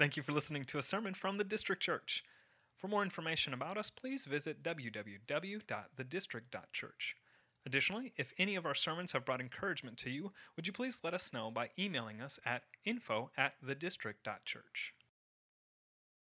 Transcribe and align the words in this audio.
Thank 0.00 0.16
you 0.16 0.22
for 0.22 0.32
listening 0.32 0.64
to 0.64 0.78
a 0.78 0.82
sermon 0.82 1.12
from 1.12 1.36
the 1.36 1.44
District 1.44 1.82
Church. 1.82 2.24
For 2.78 2.88
more 2.88 3.02
information 3.02 3.52
about 3.52 3.76
us, 3.76 3.90
please 3.90 4.24
visit 4.24 4.62
www.thedistrict.church. 4.62 7.16
Additionally, 7.66 8.14
if 8.16 8.32
any 8.38 8.56
of 8.56 8.64
our 8.64 8.74
sermons 8.74 9.12
have 9.12 9.26
brought 9.26 9.42
encouragement 9.42 9.98
to 9.98 10.08
you, 10.08 10.32
would 10.56 10.66
you 10.66 10.72
please 10.72 11.00
let 11.04 11.12
us 11.12 11.34
know 11.34 11.50
by 11.50 11.68
emailing 11.78 12.22
us 12.22 12.40
at 12.46 12.62
info 12.86 13.30
at 13.36 13.62
thedistrict.church. 13.62 14.94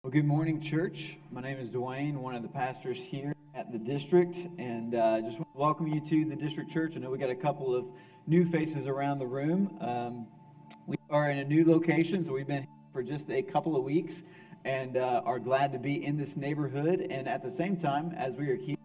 Well, 0.03 0.11
good 0.11 0.25
morning, 0.25 0.59
church. 0.59 1.15
My 1.31 1.39
name 1.39 1.57
is 1.57 1.71
Dwayne, 1.71 2.17
one 2.17 2.35
of 2.35 2.41
the 2.41 2.49
pastors 2.49 2.99
here 2.99 3.31
at 3.55 3.71
the 3.71 3.79
district, 3.79 4.45
and 4.57 4.93
uh, 4.93 5.21
just 5.21 5.39
want 5.39 5.53
to 5.53 5.57
welcome 5.57 5.87
you 5.87 6.01
to 6.01 6.25
the 6.25 6.35
district 6.35 6.69
church. 6.69 6.97
I 6.97 6.99
know 6.99 7.09
we 7.09 7.17
got 7.17 7.29
a 7.29 7.35
couple 7.35 7.73
of 7.73 7.85
new 8.27 8.43
faces 8.43 8.87
around 8.87 9.19
the 9.19 9.27
room. 9.27 9.77
Um, 9.79 10.27
we 10.85 10.97
are 11.09 11.29
in 11.29 11.37
a 11.37 11.45
new 11.45 11.63
location, 11.63 12.25
so 12.25 12.33
we've 12.33 12.45
been 12.45 12.67
for 12.93 13.01
just 13.01 13.31
a 13.31 13.41
couple 13.41 13.75
of 13.75 13.83
weeks 13.83 14.21
and 14.63 14.97
uh, 14.97 15.23
are 15.25 15.39
glad 15.39 15.73
to 15.73 15.79
be 15.79 16.05
in 16.05 16.15
this 16.15 16.37
neighborhood. 16.37 17.05
And 17.09 17.27
at 17.27 17.41
the 17.41 17.49
same 17.49 17.75
time, 17.75 18.13
as 18.15 18.35
we 18.35 18.47
are 18.49 18.55
here, 18.55 18.77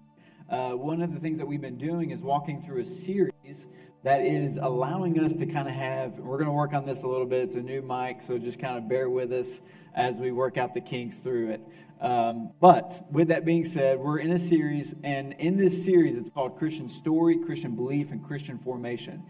uh, 0.49 0.71
one 0.71 1.03
of 1.03 1.13
the 1.13 1.21
things 1.21 1.37
that 1.37 1.47
we've 1.47 1.61
been 1.61 1.77
doing 1.77 2.11
is 2.11 2.23
walking 2.23 2.63
through 2.63 2.81
a 2.81 2.85
series 2.87 3.67
that 4.05 4.23
is 4.23 4.59
allowing 4.61 5.21
us 5.21 5.35
to 5.35 5.45
kind 5.45 5.69
of 5.69 5.75
have, 5.75 6.19
we're 6.19 6.39
going 6.39 6.47
to 6.47 6.53
work 6.53 6.73
on 6.73 6.87
this 6.87 7.03
a 7.03 7.07
little 7.07 7.27
bit. 7.27 7.43
It's 7.43 7.57
a 7.57 7.63
new 7.63 7.83
mic, 7.83 8.23
so 8.23 8.39
just 8.39 8.59
kind 8.59 8.79
of 8.79 8.89
bear 8.89 9.11
with 9.11 9.31
us 9.31 9.61
as 9.95 10.17
we 10.17 10.33
work 10.33 10.57
out 10.57 10.73
the 10.73 10.81
kinks 10.81 11.19
through 11.19 11.51
it. 11.51 11.61
Um, 12.01 12.53
but 12.61 13.07
with 13.11 13.29
that 13.29 13.45
being 13.45 13.67
said, 13.67 13.99
we're 13.99 14.21
in 14.21 14.31
a 14.31 14.39
series, 14.39 14.95
and 15.03 15.35
in 15.35 15.59
this 15.59 15.85
series, 15.85 16.17
it's 16.17 16.31
called 16.31 16.57
Christian 16.57 16.89
Story, 16.89 17.39
Christian 17.45 17.77
Belief, 17.77 18.11
and 18.11 18.25
Christian 18.25 18.57
Formation 18.59 19.23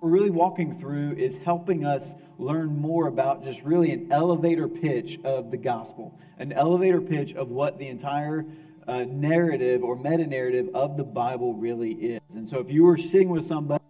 we're 0.00 0.10
really 0.10 0.30
walking 0.30 0.72
through 0.72 1.12
is 1.12 1.36
helping 1.38 1.84
us 1.84 2.14
learn 2.38 2.78
more 2.78 3.06
about 3.06 3.44
just 3.44 3.62
really 3.64 3.92
an 3.92 4.10
elevator 4.10 4.66
pitch 4.66 5.18
of 5.24 5.50
the 5.50 5.58
gospel, 5.58 6.18
an 6.38 6.52
elevator 6.52 7.00
pitch 7.00 7.34
of 7.34 7.50
what 7.50 7.78
the 7.78 7.86
entire 7.88 8.46
uh, 8.88 9.04
narrative 9.04 9.84
or 9.84 9.96
meta 9.96 10.26
narrative 10.26 10.70
of 10.74 10.96
the 10.96 11.04
Bible 11.04 11.54
really 11.54 11.92
is. 11.92 12.34
And 12.34 12.48
so, 12.48 12.60
if 12.60 12.70
you 12.70 12.84
were 12.84 12.96
sitting 12.96 13.28
with 13.28 13.44
somebody 13.44 13.82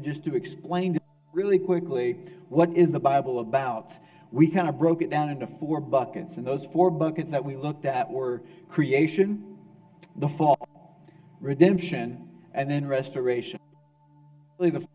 just 0.00 0.24
to 0.24 0.34
explain 0.34 0.94
to 0.94 1.00
really 1.32 1.60
quickly 1.60 2.14
what 2.48 2.76
is 2.76 2.90
the 2.90 3.00
Bible 3.00 3.38
about, 3.38 3.96
we 4.32 4.48
kind 4.48 4.68
of 4.68 4.78
broke 4.78 5.00
it 5.00 5.10
down 5.10 5.30
into 5.30 5.46
four 5.46 5.80
buckets. 5.80 6.38
And 6.38 6.46
those 6.46 6.66
four 6.66 6.90
buckets 6.90 7.30
that 7.30 7.44
we 7.44 7.54
looked 7.54 7.84
at 7.84 8.10
were 8.10 8.42
creation, 8.68 9.58
the 10.16 10.28
fall, 10.28 10.98
redemption, 11.40 12.28
and 12.52 12.68
then 12.68 12.86
restoration. 12.86 13.60
Really, 14.58 14.70
the 14.70 14.86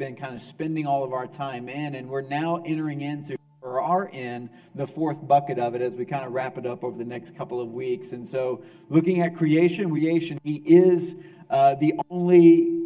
been 0.00 0.16
kind 0.16 0.34
of 0.34 0.40
spending 0.40 0.86
all 0.86 1.04
of 1.04 1.12
our 1.12 1.26
time 1.26 1.68
in, 1.68 1.94
and 1.94 2.08
we're 2.08 2.22
now 2.22 2.62
entering 2.64 3.02
into 3.02 3.36
or 3.60 3.82
are 3.82 4.08
in 4.08 4.48
the 4.74 4.86
fourth 4.86 5.28
bucket 5.28 5.58
of 5.58 5.74
it 5.74 5.82
as 5.82 5.94
we 5.94 6.06
kind 6.06 6.24
of 6.24 6.32
wrap 6.32 6.56
it 6.56 6.64
up 6.64 6.82
over 6.82 6.96
the 6.96 7.04
next 7.04 7.36
couple 7.36 7.60
of 7.60 7.70
weeks. 7.70 8.12
And 8.12 8.26
so, 8.26 8.64
looking 8.88 9.20
at 9.20 9.36
creation, 9.36 9.90
creation, 9.90 10.40
He 10.42 10.54
is 10.64 11.16
uh, 11.50 11.74
the 11.74 11.92
only 12.08 12.80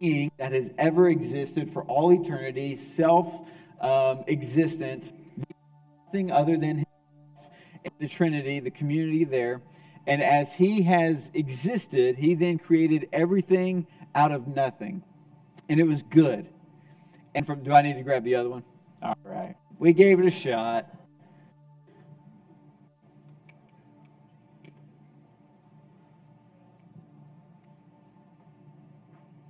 being 0.00 0.32
that 0.38 0.52
has 0.52 0.72
ever 0.78 1.06
existed 1.06 1.70
for 1.70 1.82
all 1.82 2.10
eternity, 2.10 2.76
self 2.76 3.46
um, 3.78 4.24
existence, 4.26 5.12
nothing 6.06 6.32
other 6.32 6.56
than 6.56 6.76
Himself, 6.76 7.54
the 7.98 8.08
Trinity, 8.08 8.58
the 8.60 8.70
community 8.70 9.24
there. 9.24 9.60
And 10.06 10.22
as 10.22 10.54
He 10.54 10.80
has 10.84 11.30
existed, 11.34 12.16
He 12.16 12.34
then 12.34 12.58
created 12.58 13.10
everything 13.12 13.86
out 14.14 14.32
of 14.32 14.48
nothing. 14.48 15.02
And 15.68 15.78
it 15.78 15.86
was 15.86 16.02
good. 16.02 16.48
And 17.34 17.46
from, 17.46 17.62
do 17.62 17.72
I 17.72 17.82
need 17.82 17.94
to 17.94 18.02
grab 18.02 18.22
the 18.24 18.36
other 18.36 18.48
one? 18.48 18.62
All 19.02 19.16
right. 19.24 19.56
We 19.78 19.92
gave 19.92 20.20
it 20.20 20.26
a 20.26 20.30
shot. 20.30 20.88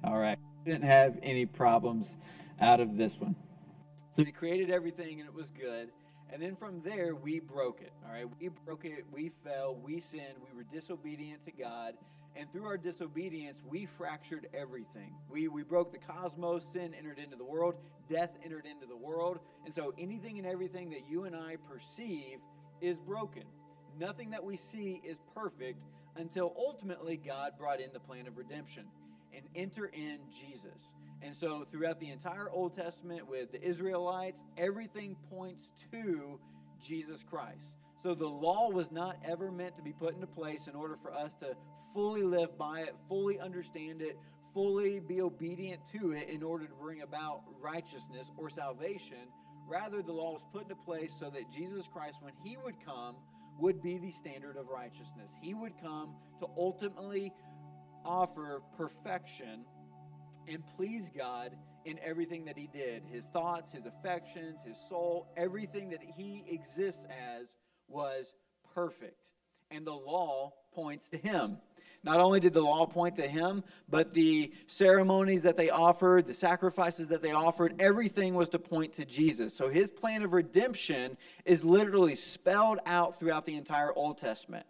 All 0.02 0.18
right. 0.18 0.38
Didn't 0.64 0.82
have 0.82 1.18
any 1.22 1.44
problems 1.44 2.16
out 2.60 2.80
of 2.80 2.96
this 2.96 3.20
one. 3.20 3.36
So 4.12 4.24
he 4.24 4.32
created 4.32 4.70
everything 4.70 5.20
and 5.20 5.28
it 5.28 5.34
was 5.34 5.50
good. 5.50 5.90
And 6.32 6.42
then 6.42 6.56
from 6.56 6.80
there, 6.82 7.14
we 7.14 7.38
broke 7.38 7.80
it. 7.80 7.92
All 8.06 8.12
right. 8.12 8.26
We 8.40 8.48
broke 8.48 8.84
it. 8.84 9.04
We 9.12 9.30
fell. 9.44 9.76
We 9.76 10.00
sinned. 10.00 10.34
We 10.50 10.56
were 10.56 10.64
disobedient 10.72 11.44
to 11.44 11.52
God. 11.52 11.94
And 12.36 12.50
through 12.50 12.66
our 12.66 12.76
disobedience, 12.76 13.62
we 13.64 13.86
fractured 13.86 14.48
everything. 14.52 15.14
We, 15.28 15.48
we 15.48 15.62
broke 15.62 15.92
the 15.92 15.98
cosmos, 15.98 16.64
sin 16.64 16.92
entered 16.94 17.18
into 17.18 17.36
the 17.36 17.44
world, 17.44 17.76
death 18.08 18.30
entered 18.44 18.66
into 18.66 18.86
the 18.86 18.96
world. 18.96 19.38
And 19.64 19.72
so 19.72 19.94
anything 19.98 20.38
and 20.38 20.46
everything 20.46 20.90
that 20.90 21.08
you 21.08 21.24
and 21.24 21.36
I 21.36 21.56
perceive 21.70 22.38
is 22.80 22.98
broken. 22.98 23.44
Nothing 23.98 24.30
that 24.30 24.44
we 24.44 24.56
see 24.56 25.00
is 25.04 25.20
perfect 25.34 25.84
until 26.16 26.52
ultimately 26.56 27.16
God 27.16 27.52
brought 27.58 27.80
in 27.80 27.92
the 27.92 28.00
plan 28.00 28.26
of 28.26 28.36
redemption 28.36 28.84
and 29.32 29.44
enter 29.54 29.86
in 29.86 30.18
Jesus. 30.30 30.94
And 31.22 31.34
so 31.34 31.66
throughout 31.70 32.00
the 32.00 32.10
entire 32.10 32.50
Old 32.50 32.74
Testament 32.74 33.28
with 33.28 33.52
the 33.52 33.62
Israelites, 33.62 34.44
everything 34.56 35.16
points 35.30 35.72
to 35.92 36.38
Jesus 36.82 37.24
Christ. 37.24 37.78
So 37.96 38.14
the 38.14 38.28
law 38.28 38.70
was 38.70 38.92
not 38.92 39.16
ever 39.24 39.50
meant 39.50 39.76
to 39.76 39.82
be 39.82 39.92
put 39.92 40.14
into 40.14 40.26
place 40.26 40.66
in 40.66 40.74
order 40.74 40.96
for 41.00 41.12
us 41.12 41.34
to 41.36 41.56
fully 41.94 42.22
live 42.22 42.58
by 42.58 42.80
it, 42.80 42.94
fully 43.08 43.38
understand 43.38 44.02
it, 44.02 44.18
fully 44.52 45.00
be 45.00 45.22
obedient 45.22 45.80
to 45.86 46.12
it 46.12 46.28
in 46.28 46.42
order 46.42 46.66
to 46.66 46.74
bring 46.74 47.02
about 47.02 47.42
righteousness 47.60 48.30
or 48.36 48.50
salvation. 48.50 49.28
Rather, 49.66 50.02
the 50.02 50.12
law 50.12 50.32
was 50.32 50.42
put 50.52 50.62
into 50.62 50.74
place 50.74 51.14
so 51.18 51.30
that 51.30 51.50
Jesus 51.50 51.88
Christ, 51.88 52.18
when 52.20 52.34
he 52.44 52.56
would 52.56 52.74
come, 52.84 53.16
would 53.58 53.80
be 53.82 53.98
the 53.98 54.10
standard 54.10 54.56
of 54.56 54.68
righteousness. 54.68 55.36
He 55.40 55.54
would 55.54 55.72
come 55.80 56.14
to 56.40 56.48
ultimately 56.56 57.32
offer 58.04 58.60
perfection 58.76 59.64
and 60.46 60.62
please 60.76 61.10
God 61.16 61.56
in 61.84 61.98
everything 62.02 62.44
that 62.46 62.56
he 62.58 62.66
did 62.66 63.02
his 63.10 63.26
thoughts, 63.26 63.72
his 63.72 63.86
affections, 63.86 64.62
his 64.62 64.78
soul, 64.88 65.28
everything 65.36 65.90
that 65.90 66.02
he 66.02 66.44
exists 66.48 67.06
as 67.38 67.56
was 67.88 68.34
perfect. 68.74 69.30
And 69.70 69.86
the 69.86 69.92
law 69.92 70.52
points 70.74 71.10
to 71.10 71.16
him. 71.16 71.58
Not 72.04 72.20
only 72.20 72.38
did 72.38 72.52
the 72.52 72.60
law 72.60 72.86
point 72.86 73.16
to 73.16 73.26
him, 73.26 73.64
but 73.88 74.12
the 74.12 74.52
ceremonies 74.66 75.42
that 75.42 75.56
they 75.56 75.70
offered, 75.70 76.26
the 76.26 76.34
sacrifices 76.34 77.08
that 77.08 77.22
they 77.22 77.32
offered, 77.32 77.74
everything 77.80 78.34
was 78.34 78.50
to 78.50 78.58
point 78.58 78.92
to 78.94 79.06
Jesus. 79.06 79.54
So 79.54 79.70
his 79.70 79.90
plan 79.90 80.22
of 80.22 80.34
redemption 80.34 81.16
is 81.46 81.64
literally 81.64 82.14
spelled 82.14 82.78
out 82.84 83.18
throughout 83.18 83.46
the 83.46 83.56
entire 83.56 83.92
Old 83.94 84.18
Testament. 84.18 84.66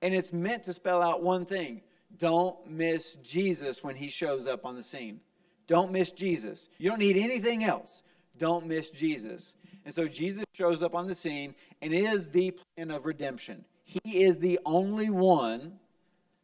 And 0.00 0.14
it's 0.14 0.32
meant 0.32 0.64
to 0.64 0.72
spell 0.72 1.02
out 1.02 1.22
one 1.22 1.44
thing 1.44 1.82
don't 2.16 2.68
miss 2.70 3.16
Jesus 3.16 3.84
when 3.84 3.94
he 3.94 4.08
shows 4.08 4.46
up 4.46 4.64
on 4.64 4.74
the 4.74 4.82
scene. 4.82 5.20
Don't 5.66 5.92
miss 5.92 6.10
Jesus. 6.10 6.70
You 6.78 6.88
don't 6.88 6.98
need 6.98 7.18
anything 7.18 7.64
else. 7.64 8.02
Don't 8.38 8.66
miss 8.66 8.88
Jesus. 8.88 9.56
And 9.84 9.92
so 9.92 10.08
Jesus 10.08 10.44
shows 10.54 10.82
up 10.82 10.94
on 10.94 11.06
the 11.06 11.14
scene 11.14 11.54
and 11.82 11.92
is 11.92 12.30
the 12.30 12.52
plan 12.76 12.90
of 12.90 13.04
redemption. 13.04 13.64
He 13.84 14.22
is 14.22 14.38
the 14.38 14.58
only 14.64 15.10
one 15.10 15.78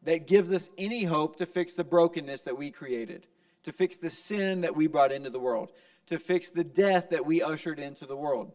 that 0.05 0.27
gives 0.27 0.53
us 0.53 0.69
any 0.77 1.03
hope 1.03 1.35
to 1.37 1.45
fix 1.45 1.73
the 1.73 1.83
brokenness 1.83 2.43
that 2.43 2.57
we 2.57 2.71
created, 2.71 3.27
to 3.63 3.73
fix 3.73 3.97
the 3.97 4.09
sin 4.09 4.61
that 4.61 4.75
we 4.75 4.87
brought 4.87 5.11
into 5.11 5.29
the 5.29 5.39
world, 5.39 5.71
to 6.07 6.17
fix 6.17 6.51
the 6.51 6.63
death 6.63 7.09
that 7.09 7.25
we 7.25 7.41
ushered 7.41 7.79
into 7.79 8.05
the 8.05 8.15
world. 8.15 8.51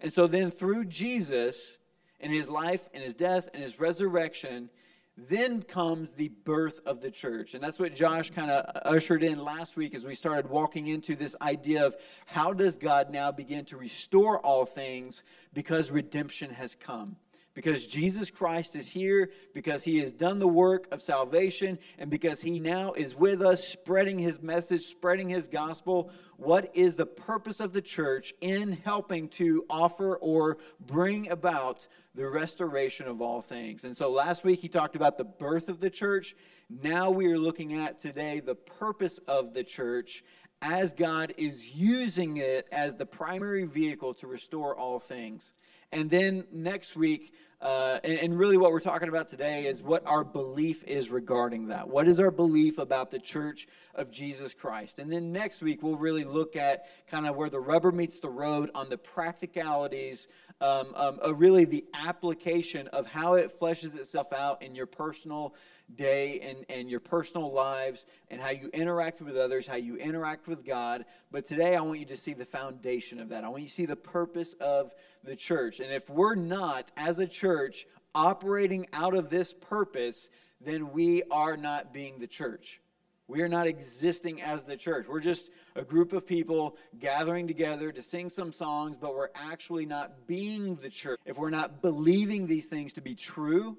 And 0.00 0.12
so 0.12 0.26
then 0.26 0.50
through 0.50 0.86
Jesus 0.86 1.78
and 2.20 2.32
his 2.32 2.48
life 2.48 2.88
and 2.94 3.02
his 3.02 3.14
death 3.14 3.48
and 3.52 3.62
his 3.62 3.78
resurrection, 3.78 4.70
then 5.16 5.62
comes 5.62 6.12
the 6.12 6.28
birth 6.28 6.80
of 6.86 7.00
the 7.00 7.10
church. 7.10 7.54
And 7.54 7.62
that's 7.62 7.78
what 7.78 7.94
Josh 7.94 8.30
kind 8.30 8.50
of 8.50 8.64
ushered 8.84 9.22
in 9.22 9.38
last 9.38 9.76
week 9.76 9.94
as 9.94 10.06
we 10.06 10.14
started 10.14 10.48
walking 10.48 10.86
into 10.86 11.14
this 11.14 11.36
idea 11.42 11.84
of 11.84 11.96
how 12.26 12.52
does 12.52 12.76
God 12.76 13.10
now 13.10 13.30
begin 13.30 13.64
to 13.66 13.76
restore 13.76 14.38
all 14.38 14.64
things 14.64 15.24
because 15.52 15.90
redemption 15.90 16.50
has 16.50 16.74
come 16.74 17.16
because 17.54 17.86
Jesus 17.86 18.30
Christ 18.30 18.76
is 18.76 18.88
here, 18.88 19.30
because 19.54 19.82
he 19.82 19.98
has 19.98 20.12
done 20.12 20.38
the 20.38 20.48
work 20.48 20.88
of 20.92 21.02
salvation, 21.02 21.78
and 21.98 22.10
because 22.10 22.40
he 22.40 22.58
now 22.58 22.92
is 22.92 23.14
with 23.14 23.42
us, 23.42 23.66
spreading 23.66 24.18
his 24.18 24.42
message, 24.42 24.82
spreading 24.82 25.28
his 25.28 25.48
gospel. 25.48 26.10
What 26.36 26.70
is 26.74 26.96
the 26.96 27.06
purpose 27.06 27.60
of 27.60 27.72
the 27.72 27.82
church 27.82 28.32
in 28.40 28.72
helping 28.84 29.28
to 29.30 29.64
offer 29.68 30.16
or 30.16 30.58
bring 30.80 31.30
about 31.30 31.86
the 32.14 32.28
restoration 32.28 33.06
of 33.06 33.20
all 33.20 33.40
things? 33.40 33.84
And 33.84 33.96
so 33.96 34.10
last 34.10 34.44
week 34.44 34.60
he 34.60 34.68
talked 34.68 34.96
about 34.96 35.18
the 35.18 35.24
birth 35.24 35.68
of 35.68 35.80
the 35.80 35.90
church. 35.90 36.34
Now 36.82 37.10
we 37.10 37.26
are 37.26 37.38
looking 37.38 37.74
at 37.74 37.98
today 37.98 38.40
the 38.40 38.54
purpose 38.54 39.18
of 39.28 39.52
the 39.52 39.62
church 39.62 40.24
as 40.62 40.92
God 40.92 41.34
is 41.36 41.74
using 41.74 42.36
it 42.36 42.68
as 42.70 42.94
the 42.94 43.04
primary 43.04 43.64
vehicle 43.64 44.14
to 44.14 44.28
restore 44.28 44.76
all 44.76 45.00
things. 45.00 45.52
And 45.92 46.08
then 46.08 46.44
next 46.50 46.96
week, 46.96 47.34
uh, 47.60 48.00
and, 48.02 48.18
and, 48.18 48.38
really 48.38 48.56
what 48.56 48.72
we're 48.72 48.80
talking 48.80 49.08
about 49.08 49.28
today 49.28 49.66
is 49.66 49.80
what 49.80 50.04
our 50.04 50.24
belief 50.24 50.82
is 50.82 51.10
regarding 51.10 51.68
that. 51.68 51.88
What 51.88 52.08
is 52.08 52.18
our 52.18 52.32
belief 52.32 52.78
about 52.78 53.12
the 53.12 53.20
church 53.20 53.68
of 53.94 54.10
Jesus 54.10 54.52
Christ? 54.52 54.98
And 54.98 55.12
then 55.12 55.30
next 55.30 55.62
week, 55.62 55.80
we'll 55.80 55.94
really 55.94 56.24
look 56.24 56.56
at 56.56 56.86
kind 57.06 57.24
of 57.24 57.36
where 57.36 57.48
the 57.48 57.60
rubber 57.60 57.92
meets 57.92 58.18
the 58.18 58.30
road 58.30 58.72
on 58.74 58.90
the 58.90 58.98
practicalities 58.98 60.26
um, 60.62 60.92
um, 60.94 61.20
uh, 61.24 61.34
really 61.34 61.64
the 61.64 61.84
application 61.92 62.86
of 62.88 63.06
how 63.06 63.34
it 63.34 63.58
fleshes 63.58 63.96
itself 63.96 64.32
out 64.32 64.62
in 64.62 64.74
your 64.74 64.86
personal 64.86 65.54
day 65.96 66.40
and, 66.40 66.64
and 66.68 66.90
your 66.90 67.00
personal 67.00 67.52
lives 67.52 68.06
and 68.30 68.40
how 68.40 68.50
you 68.50 68.68
interact 68.72 69.20
with 69.20 69.36
others, 69.36 69.66
how 69.66 69.76
you 69.76 69.96
interact 69.96 70.46
with 70.48 70.64
God. 70.64 71.04
But 71.30 71.46
today, 71.46 71.76
I 71.76 71.80
want 71.82 72.00
you 72.00 72.06
to 72.06 72.16
see 72.16 72.32
the 72.32 72.44
foundation 72.44 73.20
of 73.20 73.28
that. 73.30 73.44
I 73.44 73.48
want 73.48 73.62
you 73.62 73.68
to 73.68 73.74
see 73.74 73.86
the 73.86 73.96
purpose 73.96 74.54
of 74.54 74.94
the 75.24 75.36
church. 75.36 75.80
And 75.80 75.92
if 75.92 76.08
we're 76.10 76.34
not, 76.34 76.90
as 76.96 77.18
a 77.18 77.26
church, 77.26 77.86
operating 78.14 78.86
out 78.92 79.14
of 79.14 79.30
this 79.30 79.54
purpose, 79.54 80.30
then 80.60 80.92
we 80.92 81.22
are 81.30 81.56
not 81.56 81.92
being 81.92 82.18
the 82.18 82.26
church. 82.26 82.80
We 83.28 83.40
are 83.40 83.48
not 83.48 83.66
existing 83.66 84.42
as 84.42 84.64
the 84.64 84.76
church. 84.76 85.06
We're 85.08 85.20
just 85.20 85.50
a 85.74 85.82
group 85.82 86.12
of 86.12 86.26
people 86.26 86.76
gathering 86.98 87.46
together 87.46 87.90
to 87.90 88.02
sing 88.02 88.28
some 88.28 88.52
songs, 88.52 88.98
but 88.98 89.16
we're 89.16 89.30
actually 89.34 89.86
not 89.86 90.26
being 90.26 90.76
the 90.76 90.90
church. 90.90 91.18
If 91.24 91.38
we're 91.38 91.50
not 91.50 91.80
believing 91.80 92.46
these 92.46 92.66
things 92.66 92.92
to 92.94 93.00
be 93.00 93.14
true, 93.14 93.78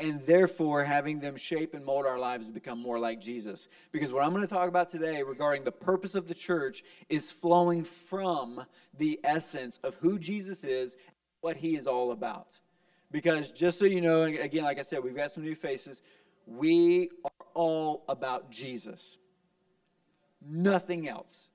and 0.00 0.24
therefore 0.24 0.82
having 0.82 1.20
them 1.20 1.36
shape 1.36 1.74
and 1.74 1.84
mold 1.84 2.06
our 2.06 2.18
lives 2.18 2.46
to 2.46 2.52
become 2.52 2.78
more 2.80 2.98
like 2.98 3.20
Jesus. 3.20 3.68
Because 3.92 4.12
what 4.12 4.24
I'm 4.24 4.30
going 4.30 4.42
to 4.42 4.52
talk 4.52 4.68
about 4.68 4.88
today 4.88 5.22
regarding 5.22 5.62
the 5.62 5.72
purpose 5.72 6.14
of 6.14 6.26
the 6.26 6.34
church 6.34 6.82
is 7.08 7.30
flowing 7.30 7.84
from 7.84 8.64
the 8.96 9.20
essence 9.22 9.78
of 9.84 9.94
who 9.96 10.18
Jesus 10.18 10.64
is, 10.64 10.96
what 11.42 11.56
he 11.56 11.76
is 11.76 11.86
all 11.86 12.12
about. 12.12 12.58
Because 13.10 13.50
just 13.50 13.78
so 13.78 13.84
you 13.84 14.00
know, 14.00 14.22
again, 14.22 14.64
like 14.64 14.78
I 14.78 14.82
said, 14.82 15.04
we've 15.04 15.14
got 15.16 15.32
some 15.32 15.44
new 15.44 15.54
faces. 15.54 16.02
We 16.46 17.10
are 17.24 17.46
all 17.54 18.04
about 18.08 18.50
Jesus. 18.50 19.18
Nothing 20.40 21.08
else. 21.08 21.50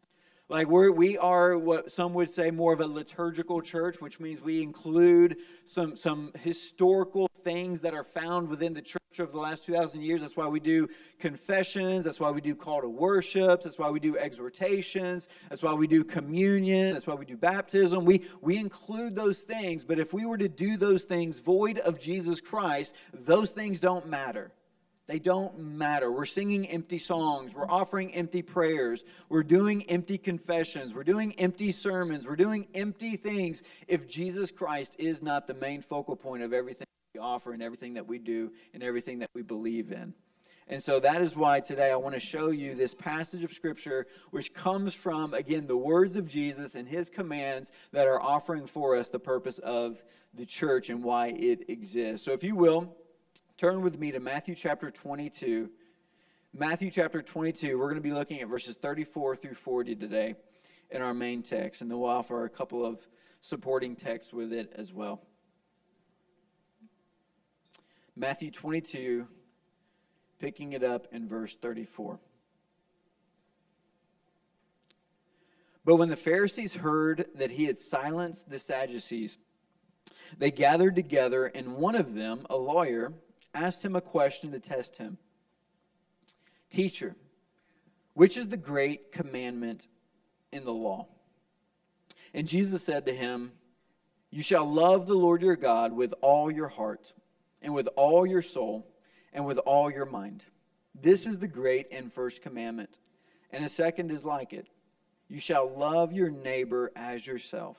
Like 0.47 0.67
we're, 0.67 0.91
we 0.91 1.17
are 1.17 1.57
what 1.57 1.91
some 1.91 2.13
would 2.13 2.31
say 2.31 2.51
more 2.51 2.71
of 2.71 2.79
a 2.79 2.85
liturgical 2.85 3.61
church, 3.61 3.99
which 3.99 4.19
means 4.19 4.41
we 4.41 4.61
include 4.61 5.37
some, 5.65 5.95
some 5.95 6.31
historical 6.43 7.27
things 7.37 7.81
that 7.81 7.95
are 7.95 8.03
found 8.03 8.47
within 8.47 8.73
the 8.73 8.81
church 8.81 9.01
over 9.19 9.31
the 9.31 9.39
last 9.39 9.65
2,000 9.65 10.03
years. 10.03 10.21
That's 10.21 10.37
why 10.37 10.47
we 10.47 10.59
do 10.59 10.87
confessions. 11.17 12.05
That's 12.05 12.19
why 12.19 12.29
we 12.29 12.41
do 12.41 12.53
call 12.53 12.81
to 12.81 12.87
worship. 12.87 13.63
That's 13.63 13.79
why 13.79 13.89
we 13.89 13.99
do 13.99 14.19
exhortations. 14.19 15.29
That's 15.49 15.63
why 15.63 15.73
we 15.73 15.87
do 15.87 16.03
communion. 16.03 16.93
That's 16.93 17.07
why 17.07 17.15
we 17.15 17.25
do 17.25 17.37
baptism. 17.37 18.05
We, 18.05 18.25
we 18.41 18.57
include 18.57 19.15
those 19.15 19.41
things. 19.41 19.83
But 19.83 19.97
if 19.97 20.13
we 20.13 20.27
were 20.27 20.37
to 20.37 20.49
do 20.49 20.77
those 20.77 21.05
things 21.05 21.39
void 21.39 21.79
of 21.79 21.99
Jesus 21.99 22.39
Christ, 22.39 22.93
those 23.13 23.49
things 23.49 23.79
don't 23.79 24.07
matter. 24.07 24.51
They 25.07 25.19
don't 25.19 25.59
matter. 25.59 26.11
We're 26.11 26.25
singing 26.25 26.65
empty 26.67 26.97
songs. 26.97 27.53
We're 27.53 27.69
offering 27.69 28.13
empty 28.15 28.41
prayers. 28.41 29.03
We're 29.29 29.43
doing 29.43 29.83
empty 29.83 30.17
confessions. 30.17 30.93
We're 30.95 31.03
doing 31.03 31.33
empty 31.33 31.71
sermons. 31.71 32.27
We're 32.27 32.35
doing 32.35 32.67
empty 32.73 33.15
things 33.15 33.61
if 33.87 34.07
Jesus 34.07 34.51
Christ 34.51 34.95
is 34.97 35.21
not 35.21 35.45
the 35.45 35.53
main 35.53 35.81
focal 35.81 36.15
point 36.15 36.41
of 36.41 36.53
everything 36.53 36.87
we 37.13 37.19
offer 37.19 37.53
and 37.53 37.61
everything 37.61 37.93
that 37.93 38.07
we 38.07 38.17
do 38.17 38.51
and 38.73 38.81
everything 38.81 39.19
that 39.19 39.29
we 39.35 39.43
believe 39.43 39.91
in. 39.91 40.13
And 40.67 40.81
so 40.81 40.99
that 40.99 41.21
is 41.21 41.35
why 41.35 41.59
today 41.59 41.91
I 41.91 41.95
want 41.95 42.15
to 42.15 42.19
show 42.19 42.49
you 42.49 42.73
this 42.73 42.95
passage 42.95 43.43
of 43.43 43.51
Scripture, 43.53 44.07
which 44.31 44.55
comes 44.55 44.95
from, 44.95 45.35
again, 45.35 45.67
the 45.67 45.77
words 45.77 46.15
of 46.15 46.27
Jesus 46.27 46.73
and 46.73 46.87
his 46.87 47.11
commands 47.11 47.71
that 47.91 48.07
are 48.07 48.19
offering 48.19 48.65
for 48.65 48.95
us 48.95 49.09
the 49.09 49.19
purpose 49.19 49.59
of 49.59 50.01
the 50.33 50.47
church 50.47 50.89
and 50.89 51.03
why 51.03 51.27
it 51.27 51.69
exists. 51.69 52.25
So 52.25 52.31
if 52.31 52.43
you 52.43 52.55
will, 52.55 52.97
Turn 53.57 53.81
with 53.81 53.97
me 53.97 54.11
to 54.11 54.19
Matthew 54.19 54.53
chapter 54.53 54.91
22. 54.91 55.69
Matthew 56.53 56.91
chapter 56.91 57.21
22, 57.21 57.79
we're 57.79 57.85
going 57.85 57.95
to 57.95 58.01
be 58.01 58.11
looking 58.11 58.41
at 58.41 58.49
verses 58.49 58.75
34 58.75 59.37
through 59.37 59.53
40 59.53 59.95
today 59.95 60.35
in 60.91 61.01
our 61.01 61.13
main 61.13 61.41
text, 61.41 61.81
and 61.81 61.89
then 61.89 61.97
we'll 61.97 62.09
offer 62.09 62.43
a 62.43 62.49
couple 62.49 62.85
of 62.85 62.99
supporting 63.39 63.95
texts 63.95 64.33
with 64.33 64.51
it 64.51 64.73
as 64.75 64.91
well. 64.91 65.21
Matthew 68.13 68.51
22, 68.51 69.25
picking 70.37 70.73
it 70.73 70.83
up 70.83 71.07
in 71.13 71.25
verse 71.25 71.55
34. 71.55 72.19
But 75.85 75.95
when 75.95 76.09
the 76.09 76.17
Pharisees 76.17 76.75
heard 76.75 77.27
that 77.35 77.51
he 77.51 77.63
had 77.63 77.77
silenced 77.77 78.49
the 78.49 78.59
Sadducees, 78.59 79.37
they 80.37 80.51
gathered 80.51 80.97
together, 80.97 81.45
and 81.45 81.77
one 81.77 81.95
of 81.95 82.15
them, 82.15 82.45
a 82.49 82.57
lawyer, 82.57 83.13
asked 83.55 83.83
him 83.83 83.95
a 83.95 84.01
question 84.01 84.51
to 84.51 84.59
test 84.59 84.97
him 84.97 85.17
Teacher, 86.69 87.15
which 88.13 88.37
is 88.37 88.49
the 88.49 88.57
great 88.57 89.11
commandment 89.11 89.87
in 90.51 90.63
the 90.63 90.73
law? 90.73 91.07
And 92.33 92.47
Jesus 92.47 92.83
said 92.83 93.05
to 93.05 93.13
him, 93.13 93.53
You 94.29 94.41
shall 94.41 94.65
love 94.65 95.07
the 95.07 95.15
Lord 95.15 95.41
your 95.41 95.55
God 95.55 95.93
with 95.93 96.13
all 96.21 96.51
your 96.51 96.67
heart, 96.67 97.13
and 97.61 97.73
with 97.73 97.87
all 97.95 98.27
your 98.27 98.41
soul, 98.41 98.91
and 99.31 99.45
with 99.45 99.57
all 99.59 99.89
your 99.89 100.05
mind. 100.05 100.45
This 100.93 101.25
is 101.25 101.39
the 101.39 101.47
great 101.47 101.87
and 101.91 102.11
first 102.11 102.41
commandment. 102.41 102.99
And 103.51 103.63
a 103.63 103.69
second 103.69 104.11
is 104.11 104.25
like 104.25 104.53
it 104.53 104.67
You 105.29 105.39
shall 105.39 105.69
love 105.69 106.11
your 106.11 106.29
neighbor 106.29 106.91
as 106.95 107.25
yourself. 107.25 107.77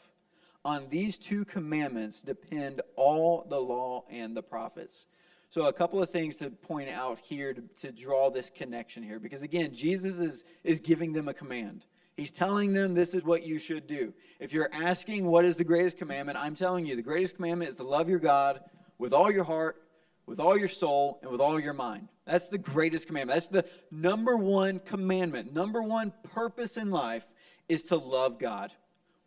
On 0.65 0.89
these 0.89 1.19
two 1.19 1.45
commandments 1.45 2.23
depend 2.23 2.81
all 2.97 3.47
the 3.49 3.61
law 3.61 4.05
and 4.11 4.37
the 4.37 4.43
prophets. 4.43 5.07
So, 5.49 5.67
a 5.67 5.73
couple 5.73 6.03
of 6.03 6.11
things 6.11 6.37
to 6.37 6.51
point 6.51 6.89
out 6.89 7.19
here 7.19 7.55
to, 7.55 7.63
to 7.83 7.93
draw 7.93 8.31
this 8.31 8.51
connection 8.51 9.03
here. 9.03 9.19
Because 9.19 9.43
again, 9.43 9.73
Jesus 9.73 10.19
is, 10.19 10.45
is 10.65 10.81
giving 10.81 11.13
them 11.13 11.29
a 11.29 11.35
command. 11.35 11.87
He's 12.17 12.33
telling 12.33 12.73
them 12.73 12.95
this 12.95 13.15
is 13.15 13.25
what 13.25 13.43
you 13.43 13.59
should 13.59 13.87
do. 13.87 14.13
If 14.41 14.53
you're 14.53 14.71
asking 14.73 15.27
what 15.27 15.45
is 15.45 15.57
the 15.57 15.65
greatest 15.65 15.99
commandment, 15.99 16.39
I'm 16.39 16.55
telling 16.55 16.87
you 16.87 16.97
the 16.97 17.03
greatest 17.03 17.37
commandment 17.37 17.69
is 17.69 17.77
to 17.77 17.85
love 17.85 18.09
your 18.09 18.19
God 18.19 18.61
with 18.99 19.13
all 19.13 19.31
your 19.31 19.45
heart, 19.45 19.83
with 20.25 20.41
all 20.41 20.57
your 20.57 20.69
soul, 20.69 21.19
and 21.23 21.31
with 21.31 21.41
all 21.41 21.61
your 21.61 21.75
mind. 21.75 22.09
That's 22.25 22.49
the 22.49 22.59
greatest 22.59 23.07
commandment. 23.07 23.37
That's 23.37 23.49
the 23.49 23.67
number 23.91 24.37
one 24.37 24.81
commandment. 24.81 25.53
Number 25.53 25.83
one 25.83 26.13
purpose 26.23 26.77
in 26.77 26.91
life 26.91 27.27
is 27.69 27.85
to 27.85 27.97
love 27.97 28.39
God 28.39 28.73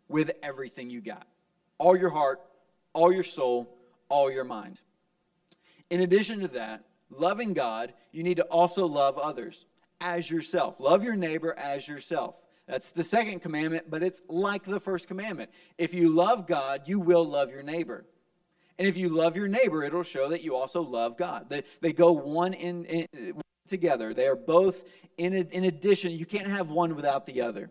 with 0.08 0.32
everything 0.42 0.90
you 0.90 1.00
got 1.00 1.26
all 1.78 1.96
your 1.96 2.10
heart, 2.10 2.40
all 2.92 3.10
your 3.10 3.24
soul, 3.24 3.74
all 4.10 4.30
your 4.30 4.44
mind. 4.44 4.80
In 5.90 6.00
addition 6.00 6.40
to 6.40 6.48
that, 6.48 6.84
loving 7.10 7.52
God, 7.52 7.92
you 8.12 8.22
need 8.22 8.36
to 8.36 8.44
also 8.44 8.86
love 8.86 9.18
others 9.18 9.66
as 10.00 10.30
yourself. 10.30 10.80
Love 10.80 11.04
your 11.04 11.16
neighbor 11.16 11.56
as 11.58 11.86
yourself. 11.86 12.36
That's 12.66 12.92
the 12.92 13.02
second 13.02 13.40
commandment, 13.40 13.90
but 13.90 14.02
it's 14.02 14.22
like 14.28 14.62
the 14.62 14.78
first 14.78 15.08
commandment. 15.08 15.50
If 15.76 15.92
you 15.92 16.08
love 16.08 16.46
God, 16.46 16.82
you 16.86 17.00
will 17.00 17.24
love 17.24 17.50
your 17.50 17.64
neighbor. 17.64 18.06
And 18.78 18.86
if 18.86 18.96
you 18.96 19.08
love 19.08 19.36
your 19.36 19.48
neighbor, 19.48 19.82
it'll 19.82 20.04
show 20.04 20.28
that 20.28 20.42
you 20.42 20.54
also 20.54 20.80
love 20.80 21.18
God. 21.18 21.48
They, 21.48 21.64
they 21.80 21.92
go 21.92 22.12
one 22.12 22.54
in, 22.54 22.84
in 22.84 23.40
together. 23.68 24.14
They 24.14 24.26
are 24.26 24.36
both 24.36 24.84
in, 25.18 25.34
in 25.34 25.64
addition. 25.64 26.12
You 26.12 26.26
can't 26.26 26.46
have 26.46 26.70
one 26.70 26.94
without 26.94 27.26
the 27.26 27.42
other. 27.42 27.70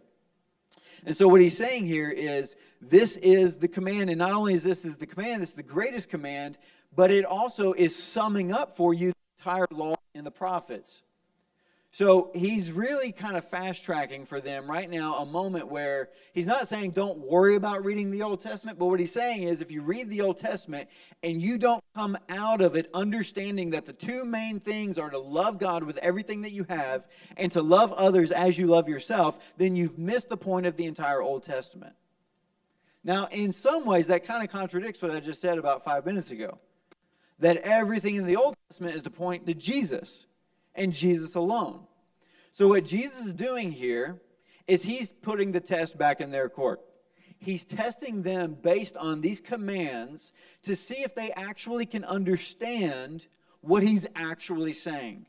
And 1.06 1.16
so 1.16 1.28
what 1.28 1.42
he's 1.42 1.58
saying 1.58 1.86
here 1.86 2.10
is 2.10 2.56
this 2.82 3.18
is 3.18 3.58
the 3.58 3.68
command, 3.68 4.10
and 4.10 4.20
not 4.20 4.34
only 4.34 4.54
is 4.54 4.64
this 4.64 4.84
is 4.86 4.98
the 4.98 5.08
command, 5.08 5.42
this 5.42 5.50
is 5.50 5.56
the 5.56 5.64
greatest 5.64 6.10
command, 6.10 6.58
but 6.96 7.12
it 7.12 7.26
also 7.26 7.74
is 7.74 7.96
summing 7.96 8.52
up 8.52 8.76
for 8.76 8.94
you 8.94 9.10
the 9.10 9.44
entire 9.44 9.68
law 9.72 9.96
and 10.16 10.26
the 10.26 10.32
prophets. 10.32 11.04
So 11.92 12.30
he's 12.36 12.72
really 12.72 13.12
kind 13.12 13.36
of 13.36 13.46
fast 13.46 13.84
tracking 13.84 14.26
for 14.26 14.40
them 14.40 14.70
right 14.70 14.88
now 14.88 15.16
a 15.16 15.26
moment 15.26 15.70
where 15.70 16.10
he's 16.34 16.46
not 16.46 16.68
saying 16.68 16.92
don't 16.92 17.18
worry 17.18 17.56
about 17.56 17.84
reading 17.84 18.12
the 18.12 18.22
Old 18.22 18.42
Testament, 18.42 18.78
but 18.78 18.86
what 18.86 19.00
he's 19.00 19.12
saying 19.12 19.42
is 19.42 19.60
if 19.60 19.72
you 19.72 19.82
read 19.82 20.08
the 20.08 20.22
Old 20.22 20.38
Testament 20.38 20.88
and 21.24 21.42
you 21.42 21.58
don't 21.58 21.84
come 21.96 22.16
out 22.30 22.62
of 22.62 22.76
it 22.76 22.92
understanding 22.94 23.72
that 23.72 23.88
the 23.88 23.94
two 23.94 24.24
main 24.24 24.60
things 24.60 25.00
are 25.00 25.10
to 25.10 25.18
love 25.18 25.58
God 25.58 25.84
with 25.84 25.98
everything 25.98 26.42
that 26.44 26.52
you 26.52 26.64
have 26.70 27.08
and 27.38 27.52
to 27.54 27.62
love 27.64 27.92
others 27.94 28.32
as 28.32 28.56
you 28.56 28.68
love 28.68 28.88
yourself, 28.88 29.56
then 29.58 29.76
you've 29.76 29.98
missed 29.98 30.30
the 30.30 30.38
point 30.38 30.68
of 30.68 30.78
the 30.78 30.86
entire 30.86 31.24
Old 31.24 31.42
Testament. 31.42 31.96
Now, 33.04 33.28
in 33.32 33.52
some 33.52 33.86
ways, 33.86 34.08
that 34.08 34.26
kind 34.26 34.44
of 34.44 34.52
contradicts 34.52 35.02
what 35.02 35.10
I 35.10 35.22
just 35.22 35.42
said 35.42 35.58
about 35.58 35.84
five 35.84 36.06
minutes 36.06 36.30
ago 36.30 36.60
that 37.40 37.58
everything 37.58 38.16
in 38.16 38.26
the 38.26 38.36
Old 38.36 38.56
Testament 38.68 38.96
is 38.96 39.04
to 39.04 39.10
point 39.10 39.46
to 39.46 39.54
Jesus 39.54 40.28
and 40.76 40.94
Jesus 40.94 41.36
alone. 41.36 41.82
So, 42.52 42.68
what 42.68 42.86
Jesus 42.86 43.28
is 43.28 43.34
doing 43.34 43.72
here 43.72 44.22
is 44.68 44.84
he's 44.84 45.12
putting 45.12 45.52
the 45.52 45.60
test 45.60 45.98
back 45.98 46.22
in 46.22 46.32
their 46.32 46.50
court. 46.50 46.82
He's 47.40 47.66
testing 47.66 48.22
them 48.22 48.58
based 48.62 48.98
on 48.98 49.22
these 49.22 49.40
commands 49.40 50.34
to 50.64 50.76
see 50.76 51.04
if 51.04 51.16
they 51.16 51.32
actually 51.32 51.86
can 51.86 52.04
understand 52.04 53.28
what 53.62 53.82
he's 53.82 54.06
actually 54.16 54.74
saying. 54.74 55.26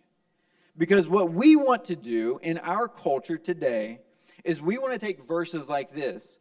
Because 0.77 1.09
what 1.09 1.33
we 1.33 1.57
want 1.57 1.85
to 1.87 1.97
do 1.97 2.41
in 2.43 2.59
our 2.59 2.89
culture 2.89 3.39
today 3.39 4.01
is 4.45 4.61
we 4.61 4.79
want 4.79 4.93
to 4.93 4.99
take 4.99 5.23
verses 5.23 5.69
like 5.69 5.93
this 5.93 6.41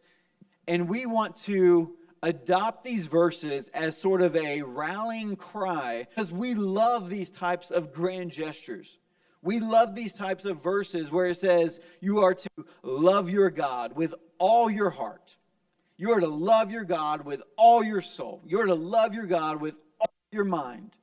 and 0.67 0.87
we 0.87 1.05
want 1.05 1.35
to 1.35 1.95
adopt 2.21 2.83
these 2.83 3.07
verses 3.07 3.69
as 3.69 3.97
sort 3.97 4.21
of 4.21 4.35
a 4.35 4.61
rallying 4.61 5.35
cry 5.35 6.05
because 6.09 6.31
we 6.31 6.53
love 6.53 7.09
these 7.09 7.29
types 7.29 7.71
of 7.71 7.93
grand 7.93 8.31
gestures. 8.31 8.97
We 9.41 9.59
love 9.59 9.95
these 9.95 10.13
types 10.13 10.45
of 10.45 10.61
verses 10.61 11.11
where 11.11 11.27
it 11.27 11.35
says, 11.35 11.79
You 12.01 12.19
are 12.19 12.33
to 12.33 12.49
love 12.83 13.29
your 13.29 13.49
God 13.49 13.95
with 13.95 14.13
all 14.37 14.69
your 14.69 14.89
heart. 14.89 15.37
You 15.97 16.11
are 16.11 16.19
to 16.19 16.27
love 16.27 16.71
your 16.71 16.83
God 16.83 17.25
with 17.25 17.41
all 17.57 17.83
your 17.83 18.01
soul. 18.01 18.41
You 18.45 18.61
are 18.61 18.67
to 18.67 18.75
love 18.75 19.13
your 19.13 19.25
God 19.25 19.61
with 19.61 19.75
all 19.99 20.13
your 20.31 20.45
mind. 20.45 20.95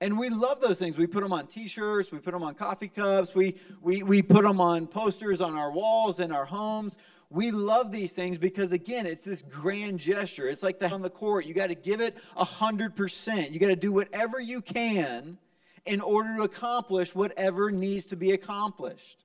And 0.00 0.18
we 0.18 0.28
love 0.28 0.60
those 0.60 0.78
things. 0.78 0.98
We 0.98 1.06
put 1.06 1.22
them 1.22 1.32
on 1.32 1.46
t 1.46 1.68
shirts, 1.68 2.12
we 2.12 2.18
put 2.18 2.32
them 2.32 2.42
on 2.42 2.54
coffee 2.54 2.88
cups, 2.88 3.34
we, 3.34 3.56
we, 3.80 4.02
we 4.02 4.20
put 4.20 4.42
them 4.42 4.60
on 4.60 4.86
posters 4.86 5.40
on 5.40 5.54
our 5.54 5.70
walls 5.70 6.20
in 6.20 6.32
our 6.32 6.44
homes. 6.44 6.98
We 7.28 7.50
love 7.50 7.90
these 7.90 8.12
things 8.12 8.38
because, 8.38 8.72
again, 8.72 9.04
it's 9.04 9.24
this 9.24 9.42
grand 9.42 9.98
gesture. 9.98 10.48
It's 10.48 10.62
like 10.62 10.78
the 10.78 10.88
on 10.90 11.02
the 11.02 11.10
court. 11.10 11.44
You 11.44 11.54
got 11.54 11.68
to 11.68 11.74
give 11.74 12.00
it 12.00 12.16
100%. 12.36 13.50
You 13.50 13.58
got 13.58 13.66
to 13.66 13.76
do 13.76 13.92
whatever 13.92 14.40
you 14.40 14.60
can 14.60 15.38
in 15.84 16.00
order 16.00 16.36
to 16.36 16.42
accomplish 16.42 17.14
whatever 17.14 17.70
needs 17.70 18.06
to 18.06 18.16
be 18.16 18.32
accomplished. 18.32 19.24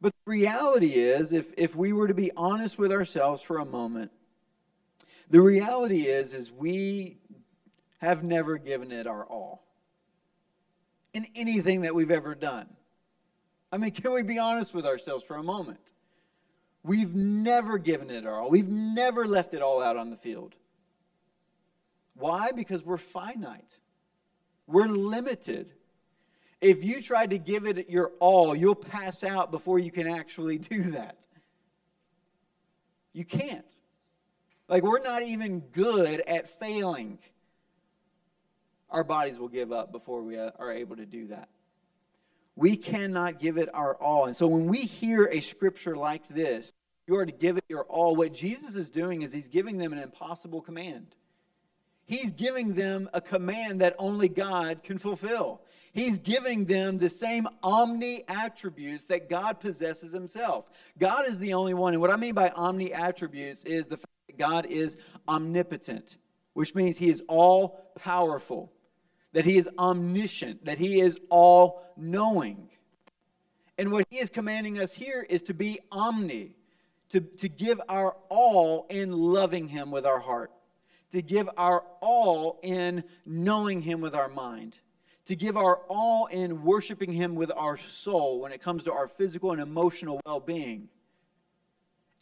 But 0.00 0.12
the 0.24 0.30
reality 0.30 0.94
is, 0.94 1.32
if, 1.32 1.52
if 1.56 1.74
we 1.74 1.92
were 1.92 2.08
to 2.08 2.14
be 2.14 2.30
honest 2.36 2.78
with 2.78 2.92
ourselves 2.92 3.42
for 3.42 3.58
a 3.58 3.64
moment, 3.64 4.12
the 5.30 5.40
reality 5.40 6.02
is, 6.02 6.34
is 6.34 6.52
we 6.52 7.18
have 7.98 8.22
never 8.22 8.58
given 8.58 8.92
it 8.92 9.06
our 9.06 9.24
all 9.24 9.64
in 11.12 11.26
anything 11.34 11.82
that 11.82 11.94
we've 11.94 12.10
ever 12.10 12.34
done. 12.34 12.68
I 13.72 13.76
mean, 13.76 13.90
can 13.90 14.12
we 14.12 14.22
be 14.22 14.38
honest 14.38 14.72
with 14.72 14.86
ourselves 14.86 15.24
for 15.24 15.36
a 15.36 15.42
moment? 15.42 15.92
We've 16.82 17.14
never 17.14 17.78
given 17.78 18.10
it 18.10 18.26
our 18.26 18.40
all. 18.40 18.50
We've 18.50 18.68
never 18.68 19.26
left 19.26 19.54
it 19.54 19.62
all 19.62 19.82
out 19.82 19.96
on 19.96 20.10
the 20.10 20.16
field. 20.16 20.54
Why? 22.14 22.50
Because 22.54 22.84
we're 22.84 22.96
finite. 22.96 23.78
We're 24.66 24.86
limited. 24.86 25.72
If 26.60 26.84
you 26.84 27.00
try 27.00 27.26
to 27.26 27.38
give 27.38 27.66
it 27.66 27.88
your 27.88 28.12
all, 28.20 28.54
you'll 28.54 28.74
pass 28.74 29.22
out 29.22 29.50
before 29.50 29.78
you 29.78 29.90
can 29.90 30.06
actually 30.06 30.58
do 30.58 30.82
that. 30.92 31.26
You 33.12 33.24
can't. 33.24 33.76
Like, 34.68 34.82
we're 34.82 35.02
not 35.02 35.22
even 35.22 35.60
good 35.60 36.20
at 36.20 36.48
failing. 36.48 37.18
Our 38.90 39.04
bodies 39.04 39.38
will 39.38 39.48
give 39.48 39.72
up 39.72 39.92
before 39.92 40.22
we 40.22 40.38
uh, 40.38 40.50
are 40.58 40.72
able 40.72 40.96
to 40.96 41.06
do 41.06 41.28
that. 41.28 41.48
We 42.58 42.76
cannot 42.76 43.38
give 43.38 43.56
it 43.56 43.68
our 43.72 43.94
all. 43.94 44.26
And 44.26 44.34
so, 44.34 44.48
when 44.48 44.66
we 44.66 44.78
hear 44.78 45.26
a 45.26 45.38
scripture 45.38 45.96
like 45.96 46.26
this, 46.26 46.72
you 47.06 47.14
are 47.14 47.24
to 47.24 47.30
give 47.30 47.56
it 47.56 47.62
your 47.68 47.84
all. 47.84 48.16
What 48.16 48.34
Jesus 48.34 48.74
is 48.74 48.90
doing 48.90 49.22
is 49.22 49.32
he's 49.32 49.46
giving 49.46 49.78
them 49.78 49.92
an 49.92 50.00
impossible 50.00 50.60
command. 50.60 51.14
He's 52.04 52.32
giving 52.32 52.74
them 52.74 53.08
a 53.14 53.20
command 53.20 53.80
that 53.80 53.94
only 54.00 54.28
God 54.28 54.82
can 54.82 54.98
fulfill. 54.98 55.62
He's 55.92 56.18
giving 56.18 56.64
them 56.64 56.98
the 56.98 57.08
same 57.08 57.46
omni 57.62 58.24
attributes 58.26 59.04
that 59.04 59.30
God 59.30 59.60
possesses 59.60 60.12
himself. 60.12 60.68
God 60.98 61.28
is 61.28 61.38
the 61.38 61.54
only 61.54 61.74
one. 61.74 61.92
And 61.92 62.00
what 62.00 62.10
I 62.10 62.16
mean 62.16 62.34
by 62.34 62.50
omni 62.50 62.92
attributes 62.92 63.64
is 63.64 63.86
the 63.86 63.98
fact 63.98 64.10
that 64.26 64.36
God 64.36 64.66
is 64.66 64.96
omnipotent, 65.28 66.16
which 66.54 66.74
means 66.74 66.98
he 66.98 67.08
is 67.08 67.22
all 67.28 67.92
powerful, 68.00 68.72
that 69.32 69.44
he 69.44 69.56
is 69.56 69.68
omniscient, 69.78 70.64
that 70.64 70.78
he 70.78 71.00
is 71.00 71.18
all 71.28 71.82
knowing. 71.96 72.68
And 73.76 73.92
what 73.92 74.06
he 74.10 74.18
is 74.18 74.30
commanding 74.30 74.78
us 74.78 74.92
here 74.92 75.24
is 75.28 75.42
to 75.42 75.54
be 75.54 75.78
omni, 75.92 76.56
to, 77.10 77.20
to 77.20 77.48
give 77.48 77.80
our 77.88 78.16
all 78.28 78.86
in 78.90 79.12
loving 79.12 79.68
him 79.68 79.90
with 79.90 80.06
our 80.06 80.18
heart, 80.18 80.50
to 81.12 81.22
give 81.22 81.48
our 81.56 81.84
all 82.00 82.58
in 82.62 83.04
knowing 83.24 83.80
him 83.82 84.00
with 84.00 84.14
our 84.14 84.28
mind 84.28 84.78
to 85.28 85.36
give 85.36 85.58
our 85.58 85.82
all 85.88 86.24
in 86.24 86.64
worshiping 86.64 87.12
Him 87.12 87.34
with 87.34 87.52
our 87.54 87.76
soul 87.76 88.40
when 88.40 88.50
it 88.50 88.62
comes 88.62 88.84
to 88.84 88.92
our 88.94 89.06
physical 89.06 89.52
and 89.52 89.60
emotional 89.60 90.22
well 90.24 90.40
being. 90.40 90.88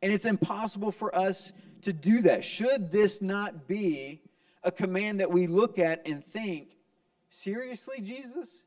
And 0.03 0.13
it's 0.13 0.25
impossible 0.25 0.91
for 0.91 1.15
us 1.15 1.53
to 1.83 1.93
do 1.93 2.23
that. 2.23 2.43
Should 2.43 2.91
this 2.91 3.23
not 3.23 3.69
be 3.69 4.23
a 4.65 4.73
command 4.73 5.21
that 5.21 5.31
we 5.31 5.47
look 5.47 5.79
at 5.79 6.05
and 6.05 6.23
think, 6.23 6.77
seriously, 7.37 8.00
Jesus? 8.00 8.62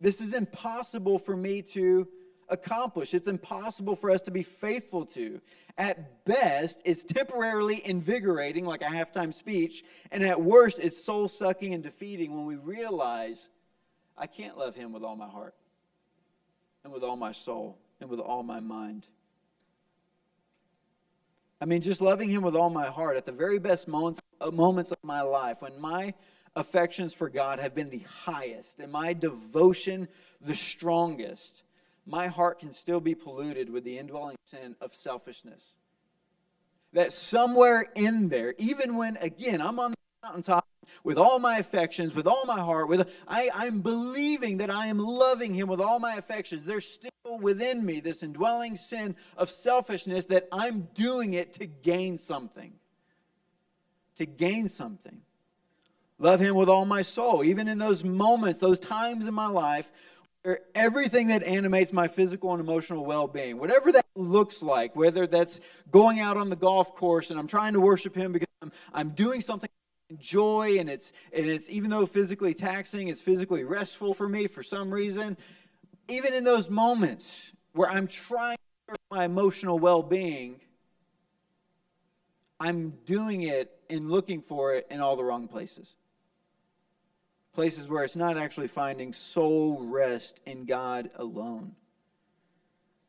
This 0.00 0.20
is 0.20 0.34
impossible 0.34 1.18
for 1.18 1.36
me 1.36 1.62
to 1.62 2.06
accomplish. 2.48 3.12
It's 3.12 3.26
impossible 3.26 3.96
for 3.96 4.10
us 4.10 4.22
to 4.22 4.30
be 4.30 4.42
faithful 4.42 5.04
to. 5.06 5.40
At 5.76 6.24
best, 6.24 6.80
it's 6.84 7.02
temporarily 7.02 7.84
invigorating, 7.84 8.64
like 8.64 8.82
a 8.82 8.86
halftime 8.86 9.34
speech, 9.34 9.84
and 10.12 10.22
at 10.22 10.40
worst, 10.40 10.78
it's 10.78 11.02
soul 11.02 11.28
sucking 11.28 11.74
and 11.74 11.82
defeating 11.82 12.34
when 12.34 12.46
we 12.46 12.56
realize 12.56 13.48
I 14.16 14.26
can't 14.26 14.56
love 14.56 14.74
Him 14.74 14.92
with 14.92 15.02
all 15.02 15.16
my 15.16 15.28
heart, 15.28 15.54
and 16.84 16.92
with 16.92 17.02
all 17.02 17.16
my 17.16 17.32
soul, 17.32 17.78
and 18.00 18.08
with 18.08 18.20
all 18.20 18.42
my 18.42 18.60
mind. 18.60 19.08
I 21.60 21.64
mean, 21.64 21.80
just 21.80 22.00
loving 22.00 22.28
Him 22.28 22.42
with 22.42 22.54
all 22.54 22.70
my 22.70 22.86
heart 22.86 23.16
at 23.16 23.24
the 23.24 23.32
very 23.32 23.58
best 23.58 23.88
moments, 23.88 24.20
uh, 24.40 24.50
moments 24.50 24.90
of 24.90 24.98
my 25.02 25.22
life, 25.22 25.62
when 25.62 25.80
my 25.80 26.14
affections 26.54 27.12
for 27.12 27.28
God 27.28 27.58
have 27.58 27.74
been 27.74 27.90
the 27.90 28.04
highest 28.24 28.80
and 28.80 28.90
my 28.90 29.12
devotion 29.12 30.08
the 30.40 30.54
strongest 30.54 31.62
my 32.06 32.28
heart 32.28 32.60
can 32.60 32.72
still 32.72 33.00
be 33.00 33.14
polluted 33.14 33.68
with 33.68 33.84
the 33.84 33.98
indwelling 33.98 34.36
sin 34.44 34.76
of 34.80 34.94
selfishness. 34.94 35.76
That 36.92 37.12
somewhere 37.12 37.84
in 37.96 38.28
there, 38.28 38.54
even 38.58 38.96
when, 38.96 39.16
again, 39.16 39.60
I'm 39.60 39.80
on 39.80 39.90
the 39.90 39.96
mountaintop 40.22 40.65
with 41.04 41.18
all 41.18 41.38
my 41.38 41.58
affections, 41.58 42.14
with 42.14 42.26
all 42.26 42.44
my 42.46 42.60
heart, 42.60 42.88
with 42.88 43.10
I, 43.28 43.50
I'm 43.54 43.80
believing 43.80 44.58
that 44.58 44.70
I 44.70 44.86
am 44.86 44.98
loving 44.98 45.54
him 45.54 45.68
with 45.68 45.80
all 45.80 45.98
my 45.98 46.16
affections, 46.16 46.64
there's 46.64 46.88
still 46.88 47.10
within 47.40 47.84
me 47.84 48.00
this 48.00 48.22
indwelling 48.22 48.76
sin 48.76 49.16
of 49.36 49.50
selfishness 49.50 50.26
that 50.26 50.48
I'm 50.52 50.88
doing 50.94 51.34
it 51.34 51.52
to 51.54 51.66
gain 51.66 52.18
something. 52.18 52.72
To 54.16 54.26
gain 54.26 54.68
something. 54.68 55.20
Love 56.18 56.40
him 56.40 56.54
with 56.54 56.68
all 56.68 56.86
my 56.86 57.02
soul, 57.02 57.44
even 57.44 57.68
in 57.68 57.78
those 57.78 58.02
moments, 58.02 58.60
those 58.60 58.80
times 58.80 59.26
in 59.26 59.34
my 59.34 59.46
life 59.46 59.90
where 60.46 60.60
everything 60.76 61.26
that 61.26 61.42
animates 61.42 61.92
my 61.92 62.06
physical 62.06 62.52
and 62.52 62.60
emotional 62.60 63.04
well-being 63.04 63.58
whatever 63.58 63.90
that 63.90 64.06
looks 64.14 64.62
like 64.62 64.94
whether 64.94 65.26
that's 65.26 65.60
going 65.90 66.20
out 66.20 66.36
on 66.36 66.50
the 66.50 66.54
golf 66.54 66.94
course 66.94 67.32
and 67.32 67.40
i'm 67.40 67.48
trying 67.48 67.72
to 67.72 67.80
worship 67.80 68.14
him 68.14 68.30
because 68.30 68.46
i'm, 68.62 68.70
I'm 68.94 69.08
doing 69.10 69.40
something 69.40 69.68
I 70.08 70.14
enjoy 70.14 70.78
and 70.78 70.88
it's 70.88 71.12
and 71.32 71.46
it's 71.46 71.68
even 71.70 71.90
though 71.90 72.06
physically 72.06 72.54
taxing 72.54 73.08
it's 73.08 73.20
physically 73.20 73.64
restful 73.64 74.14
for 74.14 74.28
me 74.28 74.46
for 74.46 74.62
some 74.62 74.92
reason 74.92 75.36
even 76.08 76.32
in 76.32 76.44
those 76.44 76.70
moments 76.70 77.52
where 77.72 77.88
i'm 77.88 78.06
trying 78.06 78.56
to 78.88 78.94
my 79.10 79.24
emotional 79.24 79.78
well-being 79.78 80.60
i'm 82.60 82.90
doing 83.04 83.42
it 83.42 83.76
and 83.90 84.10
looking 84.10 84.40
for 84.40 84.74
it 84.74 84.86
in 84.90 85.00
all 85.00 85.16
the 85.16 85.24
wrong 85.24 85.48
places 85.48 85.96
places 87.56 87.88
where 87.88 88.04
it's 88.04 88.14
not 88.14 88.36
actually 88.36 88.68
finding 88.68 89.14
soul 89.14 89.82
rest 89.86 90.42
in 90.44 90.66
God 90.66 91.10
alone. 91.16 91.74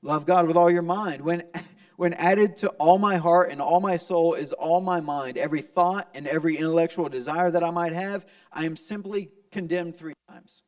Love 0.01 0.25
God 0.25 0.47
with 0.47 0.55
all 0.55 0.71
your 0.71 0.81
mind. 0.81 1.21
When, 1.21 1.43
when 1.97 2.13
added 2.13 2.55
to 2.57 2.69
all 2.77 2.99
my 2.99 3.17
heart 3.17 3.49
and 3.51 3.59
all 3.59 3.81
my 3.81 3.97
soul 3.97 4.35
is 4.35 4.53
all 4.53 4.81
my 4.81 5.01
mind, 5.01 5.35
every 5.37 5.61
thought 5.61 6.07
and 6.13 6.27
every 6.27 6.55
intellectual 6.55 7.09
desire 7.09 7.51
that 7.51 7.63
I 7.63 7.71
might 7.71 7.91
have, 7.91 8.25
I 8.53 8.65
am 8.65 8.77
simply 8.77 9.31
condemned 9.51 9.95
three 9.95 10.13
times. 10.29 10.61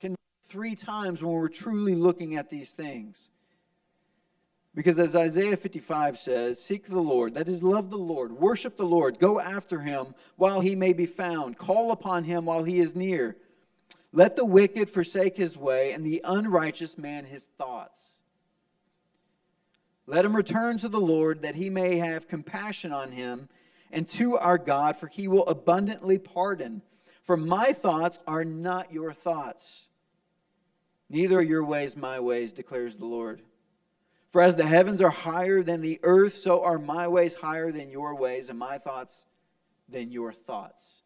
Condemned 0.00 0.16
three 0.44 0.76
times 0.76 1.22
when 1.22 1.34
we're 1.34 1.48
truly 1.48 1.96
looking 1.96 2.36
at 2.36 2.50
these 2.50 2.70
things. 2.70 3.30
Because 4.76 5.00
as 5.00 5.16
Isaiah 5.16 5.56
55 5.56 6.16
says, 6.16 6.62
seek 6.62 6.86
the 6.86 7.00
Lord, 7.00 7.34
that 7.34 7.48
is, 7.48 7.60
love 7.60 7.90
the 7.90 7.98
Lord, 7.98 8.30
worship 8.30 8.76
the 8.76 8.86
Lord, 8.86 9.18
go 9.18 9.40
after 9.40 9.80
him 9.80 10.14
while 10.36 10.60
he 10.60 10.76
may 10.76 10.92
be 10.92 11.06
found, 11.06 11.58
call 11.58 11.90
upon 11.90 12.22
him 12.22 12.46
while 12.46 12.62
he 12.62 12.78
is 12.78 12.94
near. 12.94 13.36
Let 14.12 14.36
the 14.36 14.44
wicked 14.44 14.88
forsake 14.88 15.36
his 15.36 15.56
way, 15.56 15.92
and 15.92 16.04
the 16.04 16.20
unrighteous 16.22 16.96
man 16.96 17.24
his 17.24 17.48
thoughts. 17.58 18.09
Let 20.10 20.24
him 20.24 20.34
return 20.34 20.76
to 20.78 20.88
the 20.88 21.00
Lord, 21.00 21.42
that 21.42 21.54
he 21.54 21.70
may 21.70 21.98
have 21.98 22.26
compassion 22.26 22.90
on 22.90 23.12
him, 23.12 23.48
and 23.92 24.08
to 24.08 24.36
our 24.36 24.58
God, 24.58 24.96
for 24.96 25.06
he 25.06 25.28
will 25.28 25.46
abundantly 25.46 26.18
pardon. 26.18 26.82
For 27.22 27.36
my 27.36 27.66
thoughts 27.66 28.18
are 28.26 28.44
not 28.44 28.92
your 28.92 29.12
thoughts, 29.12 29.86
neither 31.08 31.38
are 31.38 31.42
your 31.42 31.64
ways 31.64 31.96
my 31.96 32.18
ways, 32.18 32.52
declares 32.52 32.96
the 32.96 33.06
Lord. 33.06 33.42
For 34.30 34.42
as 34.42 34.56
the 34.56 34.66
heavens 34.66 35.00
are 35.00 35.10
higher 35.10 35.62
than 35.62 35.80
the 35.80 36.00
earth, 36.02 36.32
so 36.32 36.64
are 36.64 36.80
my 36.80 37.06
ways 37.06 37.36
higher 37.36 37.70
than 37.70 37.88
your 37.88 38.16
ways, 38.16 38.50
and 38.50 38.58
my 38.58 38.78
thoughts 38.78 39.26
than 39.88 40.10
your 40.10 40.32
thoughts. 40.32 41.02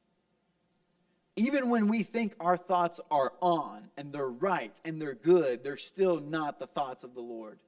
Even 1.36 1.68
when 1.68 1.88
we 1.88 2.04
think 2.04 2.34
our 2.40 2.56
thoughts 2.56 3.02
are 3.10 3.34
on 3.42 3.90
and 3.98 4.14
they're 4.14 4.26
right 4.30 4.80
and 4.82 4.98
they're 4.98 5.14
good, 5.14 5.62
they're 5.62 5.76
still 5.76 6.20
not 6.20 6.58
the 6.58 6.66
thoughts 6.66 7.04
of 7.04 7.12
the 7.12 7.20
Lord. 7.20 7.58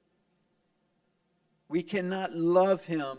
We 1.68 1.82
cannot 1.82 2.32
love 2.32 2.84
Him 2.84 3.18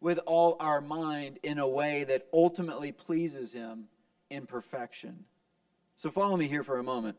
with 0.00 0.18
all 0.26 0.56
our 0.60 0.80
mind 0.80 1.38
in 1.42 1.58
a 1.58 1.68
way 1.68 2.04
that 2.04 2.26
ultimately 2.32 2.92
pleases 2.92 3.52
Him 3.52 3.84
in 4.30 4.46
perfection. 4.46 5.24
So 5.96 6.10
follow 6.10 6.36
me 6.36 6.46
here 6.46 6.62
for 6.62 6.78
a 6.78 6.82
moment. 6.82 7.16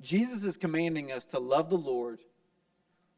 Jesus 0.00 0.44
is 0.44 0.56
commanding 0.56 1.10
us 1.10 1.26
to 1.26 1.38
love 1.38 1.70
the 1.70 1.78
Lord 1.78 2.20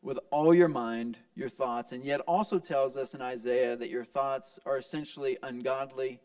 with 0.02 0.18
all 0.30 0.54
your 0.54 0.68
mind, 0.68 1.18
your 1.34 1.50
thoughts, 1.50 1.92
and 1.92 2.04
yet 2.04 2.20
also 2.20 2.58
tells 2.58 2.96
us 2.96 3.14
in 3.14 3.20
Isaiah 3.20 3.76
that 3.76 3.90
your 3.90 4.04
thoughts 4.04 4.58
are 4.64 4.78
essentially 4.78 5.36
ungodly 5.42 6.20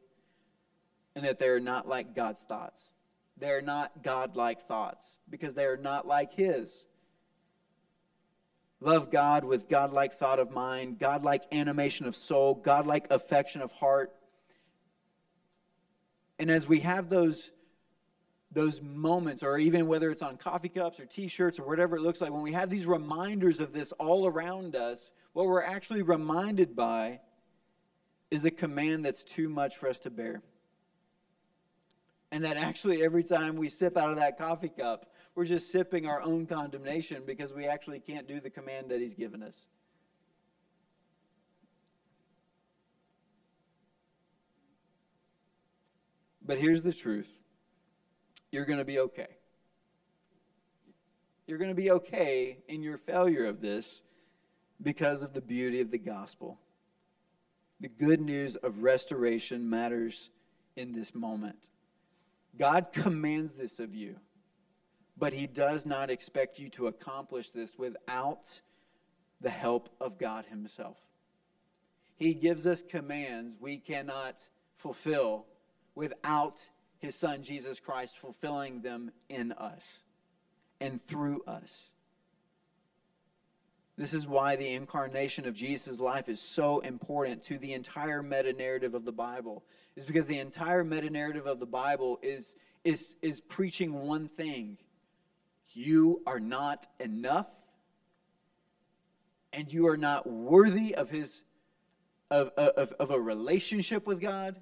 and 1.15 1.25
that 1.25 1.39
they're 1.39 1.59
not 1.59 1.87
like 1.87 2.15
God's 2.15 2.43
thoughts. 2.43 2.91
They're 3.37 3.61
not 3.61 4.01
God-like 4.01 4.61
thoughts 4.61 5.17
because 5.29 5.55
they 5.55 5.65
are 5.65 5.77
not 5.77 6.07
like 6.07 6.33
His. 6.33 6.85
Love 8.81 9.09
God 9.09 9.45
with 9.45 9.69
God-like 9.69 10.13
thought 10.13 10.39
of 10.39 10.51
mind, 10.51 10.99
God-like 10.99 11.43
animation 11.51 12.05
of 12.05 12.15
soul, 12.15 12.53
God-like 12.53 13.07
affection 13.09 13.61
of 13.61 13.71
heart. 13.71 14.13
And 16.37 16.51
as 16.51 16.67
we 16.67 16.81
have 16.81 17.09
those 17.09 17.51
those 18.51 18.81
moments, 18.81 19.43
or 19.43 19.57
even 19.57 19.85
whether 19.85 20.09
it's 20.09 20.21
on 20.21 20.37
coffee 20.37 20.69
cups 20.69 20.99
or 20.99 21.05
t 21.05 21.27
shirts 21.27 21.59
or 21.59 21.67
whatever 21.67 21.97
it 21.97 22.01
looks 22.01 22.21
like, 22.21 22.31
when 22.31 22.41
we 22.41 22.53
have 22.53 22.69
these 22.69 22.87
reminders 22.87 23.59
of 23.59 23.73
this 23.73 23.91
all 23.93 24.25
around 24.25 24.75
us, 24.75 25.11
what 25.33 25.45
we're 25.45 25.61
actually 25.61 26.01
reminded 26.01 26.73
by 26.75 27.19
is 28.31 28.45
a 28.45 28.51
command 28.51 29.03
that's 29.03 29.23
too 29.23 29.49
much 29.49 29.75
for 29.77 29.89
us 29.89 29.99
to 29.99 30.09
bear. 30.09 30.41
And 32.31 32.45
that 32.45 32.55
actually, 32.55 33.03
every 33.03 33.23
time 33.23 33.57
we 33.57 33.67
sip 33.67 33.97
out 33.97 34.09
of 34.09 34.17
that 34.17 34.37
coffee 34.37 34.69
cup, 34.69 35.11
we're 35.35 35.45
just 35.45 35.71
sipping 35.71 36.07
our 36.07 36.21
own 36.21 36.45
condemnation 36.45 37.23
because 37.25 37.53
we 37.53 37.65
actually 37.65 37.99
can't 37.99 38.27
do 38.27 38.39
the 38.39 38.49
command 38.49 38.89
that 38.89 39.01
He's 39.01 39.13
given 39.13 39.43
us. 39.43 39.65
But 46.45 46.59
here's 46.59 46.81
the 46.81 46.93
truth 46.93 47.29
you're 48.51 48.65
going 48.65 48.79
to 48.79 48.85
be 48.85 48.99
okay. 48.99 49.27
You're 51.47 51.57
going 51.57 51.69
to 51.69 51.75
be 51.75 51.91
okay 51.91 52.57
in 52.67 52.81
your 52.81 52.97
failure 52.97 53.45
of 53.45 53.61
this 53.61 54.01
because 54.81 55.21
of 55.23 55.33
the 55.33 55.41
beauty 55.41 55.81
of 55.81 55.91
the 55.91 55.97
gospel. 55.97 56.59
The 57.79 57.89
good 57.89 58.21
news 58.21 58.55
of 58.55 58.81
restoration 58.81 59.69
matters 59.69 60.29
in 60.75 60.93
this 60.93 61.13
moment. 61.13 61.69
God 62.57 62.87
commands 62.93 63.53
this 63.53 63.79
of 63.79 63.93
you, 63.93 64.15
but 65.17 65.33
He 65.33 65.47
does 65.47 65.85
not 65.85 66.09
expect 66.09 66.59
you 66.59 66.69
to 66.69 66.87
accomplish 66.87 67.51
this 67.51 67.77
without 67.77 68.61
the 69.41 69.49
help 69.49 69.89
of 69.99 70.17
God 70.17 70.45
Himself. 70.45 70.97
He 72.15 72.33
gives 72.33 72.65
us 72.65 72.81
commands 72.81 73.55
we 73.59 73.77
cannot 73.77 74.47
fulfill 74.75 75.45
without 75.95 76.69
His 76.99 77.15
Son, 77.15 77.43
Jesus 77.43 77.79
Christ, 77.79 78.17
fulfilling 78.17 78.81
them 78.81 79.11
in 79.29 79.51
us 79.53 80.03
and 80.79 81.01
through 81.01 81.43
us. 81.47 81.91
This 83.97 84.13
is 84.13 84.27
why 84.27 84.57
the 84.57 84.73
incarnation 84.73 85.47
of 85.47 85.53
Jesus' 85.53 86.01
life 86.01 86.27
is 86.27 86.41
so 86.41 86.79
important 86.79 87.43
to 87.43 87.57
the 87.57 87.73
entire 87.73 88.21
meta 88.21 88.51
narrative 88.51 88.93
of 88.93 89.05
the 89.05 89.13
Bible. 89.13 89.63
Is 89.95 90.05
because 90.05 90.27
the 90.27 90.39
entire 90.39 90.83
meta 90.83 91.09
narrative 91.09 91.47
of 91.47 91.61
the 91.61 91.65
Bible 91.65 92.19
is, 92.21 92.57
is, 92.83 93.15
is 93.21 93.39
preaching 93.39 93.93
one 93.93 94.27
thing 94.27 94.77
you 95.73 96.21
are 96.25 96.39
not 96.39 96.87
enough, 96.99 97.49
and 99.51 99.71
you 99.71 99.87
are 99.87 99.97
not 99.97 100.27
worthy 100.27 100.95
of 100.95 101.09
his 101.09 101.43
of, 102.31 102.49
of, 102.57 102.91
of 102.93 103.11
a 103.11 103.19
relationship 103.19 104.07
with 104.07 104.19
God. 104.19 104.55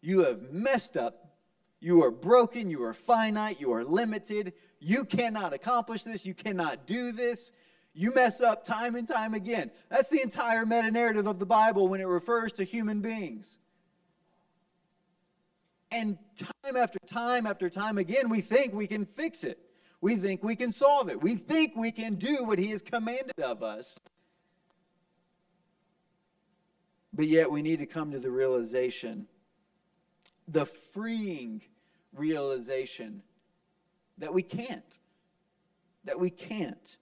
You 0.00 0.24
have 0.24 0.52
messed 0.52 0.96
up. 0.96 1.36
You 1.80 2.02
are 2.04 2.10
broken. 2.10 2.70
You 2.70 2.82
are 2.84 2.94
finite. 2.94 3.60
You 3.60 3.72
are 3.72 3.84
limited. 3.84 4.52
You 4.80 5.04
cannot 5.04 5.52
accomplish 5.52 6.02
this. 6.02 6.26
You 6.26 6.34
cannot 6.34 6.86
do 6.86 7.12
this. 7.12 7.52
You 7.94 8.14
mess 8.14 8.40
up 8.40 8.64
time 8.64 8.94
and 8.94 9.08
time 9.08 9.34
again. 9.34 9.70
That's 9.88 10.10
the 10.10 10.22
entire 10.22 10.66
meta 10.66 10.90
narrative 10.90 11.26
of 11.26 11.38
the 11.38 11.46
Bible 11.46 11.88
when 11.88 12.00
it 12.00 12.06
refers 12.06 12.52
to 12.54 12.64
human 12.64 13.00
beings. 13.00 13.58
And 15.90 16.18
time 16.36 16.76
after 16.76 16.98
time 17.06 17.46
after 17.46 17.68
time 17.68 17.98
again, 17.98 18.28
we 18.28 18.40
think 18.40 18.74
we 18.74 18.86
can 18.86 19.04
fix 19.04 19.42
it. 19.42 19.58
We 20.00 20.16
think 20.16 20.44
we 20.44 20.56
can 20.56 20.72
solve 20.72 21.08
it. 21.08 21.20
We 21.20 21.34
think 21.34 21.72
we 21.76 21.90
can 21.90 22.14
do 22.14 22.44
what 22.44 22.58
He 22.58 22.68
has 22.68 22.82
commanded 22.82 23.40
of 23.42 23.62
us. 23.62 23.98
But 27.12 27.26
yet, 27.26 27.50
we 27.50 27.62
need 27.62 27.80
to 27.80 27.86
come 27.86 28.12
to 28.12 28.20
the 28.20 28.30
realization, 28.30 29.26
the 30.46 30.66
freeing 30.66 31.62
realization, 32.12 33.22
that 34.18 34.32
we 34.32 34.42
can't. 34.42 34.98
That 36.04 36.20
we 36.20 36.30
can't. 36.30 36.96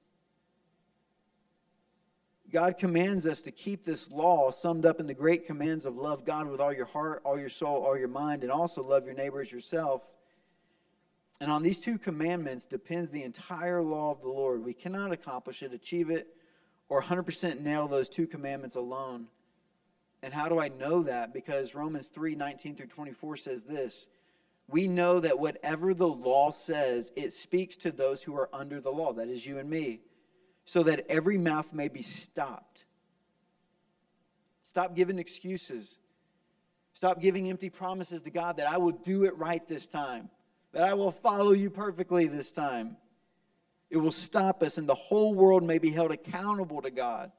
God 2.50 2.78
commands 2.78 3.26
us 3.26 3.42
to 3.42 3.50
keep 3.50 3.84
this 3.84 4.10
law 4.10 4.50
summed 4.52 4.86
up 4.86 5.00
in 5.00 5.06
the 5.06 5.14
great 5.14 5.46
commands 5.46 5.84
of 5.84 5.96
love 5.96 6.24
God 6.24 6.48
with 6.48 6.60
all 6.60 6.72
your 6.72 6.86
heart, 6.86 7.20
all 7.24 7.38
your 7.38 7.48
soul, 7.48 7.84
all 7.84 7.98
your 7.98 8.08
mind, 8.08 8.42
and 8.42 8.52
also 8.52 8.82
love 8.82 9.04
your 9.04 9.14
neighbor 9.14 9.40
as 9.40 9.50
yourself. 9.50 10.02
And 11.40 11.50
on 11.50 11.62
these 11.62 11.80
two 11.80 11.98
commandments 11.98 12.66
depends 12.66 13.10
the 13.10 13.22
entire 13.22 13.82
law 13.82 14.12
of 14.12 14.22
the 14.22 14.28
Lord. 14.28 14.64
We 14.64 14.72
cannot 14.72 15.12
accomplish 15.12 15.62
it, 15.62 15.72
achieve 15.72 16.10
it, 16.10 16.28
or 16.88 17.02
100% 17.02 17.60
nail 17.60 17.88
those 17.88 18.08
two 18.08 18.26
commandments 18.26 18.76
alone. 18.76 19.26
And 20.22 20.32
how 20.32 20.48
do 20.48 20.58
I 20.58 20.68
know 20.68 21.02
that? 21.02 21.34
Because 21.34 21.74
Romans 21.74 22.08
3 22.08 22.34
19 22.34 22.74
through 22.74 22.86
24 22.86 23.36
says 23.36 23.62
this 23.64 24.06
We 24.66 24.88
know 24.88 25.20
that 25.20 25.38
whatever 25.38 25.92
the 25.92 26.08
law 26.08 26.52
says, 26.52 27.12
it 27.16 27.32
speaks 27.32 27.76
to 27.78 27.92
those 27.92 28.22
who 28.22 28.34
are 28.34 28.48
under 28.52 28.80
the 28.80 28.90
law, 28.90 29.12
that 29.12 29.28
is, 29.28 29.44
you 29.44 29.58
and 29.58 29.68
me 29.68 30.00
so 30.66 30.82
that 30.82 31.06
every 31.08 31.38
mouth 31.38 31.72
may 31.72 31.88
be 31.88 32.02
stopped. 32.02 32.84
Stop 34.64 34.94
giving 34.94 35.18
excuses. 35.18 35.98
Stop 36.92 37.20
giving 37.20 37.48
empty 37.48 37.70
promises 37.70 38.22
to 38.22 38.30
God 38.30 38.56
that 38.56 38.66
I 38.66 38.76
will 38.76 38.90
do 38.90 39.24
it 39.24 39.36
right 39.36 39.66
this 39.66 39.86
time, 39.86 40.28
that 40.72 40.82
I 40.82 40.94
will 40.94 41.10
follow 41.10 41.52
you 41.52 41.70
perfectly 41.70 42.26
this 42.26 42.52
time. 42.52 42.96
It 43.90 43.98
will 43.98 44.12
stop 44.12 44.62
us, 44.62 44.78
and 44.78 44.88
the 44.88 44.94
whole 44.94 45.34
world 45.34 45.62
may 45.62 45.78
be 45.78 45.90
held 45.90 46.10
accountable 46.10 46.82
to 46.82 46.90
God. 46.90 47.32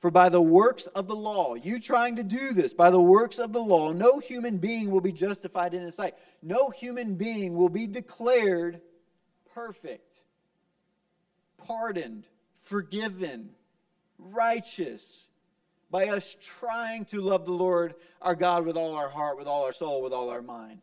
For 0.00 0.10
by 0.10 0.28
the 0.28 0.42
works 0.42 0.86
of 0.88 1.08
the 1.08 1.16
law, 1.16 1.54
you 1.54 1.80
trying 1.80 2.16
to 2.16 2.22
do 2.22 2.52
this, 2.52 2.74
by 2.74 2.90
the 2.90 3.00
works 3.00 3.38
of 3.38 3.52
the 3.52 3.62
law, 3.62 3.92
no 3.92 4.18
human 4.18 4.58
being 4.58 4.90
will 4.90 5.00
be 5.00 5.12
justified 5.12 5.72
in 5.72 5.82
his 5.82 5.94
sight. 5.94 6.14
No 6.42 6.70
human 6.70 7.14
being 7.14 7.54
will 7.56 7.70
be 7.70 7.86
declared 7.86 8.80
perfect 9.54 10.22
pardoned, 11.66 12.26
forgiven, 12.58 13.50
righteous 14.18 15.28
by 15.90 16.08
us 16.08 16.36
trying 16.40 17.04
to 17.06 17.20
love 17.20 17.44
the 17.44 17.52
Lord 17.52 17.94
our 18.22 18.34
God 18.34 18.66
with 18.66 18.76
all 18.76 18.94
our 18.94 19.08
heart, 19.08 19.38
with 19.38 19.46
all 19.46 19.64
our 19.64 19.72
soul, 19.72 20.02
with 20.02 20.12
all 20.12 20.30
our 20.30 20.42
mind. 20.42 20.82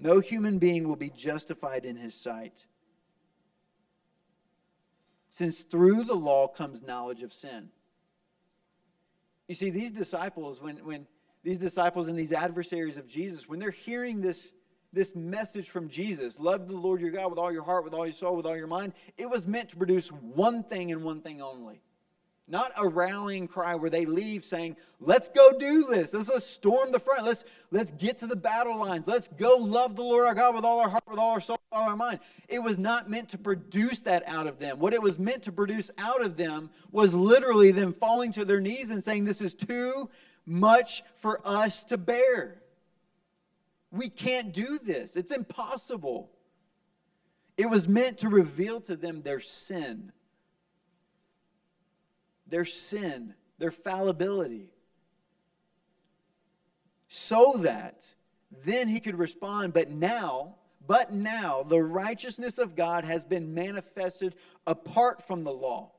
No 0.00 0.20
human 0.20 0.58
being 0.58 0.88
will 0.88 0.96
be 0.96 1.10
justified 1.10 1.84
in 1.84 1.96
his 1.96 2.14
sight. 2.14 2.66
Since 5.28 5.60
through 5.60 6.04
the 6.04 6.14
law 6.14 6.48
comes 6.48 6.82
knowledge 6.82 7.22
of 7.22 7.32
sin. 7.32 7.68
You 9.46 9.54
see, 9.54 9.70
these 9.70 9.90
disciples, 9.90 10.60
when, 10.60 10.78
when 10.78 11.06
these 11.42 11.58
disciples 11.58 12.08
and 12.08 12.18
these 12.18 12.32
adversaries 12.32 12.96
of 12.96 13.06
Jesus, 13.06 13.48
when 13.48 13.58
they're 13.58 13.70
hearing 13.70 14.20
this 14.20 14.52
this 14.92 15.14
message 15.14 15.70
from 15.70 15.88
Jesus 15.88 16.40
love 16.40 16.66
the 16.66 16.76
Lord 16.76 17.00
your 17.00 17.12
God 17.12 17.30
with 17.30 17.38
all 17.38 17.52
your 17.52 17.62
heart, 17.62 17.84
with 17.84 17.94
all 17.94 18.06
your 18.06 18.12
soul, 18.12 18.36
with 18.36 18.46
all 18.46 18.56
your 18.56 18.66
mind 18.66 18.92
it 19.16 19.30
was 19.30 19.46
meant 19.46 19.68
to 19.68 19.76
produce 19.76 20.08
one 20.08 20.64
thing 20.64 20.90
and 20.90 21.04
one 21.04 21.20
thing 21.20 21.40
only. 21.40 21.80
Not 22.50 22.72
a 22.76 22.88
rallying 22.88 23.46
cry 23.46 23.76
where 23.76 23.90
they 23.90 24.06
leave 24.06 24.44
saying, 24.44 24.76
let's 24.98 25.28
go 25.28 25.52
do 25.56 25.86
this. 25.88 26.12
Let's, 26.12 26.28
let's 26.28 26.44
storm 26.44 26.90
the 26.90 26.98
front. 26.98 27.24
Let's, 27.24 27.44
let's 27.70 27.92
get 27.92 28.18
to 28.18 28.26
the 28.26 28.34
battle 28.34 28.76
lines. 28.76 29.06
Let's 29.06 29.28
go 29.28 29.56
love 29.56 29.94
the 29.94 30.02
Lord 30.02 30.26
our 30.26 30.34
God 30.34 30.56
with 30.56 30.64
all 30.64 30.80
our 30.80 30.88
heart, 30.88 31.04
with 31.06 31.20
all 31.20 31.30
our 31.30 31.40
soul, 31.40 31.60
with 31.70 31.78
all 31.78 31.88
our 31.88 31.96
mind. 31.96 32.18
It 32.48 32.58
was 32.58 32.76
not 32.76 33.08
meant 33.08 33.28
to 33.28 33.38
produce 33.38 34.00
that 34.00 34.24
out 34.26 34.48
of 34.48 34.58
them. 34.58 34.80
What 34.80 34.92
it 34.92 35.00
was 35.00 35.16
meant 35.16 35.44
to 35.44 35.52
produce 35.52 35.92
out 35.96 36.24
of 36.24 36.36
them 36.36 36.70
was 36.90 37.14
literally 37.14 37.70
them 37.70 37.92
falling 37.92 38.32
to 38.32 38.44
their 38.44 38.60
knees 38.60 38.90
and 38.90 39.02
saying, 39.02 39.26
This 39.26 39.40
is 39.40 39.54
too 39.54 40.10
much 40.44 41.04
for 41.14 41.40
us 41.44 41.84
to 41.84 41.98
bear. 41.98 42.60
We 43.92 44.08
can't 44.08 44.52
do 44.52 44.78
this, 44.78 45.14
it's 45.14 45.32
impossible. 45.32 46.30
It 47.56 47.68
was 47.68 47.86
meant 47.86 48.18
to 48.18 48.28
reveal 48.28 48.80
to 48.82 48.96
them 48.96 49.22
their 49.22 49.38
sin, 49.38 50.12
their 52.50 52.64
sin, 52.64 53.34
their 53.58 53.70
fallibility, 53.70 54.72
so 57.08 57.54
that 57.58 58.06
then 58.64 58.88
he 58.88 59.00
could 59.00 59.18
respond, 59.18 59.72
but 59.72 59.88
now, 59.88 60.56
but 60.86 61.12
now 61.12 61.62
the 61.62 61.82
righteousness 61.82 62.58
of 62.58 62.76
God 62.76 63.04
has 63.04 63.24
been 63.24 63.54
manifested 63.54 64.34
apart 64.66 65.26
from 65.26 65.44
the 65.44 65.52
law. 65.52 65.92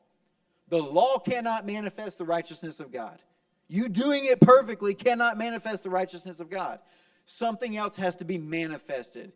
The 0.70 0.82
law 0.82 1.18
cannot 1.18 1.66
manifest 1.66 2.18
the 2.18 2.26
righteousness 2.26 2.80
of 2.80 2.92
God. 2.92 3.22
You 3.68 3.90
doing 3.90 4.26
it 4.26 4.40
perfectly 4.40 4.94
cannot 4.94 5.38
manifest 5.38 5.84
the 5.84 5.90
righteousness 5.90 6.40
of 6.40 6.50
God 6.50 6.80
something 7.26 7.78
else 7.78 7.96
has 7.98 8.16
to 8.18 8.26
be 8.26 8.38
manifested. 8.38 9.32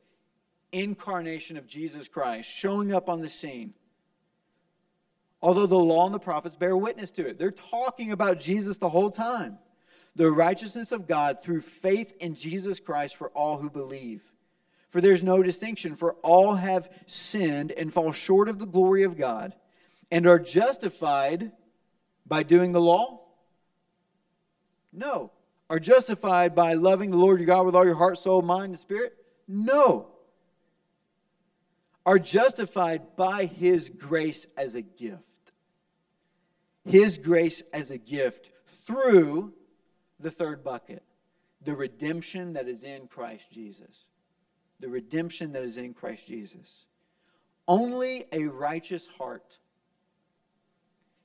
Incarnation 0.71 1.57
of 1.57 1.67
Jesus 1.67 2.07
Christ 2.07 2.49
showing 2.49 2.93
up 2.93 3.09
on 3.09 3.21
the 3.21 3.29
scene. 3.29 3.73
Although 5.45 5.67
the 5.67 5.77
law 5.77 6.07
and 6.07 6.15
the 6.15 6.19
prophets 6.19 6.55
bear 6.55 6.75
witness 6.75 7.11
to 7.11 7.27
it. 7.27 7.37
They're 7.37 7.51
talking 7.51 8.11
about 8.11 8.39
Jesus 8.39 8.77
the 8.77 8.89
whole 8.89 9.11
time. 9.11 9.59
The 10.15 10.31
righteousness 10.31 10.91
of 10.91 11.07
God 11.07 11.43
through 11.43 11.61
faith 11.61 12.15
in 12.19 12.33
Jesus 12.33 12.79
Christ 12.79 13.15
for 13.15 13.29
all 13.29 13.59
who 13.59 13.69
believe. 13.69 14.23
For 14.89 15.01
there's 15.01 15.21
no 15.21 15.43
distinction, 15.43 15.95
for 15.95 16.13
all 16.23 16.55
have 16.55 16.89
sinned 17.05 17.71
and 17.73 17.93
fall 17.93 18.11
short 18.11 18.49
of 18.49 18.57
the 18.57 18.65
glory 18.65 19.03
of 19.03 19.19
God 19.19 19.53
and 20.11 20.25
are 20.25 20.39
justified 20.39 21.51
by 22.25 22.41
doing 22.41 22.71
the 22.71 22.81
law? 22.81 23.21
No. 24.91 25.31
Are 25.69 25.79
justified 25.79 26.55
by 26.55 26.73
loving 26.73 27.11
the 27.11 27.17
Lord 27.17 27.39
your 27.39 27.45
God 27.45 27.67
with 27.67 27.75
all 27.75 27.85
your 27.85 27.93
heart, 27.93 28.17
soul, 28.17 28.41
mind, 28.41 28.71
and 28.71 28.79
spirit? 28.79 29.13
No. 29.47 30.07
Are 32.03 32.17
justified 32.17 33.15
by 33.15 33.45
his 33.45 33.89
grace 33.89 34.47
as 34.57 34.73
a 34.73 34.81
gift. 34.81 35.24
His 36.85 37.17
grace 37.17 37.63
as 37.73 37.91
a 37.91 37.97
gift 37.97 38.51
through 38.65 39.53
the 40.19 40.31
third 40.31 40.63
bucket 40.63 41.03
the 41.65 41.75
redemption 41.75 42.53
that 42.53 42.67
is 42.67 42.83
in 42.83 43.07
Christ 43.07 43.51
Jesus. 43.51 44.07
The 44.79 44.87
redemption 44.87 45.51
that 45.53 45.63
is 45.63 45.77
in 45.77 45.93
Christ 45.93 46.27
Jesus. 46.27 46.85
Only 47.67 48.25
a 48.31 48.43
righteous 48.45 49.07
heart 49.07 49.57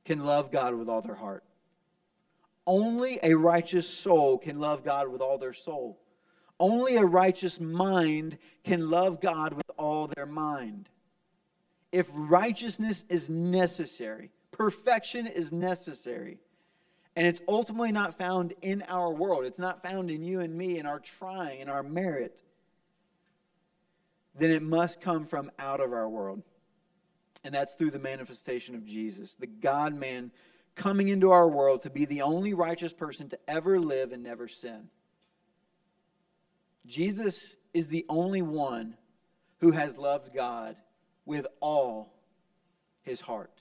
can 0.04 0.24
love 0.24 0.50
God 0.50 0.74
with 0.74 0.88
all 0.88 1.02
their 1.02 1.14
heart. 1.14 1.44
Only 2.66 3.18
a 3.22 3.34
righteous 3.34 3.88
soul 3.88 4.38
can 4.38 4.58
love 4.58 4.82
God 4.82 5.08
with 5.08 5.20
all 5.20 5.36
their 5.36 5.52
soul. 5.52 6.00
Only 6.58 6.96
a 6.96 7.04
righteous 7.04 7.60
mind 7.60 8.38
can 8.64 8.88
love 8.88 9.20
God 9.20 9.52
with 9.54 9.70
all 9.76 10.06
their 10.06 10.26
mind. 10.26 10.88
If 11.92 12.10
righteousness 12.14 13.04
is 13.08 13.28
necessary, 13.28 14.30
perfection 14.52 15.26
is 15.26 15.52
necessary, 15.52 16.38
and 17.16 17.26
it's 17.26 17.40
ultimately 17.48 17.92
not 17.92 18.18
found 18.18 18.54
in 18.62 18.82
our 18.88 19.12
world, 19.12 19.44
it's 19.44 19.58
not 19.58 19.82
found 19.82 20.10
in 20.10 20.22
you 20.22 20.40
and 20.40 20.54
me, 20.54 20.78
in 20.78 20.86
our 20.86 21.00
trying, 21.00 21.60
in 21.60 21.68
our 21.68 21.82
merit, 21.82 22.42
then 24.36 24.50
it 24.50 24.62
must 24.62 25.00
come 25.00 25.24
from 25.24 25.50
out 25.58 25.80
of 25.80 25.92
our 25.92 26.08
world. 26.08 26.42
And 27.42 27.54
that's 27.54 27.74
through 27.74 27.90
the 27.90 27.98
manifestation 27.98 28.74
of 28.74 28.84
Jesus, 28.84 29.34
the 29.34 29.46
God 29.46 29.94
man 29.94 30.30
coming 30.74 31.08
into 31.08 31.30
our 31.30 31.48
world 31.48 31.82
to 31.82 31.90
be 31.90 32.04
the 32.04 32.22
only 32.22 32.54
righteous 32.54 32.92
person 32.92 33.28
to 33.30 33.38
ever 33.48 33.80
live 33.80 34.12
and 34.12 34.22
never 34.22 34.46
sin. 34.46 34.88
Jesus 36.86 37.56
is 37.74 37.88
the 37.88 38.06
only 38.08 38.42
one 38.42 38.96
who 39.58 39.72
has 39.72 39.98
loved 39.98 40.34
God 40.34 40.76
with 41.24 41.46
all 41.60 42.14
his 43.02 43.20
heart. 43.20 43.59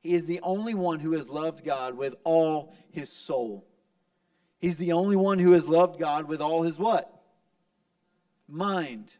He 0.00 0.14
is 0.14 0.24
the 0.24 0.40
only 0.40 0.74
one 0.74 1.00
who 1.00 1.12
has 1.12 1.28
loved 1.28 1.64
God 1.64 1.96
with 1.96 2.14
all 2.24 2.74
his 2.90 3.10
soul. 3.10 3.66
He's 4.60 4.76
the 4.76 4.92
only 4.92 5.16
one 5.16 5.38
who 5.38 5.52
has 5.52 5.68
loved 5.68 5.98
God 5.98 6.28
with 6.28 6.40
all 6.40 6.62
his 6.62 6.78
what? 6.78 7.12
Mind. 8.48 9.14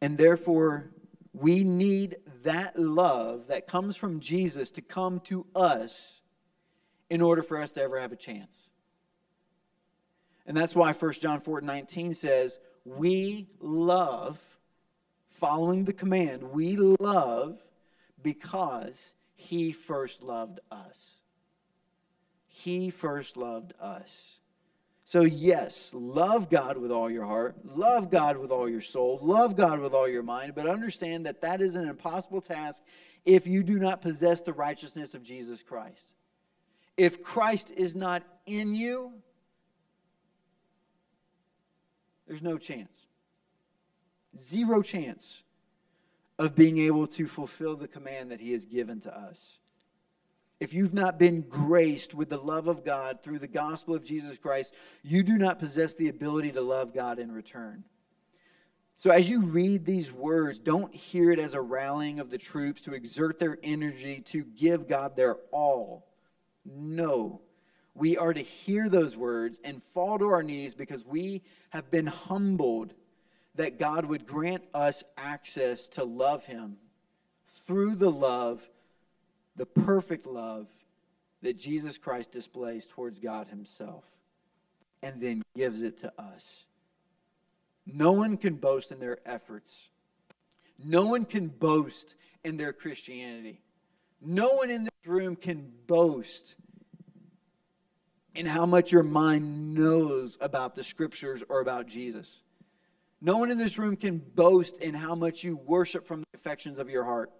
And 0.00 0.18
therefore, 0.18 0.90
we 1.32 1.64
need 1.64 2.16
that 2.44 2.78
love 2.78 3.48
that 3.48 3.66
comes 3.66 3.96
from 3.96 4.20
Jesus 4.20 4.70
to 4.72 4.82
come 4.82 5.20
to 5.20 5.46
us 5.54 6.20
in 7.10 7.20
order 7.20 7.42
for 7.42 7.60
us 7.60 7.72
to 7.72 7.82
ever 7.82 7.98
have 7.98 8.12
a 8.12 8.16
chance. 8.16 8.70
And 10.46 10.56
that's 10.56 10.74
why 10.74 10.92
1 10.92 11.12
John 11.14 11.40
4 11.40 11.62
19 11.62 12.14
says, 12.14 12.58
We 12.84 13.48
love, 13.60 14.42
following 15.34 15.84
the 15.84 15.92
command, 15.92 16.42
we 16.52 16.76
love 16.76 17.60
because 18.22 19.14
he 19.34 19.72
first 19.72 20.22
loved 20.22 20.60
us. 20.70 21.18
He 22.46 22.88
first 22.88 23.36
loved 23.36 23.74
us. 23.80 24.38
So, 25.02 25.22
yes, 25.22 25.92
love 25.92 26.48
God 26.48 26.78
with 26.78 26.90
all 26.90 27.10
your 27.10 27.26
heart, 27.26 27.56
love 27.64 28.10
God 28.10 28.38
with 28.38 28.50
all 28.50 28.70
your 28.70 28.80
soul, 28.80 29.18
love 29.20 29.54
God 29.56 29.80
with 29.80 29.92
all 29.92 30.08
your 30.08 30.22
mind, 30.22 30.54
but 30.54 30.66
understand 30.66 31.26
that 31.26 31.42
that 31.42 31.60
is 31.60 31.74
an 31.74 31.88
impossible 31.88 32.40
task 32.40 32.82
if 33.24 33.46
you 33.46 33.62
do 33.62 33.78
not 33.78 34.00
possess 34.00 34.40
the 34.40 34.52
righteousness 34.52 35.14
of 35.14 35.22
Jesus 35.22 35.62
Christ. 35.62 36.14
If 36.96 37.22
Christ 37.22 37.72
is 37.76 37.96
not 37.96 38.22
in 38.46 38.74
you, 38.74 39.12
there's 42.26 42.42
no 42.42 42.56
chance. 42.56 43.08
Zero 44.36 44.82
chance 44.82 45.42
of 46.38 46.54
being 46.54 46.78
able 46.78 47.06
to 47.06 47.26
fulfill 47.26 47.76
the 47.76 47.88
command 47.88 48.30
that 48.30 48.40
He 48.40 48.52
has 48.52 48.64
given 48.64 49.00
to 49.00 49.16
us 49.16 49.58
if 50.60 50.72
you've 50.72 50.94
not 50.94 51.18
been 51.18 51.42
graced 51.42 52.14
with 52.14 52.30
the 52.30 52.38
love 52.38 52.68
of 52.68 52.84
God 52.84 53.20
through 53.22 53.38
the 53.38 53.46
gospel 53.46 53.94
of 53.94 54.04
Jesus 54.04 54.38
Christ, 54.38 54.74
you 55.02 55.22
do 55.22 55.36
not 55.36 55.58
possess 55.58 55.94
the 55.94 56.08
ability 56.08 56.52
to 56.52 56.60
love 56.60 56.94
God 56.94 57.18
in 57.18 57.32
return. 57.32 57.84
So, 58.96 59.10
as 59.10 59.28
you 59.28 59.42
read 59.42 59.84
these 59.84 60.12
words, 60.12 60.58
don't 60.58 60.94
hear 60.94 61.32
it 61.32 61.38
as 61.38 61.54
a 61.54 61.60
rallying 61.60 62.20
of 62.20 62.30
the 62.30 62.38
troops 62.38 62.80
to 62.82 62.94
exert 62.94 63.38
their 63.38 63.58
energy 63.62 64.20
to 64.26 64.44
give 64.44 64.88
God 64.88 65.16
their 65.16 65.36
all. 65.50 66.06
No. 66.64 67.42
We 67.94 68.16
are 68.16 68.32
to 68.32 68.40
hear 68.40 68.88
those 68.88 69.16
words 69.16 69.60
and 69.62 69.82
fall 69.92 70.18
to 70.18 70.28
our 70.28 70.42
knees 70.42 70.74
because 70.74 71.04
we 71.04 71.42
have 71.70 71.90
been 71.90 72.06
humbled 72.06 72.94
that 73.56 73.78
God 73.78 74.06
would 74.06 74.26
grant 74.26 74.64
us 74.74 75.04
access 75.16 75.88
to 75.90 76.04
love 76.04 76.44
Him 76.44 76.76
through 77.66 77.94
the 77.94 78.10
love 78.10 78.68
the 79.56 79.66
perfect 79.66 80.26
love 80.26 80.66
that 81.42 81.58
Jesus 81.58 81.98
Christ 81.98 82.32
displays 82.32 82.86
towards 82.86 83.18
God 83.18 83.48
Himself 83.48 84.04
and 85.02 85.20
then 85.20 85.42
gives 85.54 85.82
it 85.82 85.98
to 85.98 86.12
us. 86.18 86.66
No 87.86 88.12
one 88.12 88.36
can 88.36 88.54
boast 88.54 88.90
in 88.90 88.98
their 88.98 89.18
efforts. 89.26 89.88
No 90.82 91.06
one 91.06 91.24
can 91.24 91.48
boast 91.48 92.16
in 92.42 92.56
their 92.56 92.72
Christianity. 92.72 93.60
No 94.20 94.54
one 94.54 94.70
in 94.70 94.84
this 94.84 95.06
room 95.06 95.36
can 95.36 95.70
boast 95.86 96.54
in 98.34 98.46
how 98.46 98.66
much 98.66 98.90
your 98.90 99.02
mind 99.02 99.74
knows 99.74 100.38
about 100.40 100.74
the 100.74 100.82
scriptures 100.82 101.44
or 101.48 101.60
about 101.60 101.86
Jesus. 101.86 102.42
No 103.26 103.38
one 103.38 103.50
in 103.50 103.56
this 103.56 103.78
room 103.78 103.96
can 103.96 104.18
boast 104.18 104.82
in 104.82 104.92
how 104.92 105.14
much 105.14 105.42
you 105.42 105.56
worship 105.56 106.06
from 106.06 106.20
the 106.20 106.26
affections 106.34 106.78
of 106.78 106.90
your 106.90 107.04
heart. 107.04 107.32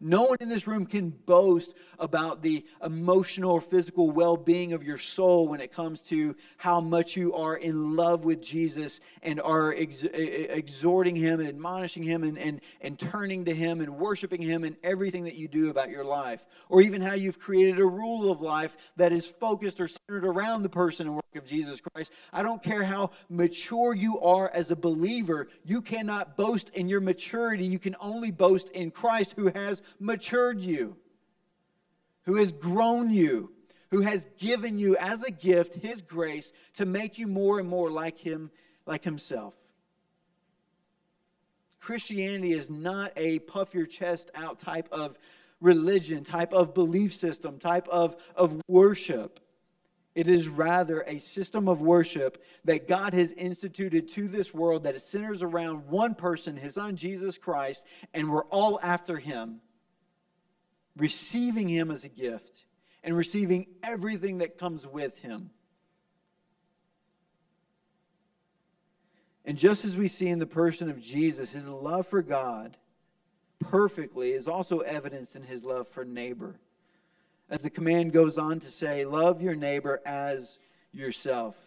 No 0.00 0.24
one 0.24 0.38
in 0.40 0.48
this 0.48 0.66
room 0.66 0.86
can 0.86 1.10
boast 1.10 1.76
about 1.98 2.40
the 2.40 2.64
emotional 2.82 3.52
or 3.52 3.60
physical 3.60 4.10
well 4.10 4.36
being 4.36 4.72
of 4.72 4.82
your 4.82 4.96
soul 4.96 5.46
when 5.46 5.60
it 5.60 5.72
comes 5.72 6.00
to 6.02 6.34
how 6.56 6.80
much 6.80 7.16
you 7.16 7.34
are 7.34 7.56
in 7.56 7.96
love 7.96 8.24
with 8.24 8.40
Jesus 8.40 9.00
and 9.22 9.40
are 9.42 9.74
ex- 9.74 10.04
exhorting 10.04 11.14
Him 11.14 11.40
and 11.40 11.48
admonishing 11.48 12.02
Him 12.02 12.24
and, 12.24 12.38
and, 12.38 12.62
and 12.80 12.98
turning 12.98 13.44
to 13.44 13.54
Him 13.54 13.82
and 13.82 13.98
worshiping 13.98 14.40
Him 14.40 14.64
in 14.64 14.76
everything 14.82 15.24
that 15.24 15.34
you 15.34 15.48
do 15.48 15.68
about 15.68 15.90
your 15.90 16.04
life. 16.04 16.46
Or 16.70 16.80
even 16.80 17.02
how 17.02 17.12
you've 17.12 17.38
created 17.38 17.78
a 17.78 17.86
rule 17.86 18.30
of 18.30 18.40
life 18.40 18.76
that 18.96 19.12
is 19.12 19.26
focused 19.26 19.80
or 19.80 19.88
centered 19.88 20.24
around 20.24 20.62
the 20.62 20.70
person 20.70 21.08
and 21.08 21.16
work 21.16 21.24
of 21.34 21.44
Jesus 21.44 21.80
Christ. 21.80 22.10
I 22.32 22.42
don't 22.42 22.62
care 22.62 22.84
how 22.84 23.10
mature 23.28 23.94
you 23.94 24.18
are 24.20 24.50
as 24.52 24.70
a 24.70 24.76
believer, 24.76 25.48
you 25.64 25.82
cannot 25.82 26.36
boast 26.38 26.70
in 26.70 26.88
your 26.88 27.00
maturity. 27.00 27.64
You 27.64 27.78
can 27.78 27.96
only 28.00 28.30
boast 28.30 28.70
in 28.70 28.90
Christ 28.90 29.34
who 29.36 29.50
has 29.54 29.82
matured 29.98 30.60
you, 30.60 30.96
who 32.24 32.36
has 32.36 32.52
grown 32.52 33.12
you, 33.12 33.52
who 33.90 34.02
has 34.02 34.26
given 34.38 34.78
you 34.78 34.96
as 34.98 35.24
a 35.24 35.30
gift 35.30 35.74
his 35.74 36.00
grace 36.02 36.52
to 36.74 36.86
make 36.86 37.18
you 37.18 37.26
more 37.26 37.58
and 37.58 37.68
more 37.68 37.90
like 37.90 38.18
him, 38.18 38.50
like 38.86 39.04
himself. 39.04 39.54
Christianity 41.80 42.52
is 42.52 42.70
not 42.70 43.12
a 43.16 43.38
puff 43.40 43.74
your 43.74 43.86
chest 43.86 44.30
out 44.34 44.58
type 44.58 44.88
of 44.92 45.18
religion, 45.60 46.24
type 46.24 46.52
of 46.52 46.74
belief 46.74 47.14
system, 47.14 47.58
type 47.58 47.88
of, 47.88 48.16
of 48.36 48.60
worship. 48.68 49.40
It 50.14 50.28
is 50.28 50.48
rather 50.48 51.02
a 51.06 51.18
system 51.18 51.68
of 51.68 51.80
worship 51.80 52.44
that 52.64 52.88
God 52.88 53.14
has 53.14 53.32
instituted 53.32 54.08
to 54.10 54.28
this 54.28 54.52
world 54.52 54.82
that 54.82 54.94
it 54.94 55.02
centers 55.02 55.42
around 55.42 55.88
one 55.88 56.14
person, 56.14 56.56
his 56.56 56.74
son 56.74 56.96
Jesus 56.96 57.38
Christ, 57.38 57.86
and 58.12 58.30
we're 58.30 58.44
all 58.46 58.78
after 58.82 59.16
him 59.16 59.60
receiving 61.00 61.68
Him 61.68 61.90
as 61.90 62.04
a 62.04 62.08
gift 62.08 62.64
and 63.02 63.16
receiving 63.16 63.66
everything 63.82 64.38
that 64.38 64.58
comes 64.58 64.86
with 64.86 65.18
Him. 65.18 65.50
And 69.44 69.58
just 69.58 69.84
as 69.84 69.96
we 69.96 70.06
see 70.06 70.28
in 70.28 70.38
the 70.38 70.46
person 70.46 70.90
of 70.90 71.00
Jesus, 71.00 71.50
his 71.50 71.68
love 71.68 72.06
for 72.06 72.22
God 72.22 72.76
perfectly 73.58 74.32
is 74.32 74.46
also 74.46 74.80
evidenced 74.80 75.34
in 75.34 75.42
his 75.42 75.64
love 75.64 75.88
for 75.88 76.04
neighbor. 76.04 76.60
As 77.48 77.60
the 77.60 77.70
command 77.70 78.12
goes 78.12 78.38
on 78.38 78.60
to 78.60 78.66
say, 78.66 79.04
Love 79.04 79.42
your 79.42 79.56
neighbor 79.56 80.00
as 80.06 80.58
yourself. 80.92 81.58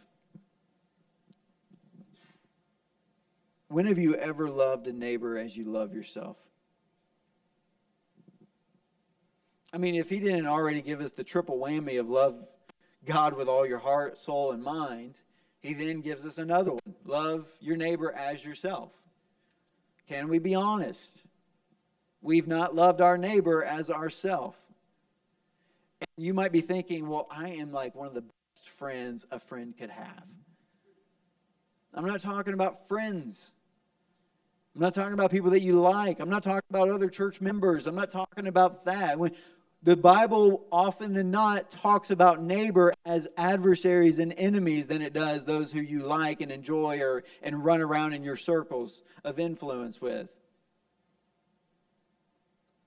When 3.68 3.88
have 3.88 3.98
you 3.98 4.16
ever 4.16 4.50
loved 4.50 4.88
a 4.88 4.94
neighbor 4.94 5.38
as 5.38 5.58
you 5.58 5.66
love 5.66 5.94
yourself? 5.94 6.38
I 9.74 9.80
mean, 9.80 9.96
if 9.96 10.08
he 10.08 10.20
didn't 10.20 10.46
already 10.46 10.84
give 10.84 11.02
us 11.02 11.12
the 11.12 11.24
triple 11.24 11.58
whammy 11.58 12.00
of 12.00 12.08
love 12.08 12.38
God 13.06 13.36
with 13.36 13.48
all 13.48 13.66
your 13.66 13.80
heart, 13.80 14.18
soul, 14.20 14.52
and 14.52 14.64
mind, 14.64 15.20
he 15.60 15.74
then 15.74 16.02
gives 16.02 16.26
us 16.26 16.38
another 16.38 16.72
one 16.72 16.82
love 17.06 17.48
your 17.60 17.76
neighbor 17.76 18.12
as 18.12 18.46
yourself. 18.46 18.92
Can 20.08 20.28
we 20.28 20.38
be 20.40 20.54
honest? 20.56 21.24
We've 22.22 22.48
not 22.48 22.76
loved 22.76 23.02
our 23.02 23.18
neighbor 23.18 23.64
as 23.64 23.90
ourself. 23.90 24.56
And 26.00 26.26
you 26.26 26.34
might 26.34 26.52
be 26.52 26.62
thinking, 26.62 27.10
well, 27.10 27.28
I 27.32 27.50
am 27.50 27.72
like 27.72 27.96
one 27.96 28.08
of 28.08 28.14
the 28.14 28.22
best 28.22 28.70
friends 28.70 29.26
a 29.32 29.40
friend 29.40 29.76
could 29.78 29.90
have. 29.90 30.24
I'm 31.94 32.06
not 32.06 32.22
talking 32.22 32.54
about 32.54 32.88
friends. 32.88 33.54
I'm 34.76 34.82
not 34.82 34.94
talking 34.94 35.14
about 35.14 35.32
people 35.32 35.52
that 35.52 35.62
you 35.62 35.80
like. 35.80 36.20
I'm 36.20 36.30
not 36.30 36.44
talking 36.44 36.68
about 36.70 36.90
other 36.90 37.10
church 37.10 37.42
members. 37.42 37.86
I'm 37.86 37.96
not 37.96 38.10
talking 38.10 38.48
about 38.48 38.86
that. 38.86 39.20
When, 39.20 39.32
the 39.84 39.98
Bible 39.98 40.66
often 40.72 41.14
than 41.14 41.30
not 41.30 41.70
talks 41.70 42.10
about 42.10 42.42
neighbor 42.42 42.94
as 43.06 43.28
adversaries 43.36 44.18
and 44.18 44.34
enemies 44.38 44.88
than 44.88 45.02
it 45.02 45.14
does 45.14 45.44
those 45.44 45.74
who 45.74 45.82
you 45.82 46.00
like 46.00 46.40
and 46.40 46.52
enjoy 46.52 47.02
or 47.02 47.24
and 47.42 47.66
run 47.66 47.82
around 47.82 48.14
in 48.14 48.24
your 48.24 48.38
circles 48.38 49.04
of 49.26 49.40
influence 49.40 50.02
with. 50.02 50.30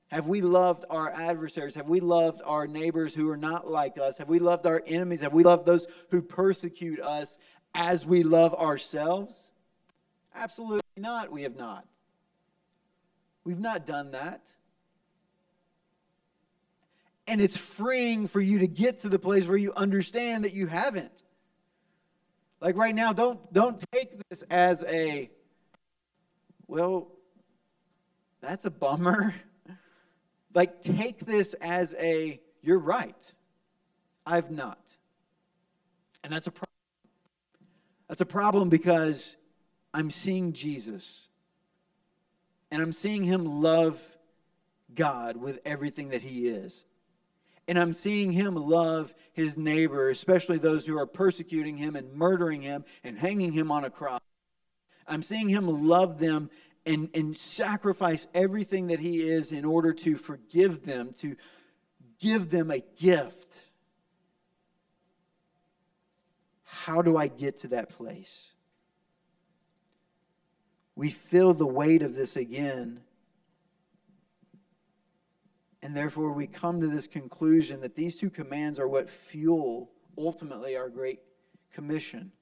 Have 0.08 0.26
we 0.26 0.40
loved 0.40 0.86
our 0.88 1.12
adversaries? 1.12 1.74
Have 1.74 1.88
we 1.88 2.00
loved 2.00 2.40
our 2.44 2.66
neighbors 2.66 3.14
who 3.14 3.28
are 3.28 3.36
not 3.36 3.68
like 3.68 3.98
us? 3.98 4.16
Have 4.16 4.28
we 4.28 4.38
loved 4.38 4.66
our 4.66 4.82
enemies? 4.86 5.20
Have 5.20 5.34
we 5.34 5.44
loved 5.44 5.66
those 5.66 5.86
who 6.10 6.22
persecute 6.22 7.00
us 7.00 7.38
as 7.74 8.06
we 8.06 8.22
love 8.22 8.54
ourselves? 8.54 9.52
Absolutely 10.34 10.80
not. 10.96 11.30
We 11.30 11.42
have 11.42 11.56
not. 11.56 11.86
We've 13.44 13.58
not 13.58 13.84
done 13.84 14.12
that. 14.12 14.48
And 17.26 17.40
it's 17.40 17.56
freeing 17.56 18.26
for 18.26 18.40
you 18.40 18.60
to 18.60 18.68
get 18.68 18.98
to 18.98 19.08
the 19.08 19.18
place 19.18 19.46
where 19.46 19.56
you 19.56 19.72
understand 19.74 20.44
that 20.44 20.54
you 20.54 20.66
haven't. 20.66 21.22
Like 22.60 22.76
right 22.76 22.94
now, 22.94 23.12
don't 23.12 23.52
don't 23.52 23.82
take 23.92 24.16
this 24.28 24.42
as 24.50 24.84
a 24.84 25.30
well, 26.66 27.08
that's 28.40 28.64
a 28.64 28.70
bummer. 28.70 29.34
Like 30.54 30.80
take 30.80 31.18
this 31.18 31.52
as 31.60 31.94
a 31.98 32.40
you're 32.62 32.78
right. 32.78 33.34
I've 34.24 34.50
not. 34.50 34.96
And 36.24 36.32
that's 36.32 36.46
a 36.46 36.50
problem. 36.50 36.66
That's 38.08 38.22
a 38.22 38.26
problem 38.26 38.70
because 38.70 39.36
I'm 39.92 40.10
seeing 40.10 40.54
Jesus. 40.54 41.28
And 42.70 42.80
I'm 42.80 42.92
seeing 42.92 43.22
him 43.22 43.60
love 43.62 44.02
God 44.94 45.36
with 45.36 45.60
everything 45.64 46.08
that 46.08 46.22
he 46.22 46.48
is. 46.48 46.86
And 47.68 47.78
I'm 47.78 47.92
seeing 47.92 48.30
him 48.30 48.54
love 48.54 49.14
his 49.32 49.58
neighbor, 49.58 50.08
especially 50.08 50.58
those 50.58 50.86
who 50.86 50.98
are 50.98 51.06
persecuting 51.06 51.76
him 51.76 51.96
and 51.96 52.12
murdering 52.14 52.62
him 52.62 52.84
and 53.02 53.18
hanging 53.18 53.52
him 53.52 53.72
on 53.72 53.84
a 53.84 53.90
cross. 53.90 54.20
I'm 55.06 55.22
seeing 55.22 55.48
him 55.48 55.66
love 55.66 56.18
them 56.18 56.50
and, 56.84 57.10
and 57.14 57.36
sacrifice 57.36 58.28
everything 58.34 58.88
that 58.88 59.00
he 59.00 59.28
is 59.28 59.50
in 59.50 59.64
order 59.64 59.92
to 59.92 60.16
forgive 60.16 60.84
them, 60.84 61.12
to 61.14 61.36
give 62.20 62.50
them 62.50 62.70
a 62.70 62.82
gift. 62.98 63.60
How 66.62 67.02
do 67.02 67.16
I 67.16 67.26
get 67.26 67.58
to 67.58 67.68
that 67.68 67.90
place? 67.90 68.52
We 70.94 71.10
feel 71.10 71.52
the 71.52 71.66
weight 71.66 72.02
of 72.02 72.14
this 72.14 72.36
again 72.36 73.00
and 75.86 75.94
therefore, 75.94 76.32
we 76.32 76.48
come 76.48 76.80
to 76.80 76.88
this 76.88 77.06
conclusion 77.06 77.80
that 77.82 77.94
these 77.94 78.16
two 78.16 78.28
commands 78.28 78.80
are 78.80 78.88
what 78.88 79.08
fuel 79.08 79.92
ultimately 80.18 80.76
our 80.76 80.88
great 80.88 81.20
commission. 81.72 82.32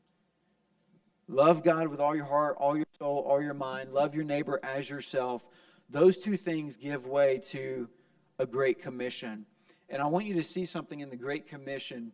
Love 1.28 1.62
God 1.62 1.88
with 1.88 2.00
all 2.00 2.16
your 2.16 2.24
heart, 2.24 2.57
all 2.59 2.74
your 2.74 2.87
soul, 2.98 3.18
all 3.18 3.42
your 3.42 3.52
mind. 3.52 3.92
Love 3.92 4.14
your 4.14 4.24
neighbor 4.24 4.59
as 4.62 4.88
yourself. 4.88 5.46
Those 5.90 6.16
two 6.16 6.38
things 6.38 6.78
give 6.78 7.04
way 7.04 7.38
to 7.48 7.90
a 8.38 8.46
great 8.46 8.78
commission. 8.78 9.44
And 9.90 10.00
I 10.00 10.07
want 10.07 10.24
you 10.24 10.33
to 10.37 10.42
see 10.42 10.64
something 10.64 11.00
in 11.00 11.11
the 11.11 11.16
great 11.18 11.46
commission. 11.46 12.12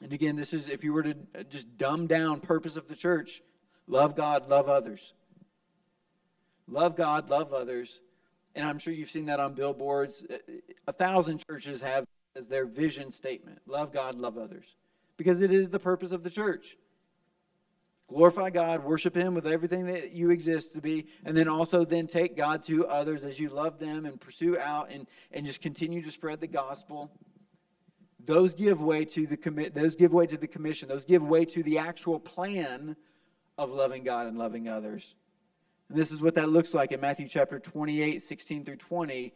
And 0.00 0.12
again, 0.12 0.36
this 0.36 0.52
is 0.52 0.68
if 0.68 0.84
you 0.84 0.92
were 0.92 1.02
to 1.02 1.16
uh, 1.36 1.42
just 1.42 1.76
dumb 1.76 2.06
down 2.06 2.38
purpose 2.38 2.76
of 2.76 2.86
the 2.86 2.94
church, 2.94 3.42
love 3.88 4.14
God, 4.14 4.48
love 4.48 4.68
others. 4.68 5.12
Love 6.68 6.94
God, 6.94 7.30
love 7.30 7.52
others 7.52 8.00
and 8.54 8.66
I'm 8.66 8.78
sure 8.78 8.92
you've 8.92 9.10
seen 9.10 9.26
that 9.26 9.40
on 9.40 9.54
billboards. 9.54 10.24
Uh, 10.28 10.34
uh, 10.34 10.52
a 10.88 10.92
thousand 10.92 11.44
churches 11.46 11.80
have 11.80 12.04
as 12.36 12.48
their 12.48 12.66
vision 12.66 13.10
statement 13.10 13.60
love 13.66 13.92
God, 13.92 14.14
love 14.14 14.38
others, 14.38 14.76
because 15.16 15.42
it 15.42 15.52
is 15.52 15.70
the 15.70 15.78
purpose 15.78 16.12
of 16.12 16.22
the 16.22 16.30
church. 16.30 16.76
Glorify 18.08 18.50
God, 18.50 18.84
worship 18.84 19.14
Him 19.14 19.34
with 19.34 19.46
everything 19.46 19.86
that 19.86 20.12
you 20.12 20.30
exist 20.30 20.74
to 20.74 20.80
be, 20.80 21.06
and 21.24 21.36
then 21.36 21.48
also 21.48 21.84
then 21.84 22.06
take 22.06 22.36
God 22.36 22.62
to 22.64 22.86
others 22.86 23.24
as 23.24 23.40
you 23.40 23.48
love 23.48 23.78
them 23.78 24.04
and 24.04 24.20
pursue 24.20 24.58
out 24.58 24.90
and, 24.90 25.06
and 25.30 25.46
just 25.46 25.62
continue 25.62 26.02
to 26.02 26.10
spread 26.10 26.40
the 26.40 26.46
gospel. 26.46 27.10
Those 28.24 28.54
give 28.54 28.82
way 28.82 29.04
to 29.06 29.26
the 29.26 29.36
commit. 29.36 29.74
Those 29.74 29.96
give 29.96 30.12
way 30.12 30.26
to 30.26 30.36
the 30.36 30.46
commission. 30.46 30.88
Those 30.88 31.04
give 31.04 31.22
way 31.22 31.44
to 31.46 31.62
the 31.62 31.78
actual 31.78 32.20
plan 32.20 32.96
of 33.56 33.72
loving 33.72 34.04
God 34.04 34.26
and 34.26 34.38
loving 34.38 34.68
others. 34.68 35.14
And 35.92 36.00
this 36.00 36.10
is 36.10 36.22
what 36.22 36.36
that 36.36 36.48
looks 36.48 36.72
like 36.72 36.90
in 36.92 37.02
Matthew 37.02 37.28
chapter 37.28 37.58
28, 37.58 38.22
16 38.22 38.64
through 38.64 38.76
20. 38.76 39.34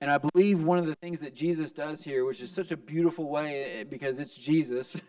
And 0.00 0.08
I 0.08 0.18
believe 0.18 0.62
one 0.62 0.78
of 0.78 0.86
the 0.86 0.94
things 0.94 1.18
that 1.18 1.34
Jesus 1.34 1.72
does 1.72 2.04
here, 2.04 2.24
which 2.24 2.40
is 2.40 2.52
such 2.52 2.70
a 2.70 2.76
beautiful 2.76 3.28
way 3.28 3.80
eh, 3.80 3.82
because 3.84 4.20
it's 4.20 4.36
Jesus, 4.36 5.02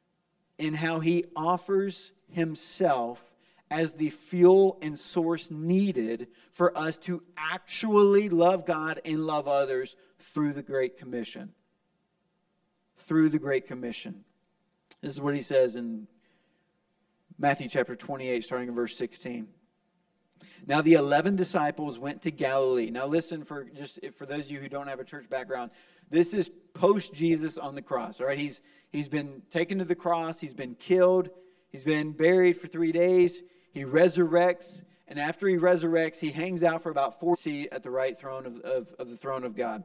in 0.58 0.74
how 0.74 0.98
he 0.98 1.26
offers 1.36 2.10
himself 2.28 3.30
as 3.70 3.92
the 3.92 4.10
fuel 4.10 4.80
and 4.82 4.98
source 4.98 5.52
needed 5.52 6.26
for 6.50 6.76
us 6.76 6.98
to 6.98 7.22
actually 7.36 8.28
love 8.28 8.66
God 8.66 9.00
and 9.04 9.24
love 9.24 9.46
others 9.46 9.94
through 10.18 10.54
the 10.54 10.62
Great 10.62 10.98
Commission. 10.98 11.52
Through 12.96 13.28
the 13.28 13.38
Great 13.38 13.68
Commission. 13.68 14.24
This 15.02 15.12
is 15.12 15.20
what 15.20 15.36
he 15.36 15.42
says 15.42 15.76
in 15.76 16.08
Matthew 17.38 17.68
chapter 17.68 17.94
28, 17.94 18.42
starting 18.42 18.70
in 18.70 18.74
verse 18.74 18.96
16. 18.96 19.46
Now 20.66 20.80
the 20.80 20.94
11 20.94 21.36
disciples 21.36 21.98
went 21.98 22.22
to 22.22 22.30
Galilee. 22.30 22.90
Now 22.90 23.06
listen 23.06 23.44
for 23.44 23.64
just 23.64 23.98
for 24.14 24.26
those 24.26 24.46
of 24.46 24.52
you 24.52 24.58
who 24.60 24.68
don't 24.68 24.88
have 24.88 25.00
a 25.00 25.04
church 25.04 25.28
background, 25.28 25.70
this 26.08 26.34
is 26.34 26.50
post 26.74 27.12
Jesus 27.12 27.58
on 27.58 27.74
the 27.74 27.82
cross, 27.82 28.20
all 28.20 28.26
right? 28.26 28.38
He's 28.38 28.60
he's 28.92 29.08
been 29.08 29.42
taken 29.50 29.78
to 29.78 29.84
the 29.84 29.94
cross, 29.94 30.38
he's 30.40 30.54
been 30.54 30.74
killed, 30.74 31.30
he's 31.70 31.84
been 31.84 32.12
buried 32.12 32.56
for 32.56 32.68
3 32.68 32.92
days, 32.92 33.42
he 33.72 33.84
resurrects, 33.84 34.84
and 35.08 35.18
after 35.18 35.48
he 35.48 35.56
resurrects, 35.56 36.18
he 36.18 36.30
hangs 36.30 36.62
out 36.62 36.82
for 36.82 36.90
about 36.90 37.18
40 37.18 37.40
seat 37.40 37.68
at 37.72 37.82
the 37.82 37.90
right 37.90 38.16
throne 38.16 38.46
of, 38.46 38.60
of, 38.60 38.94
of 38.98 39.10
the 39.10 39.16
throne 39.16 39.44
of 39.44 39.56
God. 39.56 39.84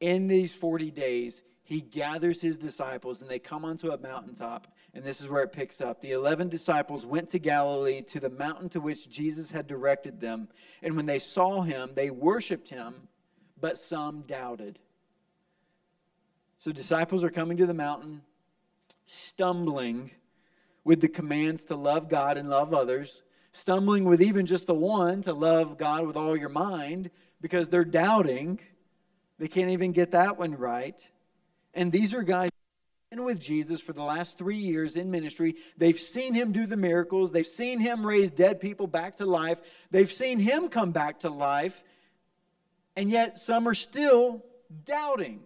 In 0.00 0.26
these 0.26 0.52
40 0.52 0.90
days, 0.90 1.42
he 1.62 1.80
gathers 1.80 2.40
his 2.40 2.58
disciples 2.58 3.22
and 3.22 3.30
they 3.30 3.38
come 3.38 3.64
onto 3.64 3.90
a 3.90 3.98
mountaintop 3.98 4.68
and 4.96 5.04
this 5.04 5.20
is 5.20 5.28
where 5.28 5.42
it 5.42 5.52
picks 5.52 5.82
up. 5.82 6.00
The 6.00 6.12
11 6.12 6.48
disciples 6.48 7.04
went 7.04 7.28
to 7.28 7.38
Galilee 7.38 8.00
to 8.04 8.18
the 8.18 8.30
mountain 8.30 8.70
to 8.70 8.80
which 8.80 9.10
Jesus 9.10 9.50
had 9.50 9.66
directed 9.66 10.20
them. 10.22 10.48
And 10.82 10.96
when 10.96 11.04
they 11.04 11.18
saw 11.18 11.60
him, 11.60 11.90
they 11.94 12.08
worshiped 12.08 12.70
him, 12.70 13.06
but 13.60 13.76
some 13.76 14.22
doubted. 14.22 14.78
So 16.58 16.72
disciples 16.72 17.24
are 17.24 17.30
coming 17.30 17.58
to 17.58 17.66
the 17.66 17.74
mountain, 17.74 18.22
stumbling 19.04 20.12
with 20.82 21.02
the 21.02 21.08
commands 21.08 21.66
to 21.66 21.76
love 21.76 22.08
God 22.08 22.38
and 22.38 22.48
love 22.48 22.72
others, 22.72 23.22
stumbling 23.52 24.06
with 24.06 24.22
even 24.22 24.46
just 24.46 24.66
the 24.66 24.74
one 24.74 25.20
to 25.24 25.34
love 25.34 25.76
God 25.76 26.06
with 26.06 26.16
all 26.16 26.34
your 26.34 26.48
mind 26.48 27.10
because 27.42 27.68
they're 27.68 27.84
doubting. 27.84 28.58
They 29.38 29.48
can't 29.48 29.72
even 29.72 29.92
get 29.92 30.12
that 30.12 30.38
one 30.38 30.56
right. 30.56 31.06
And 31.74 31.92
these 31.92 32.14
are 32.14 32.22
guys 32.22 32.48
with 33.12 33.40
Jesus 33.40 33.80
for 33.80 33.92
the 33.92 34.02
last 34.02 34.36
three 34.36 34.56
years 34.56 34.96
in 34.96 35.10
ministry. 35.10 35.54
They've 35.78 35.98
seen 35.98 36.34
him 36.34 36.52
do 36.52 36.66
the 36.66 36.76
miracles. 36.76 37.30
They've 37.30 37.46
seen 37.46 37.78
him 37.78 38.04
raise 38.04 38.30
dead 38.30 38.60
people 38.60 38.86
back 38.86 39.16
to 39.16 39.26
life. 39.26 39.58
They've 39.90 40.10
seen 40.10 40.38
him 40.38 40.68
come 40.68 40.90
back 40.90 41.20
to 41.20 41.30
life. 41.30 41.82
And 42.96 43.10
yet, 43.10 43.38
some 43.38 43.68
are 43.68 43.74
still 43.74 44.44
doubting. 44.84 45.40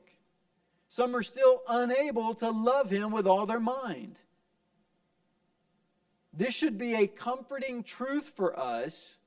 Some 0.88 1.14
are 1.14 1.22
still 1.22 1.62
unable 1.68 2.34
to 2.36 2.50
love 2.50 2.90
him 2.90 3.12
with 3.12 3.26
all 3.26 3.46
their 3.46 3.60
mind. 3.60 4.18
This 6.32 6.54
should 6.54 6.78
be 6.78 6.94
a 6.94 7.06
comforting 7.06 7.82
truth 7.82 8.32
for 8.36 8.58
us 8.58 9.18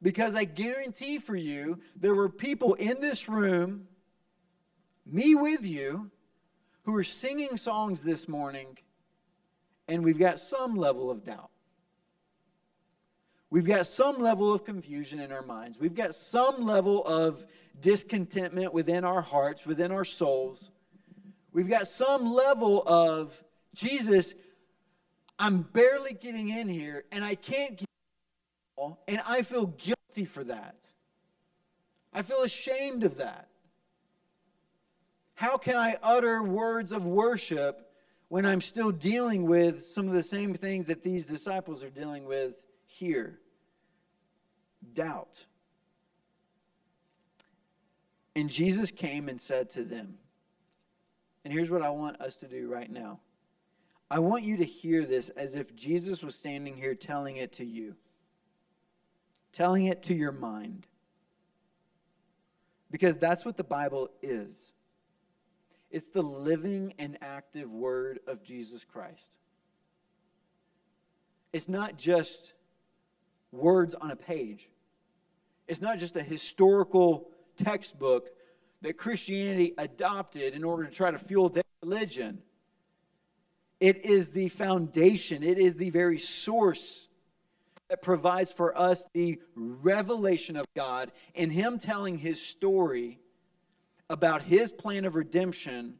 because 0.00 0.34
I 0.34 0.44
guarantee 0.44 1.18
for 1.18 1.36
you 1.36 1.80
there 1.96 2.14
were 2.14 2.28
people 2.28 2.74
in 2.74 3.00
this 3.00 3.28
room, 3.28 3.88
me 5.04 5.34
with 5.34 5.66
you, 5.66 6.10
who 6.90 6.96
are 6.96 7.04
singing 7.04 7.56
songs 7.56 8.02
this 8.02 8.26
morning, 8.28 8.76
and 9.86 10.02
we've 10.02 10.18
got 10.18 10.40
some 10.40 10.74
level 10.74 11.08
of 11.08 11.22
doubt. 11.22 11.50
We've 13.48 13.64
got 13.64 13.86
some 13.86 14.18
level 14.20 14.52
of 14.52 14.64
confusion 14.64 15.20
in 15.20 15.30
our 15.30 15.42
minds. 15.42 15.78
We've 15.78 15.94
got 15.94 16.16
some 16.16 16.64
level 16.66 17.04
of 17.06 17.46
discontentment 17.80 18.74
within 18.74 19.04
our 19.04 19.20
hearts, 19.20 19.64
within 19.64 19.92
our 19.92 20.04
souls. 20.04 20.72
We've 21.52 21.68
got 21.68 21.86
some 21.86 22.32
level 22.32 22.82
of 22.84 23.40
Jesus, 23.72 24.34
I'm 25.38 25.62
barely 25.62 26.14
getting 26.14 26.48
in 26.48 26.68
here 26.68 27.04
and 27.12 27.24
I 27.24 27.36
can't 27.36 27.76
get 27.76 27.86
and 29.06 29.20
I 29.26 29.42
feel 29.42 29.66
guilty 29.66 30.24
for 30.24 30.42
that. 30.44 30.76
I 32.12 32.22
feel 32.22 32.42
ashamed 32.42 33.04
of 33.04 33.18
that. 33.18 33.49
How 35.40 35.56
can 35.56 35.74
I 35.74 35.96
utter 36.02 36.42
words 36.42 36.92
of 36.92 37.06
worship 37.06 37.90
when 38.28 38.44
I'm 38.44 38.60
still 38.60 38.90
dealing 38.92 39.46
with 39.46 39.86
some 39.86 40.06
of 40.06 40.12
the 40.12 40.22
same 40.22 40.52
things 40.52 40.88
that 40.88 41.02
these 41.02 41.24
disciples 41.24 41.82
are 41.82 41.88
dealing 41.88 42.26
with 42.26 42.60
here? 42.84 43.38
Doubt. 44.92 45.46
And 48.36 48.50
Jesus 48.50 48.90
came 48.90 49.30
and 49.30 49.40
said 49.40 49.70
to 49.70 49.82
them, 49.82 50.18
and 51.46 51.54
here's 51.54 51.70
what 51.70 51.80
I 51.80 51.88
want 51.88 52.20
us 52.20 52.36
to 52.36 52.46
do 52.46 52.68
right 52.68 52.90
now. 52.90 53.20
I 54.10 54.18
want 54.18 54.44
you 54.44 54.58
to 54.58 54.64
hear 54.64 55.06
this 55.06 55.30
as 55.30 55.54
if 55.54 55.74
Jesus 55.74 56.22
was 56.22 56.34
standing 56.34 56.76
here 56.76 56.94
telling 56.94 57.38
it 57.38 57.52
to 57.52 57.64
you, 57.64 57.96
telling 59.54 59.86
it 59.86 60.02
to 60.02 60.14
your 60.14 60.32
mind. 60.32 60.86
Because 62.90 63.16
that's 63.16 63.46
what 63.46 63.56
the 63.56 63.64
Bible 63.64 64.10
is 64.20 64.74
it's 65.90 66.08
the 66.08 66.22
living 66.22 66.94
and 66.98 67.18
active 67.20 67.70
word 67.70 68.20
of 68.26 68.42
Jesus 68.42 68.84
Christ. 68.84 69.38
It's 71.52 71.68
not 71.68 71.98
just 71.98 72.54
words 73.52 73.94
on 73.94 74.10
a 74.10 74.16
page, 74.16 74.68
it's 75.66 75.80
not 75.80 75.98
just 75.98 76.16
a 76.16 76.22
historical 76.22 77.28
textbook 77.56 78.30
that 78.82 78.96
Christianity 78.96 79.74
adopted 79.76 80.54
in 80.54 80.64
order 80.64 80.84
to 80.84 80.90
try 80.90 81.10
to 81.10 81.18
fuel 81.18 81.48
their 81.48 81.62
religion. 81.82 82.42
It 83.78 84.04
is 84.04 84.30
the 84.30 84.48
foundation, 84.48 85.42
it 85.42 85.58
is 85.58 85.74
the 85.74 85.90
very 85.90 86.18
source 86.18 87.08
that 87.88 88.02
provides 88.02 88.52
for 88.52 88.78
us 88.78 89.04
the 89.14 89.40
revelation 89.54 90.56
of 90.56 90.66
God 90.76 91.10
and 91.34 91.52
Him 91.52 91.78
telling 91.78 92.18
His 92.18 92.40
story 92.40 93.18
about 94.10 94.42
His 94.42 94.72
plan 94.72 95.06
of 95.06 95.14
redemption 95.14 95.94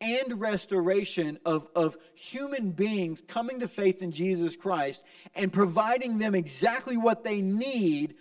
and 0.00 0.40
restoration 0.40 1.38
of, 1.44 1.68
of 1.74 1.96
human 2.14 2.70
beings 2.70 3.22
coming 3.26 3.60
to 3.60 3.68
faith 3.68 4.02
in 4.02 4.12
Jesus 4.12 4.56
Christ 4.56 5.04
and 5.34 5.52
providing 5.52 6.18
them 6.18 6.34
exactly 6.34 6.96
what 6.96 7.24
they 7.24 7.40
need 7.40 8.14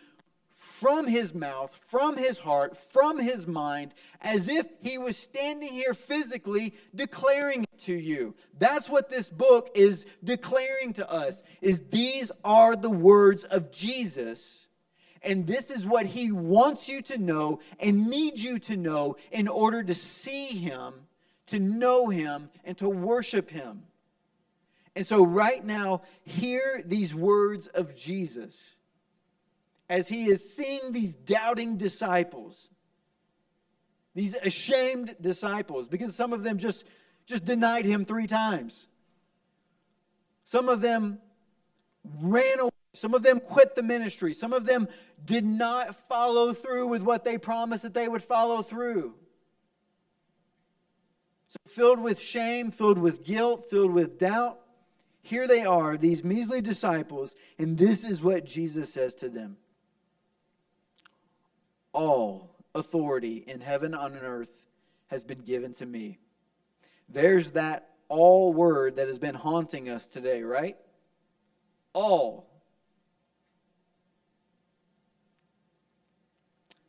from 0.54 1.08
his 1.08 1.34
mouth, 1.34 1.78
from 1.86 2.16
his 2.16 2.40
heart, 2.40 2.78
from 2.78 3.20
his 3.20 3.48
mind, 3.48 3.94
as 4.22 4.48
if 4.48 4.66
he 4.82 4.98
was 4.98 5.18
standing 5.18 5.72
here 5.72 5.94
physically 5.94 6.74
declaring 6.96 7.64
it 7.64 7.80
to 7.80 7.94
you. 7.94 8.34
That's 8.60 8.90
what 8.90 9.10
this 9.10 9.30
book 9.30 9.70
is 9.76 10.06
declaring 10.24 10.94
to 10.94 11.10
us 11.10 11.44
is 11.62 11.88
these 11.90 12.32
are 12.44 12.76
the 12.76 12.90
words 12.90 13.44
of 13.46 13.72
Jesus. 13.72 14.68
And 15.24 15.48
this 15.48 15.70
is 15.70 15.86
what 15.86 16.06
he 16.06 16.32
wants 16.32 16.90
you 16.90 17.02
to 17.04 17.18
know 17.18 17.60
and 17.80 18.08
needs 18.08 18.44
you 18.44 18.60
to 18.60 18.76
know 18.76 19.16
in 19.32 19.48
order 19.48 19.82
to 19.82 19.96
see 19.96 20.48
him, 20.48 20.94
to 21.48 21.60
know 21.60 22.10
him, 22.10 22.50
and 22.66 22.78
to 22.80 22.90
worship 22.90 23.50
him. 23.50 23.84
And 24.96 25.08
so, 25.08 25.26
right 25.26 25.64
now, 25.64 26.04
hear 26.24 26.82
these 26.86 27.16
words 27.16 27.68
of 27.68 27.96
Jesus 27.96 28.76
as 29.90 30.08
he 30.08 30.26
is 30.26 30.54
seeing 30.56 30.92
these 30.92 31.16
doubting 31.16 31.78
disciples, 31.78 32.70
these 34.14 34.36
ashamed 34.38 35.16
disciples, 35.20 35.88
because 35.88 36.16
some 36.16 36.34
of 36.34 36.44
them 36.44 36.58
just, 36.58 36.86
just 37.26 37.46
denied 37.46 37.86
him 37.86 38.06
three 38.06 38.28
times. 38.28 38.88
Some 40.46 40.70
of 40.70 40.82
them 40.82 41.20
ran 42.22 42.60
away. 42.60 42.70
Some 42.94 43.14
of 43.14 43.24
them 43.24 43.40
quit 43.40 43.76
the 43.76 43.84
ministry. 43.84 44.34
Some 44.34 44.54
of 44.54 44.66
them 44.66 44.88
did 45.26 45.46
not 45.46 45.96
follow 46.08 46.54
through 46.54 46.88
with 46.88 47.02
what 47.02 47.24
they 47.24 47.38
promised 47.38 47.84
that 47.84 47.94
they 47.94 48.08
would 48.08 48.24
follow 48.24 48.62
through. 48.62 49.16
So, 51.48 51.58
filled 51.68 52.00
with 52.00 52.20
shame, 52.20 52.72
filled 52.72 52.98
with 52.98 53.26
guilt, 53.26 53.70
filled 53.70 53.92
with 53.92 54.20
doubt, 54.20 54.60
here 55.22 55.48
they 55.48 55.66
are, 55.66 55.98
these 55.98 56.24
measly 56.24 56.62
disciples, 56.62 57.36
and 57.58 57.78
this 57.78 58.04
is 58.04 58.22
what 58.22 58.46
Jesus 58.46 58.92
says 58.92 59.16
to 59.16 59.30
them 59.30 59.58
all 61.94 62.56
authority 62.76 63.44
in 63.48 63.62
heaven 63.62 63.94
and 63.94 64.16
on 64.16 64.18
earth 64.18 64.66
has 65.08 65.24
been 65.24 65.40
given 65.40 65.72
to 65.74 65.86
me. 65.86 66.20
There's 67.08 67.52
that 67.52 67.90
all 68.10 68.52
word 68.52 68.96
that 68.96 69.08
has 69.08 69.20
been 69.20 69.36
haunting 69.36 69.90
us 69.90 70.08
today, 70.08 70.42
right? 70.42 70.76
All. 71.94 72.50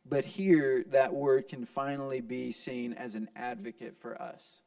But 0.07 0.23
here, 0.23 0.85
that 0.89 1.13
word 1.13 1.47
can 1.47 1.65
finally 1.65 2.21
be 2.21 2.51
seen 2.51 2.93
as 2.93 3.15
an 3.15 3.29
advocate 3.35 3.97
for 3.97 4.21
us. 4.21 4.61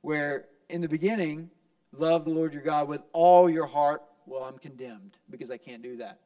Where 0.00 0.46
in 0.68 0.80
the 0.80 0.88
beginning, 0.88 1.50
love 1.92 2.24
the 2.24 2.30
Lord 2.30 2.52
your 2.52 2.62
God 2.62 2.88
with 2.88 3.02
all 3.12 3.48
your 3.48 3.66
heart. 3.66 4.02
Well, 4.26 4.42
I'm 4.42 4.58
condemned 4.58 5.18
because 5.30 5.50
I 5.50 5.56
can't 5.56 5.82
do 5.82 5.98
that. 5.98 6.20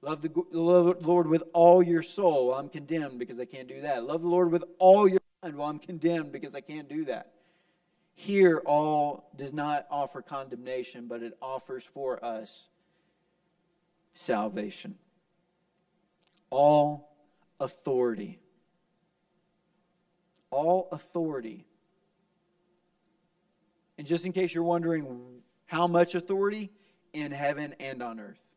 Love 0.00 0.20
the 0.22 0.30
Lord 0.52 1.28
with 1.28 1.42
all 1.52 1.82
your 1.82 2.02
soul. 2.02 2.48
Well, 2.48 2.58
I'm 2.58 2.68
condemned 2.68 3.18
because 3.18 3.40
I 3.40 3.46
can't 3.46 3.68
do 3.68 3.80
that. 3.80 4.04
Love 4.04 4.22
the 4.22 4.28
Lord 4.28 4.52
with 4.52 4.64
all 4.78 5.08
your 5.08 5.20
mind. 5.42 5.56
Well, 5.56 5.68
I'm 5.68 5.78
condemned 5.78 6.30
because 6.30 6.54
I 6.54 6.60
can't 6.60 6.88
do 6.88 7.04
that. 7.06 7.32
Here, 8.14 8.62
all 8.64 9.30
does 9.34 9.52
not 9.52 9.86
offer 9.90 10.22
condemnation, 10.22 11.08
but 11.08 11.22
it 11.22 11.36
offers 11.42 11.84
for 11.84 12.24
us 12.24 12.68
salvation. 14.12 14.96
All 16.50 17.13
authority. 17.60 18.38
All 20.50 20.88
authority. 20.92 21.66
And 23.98 24.06
just 24.06 24.26
in 24.26 24.32
case 24.32 24.54
you're 24.54 24.64
wondering 24.64 25.42
how 25.66 25.86
much 25.86 26.14
authority, 26.14 26.70
in 27.14 27.30
heaven 27.32 27.74
and 27.80 28.02
on 28.02 28.20
earth. 28.20 28.54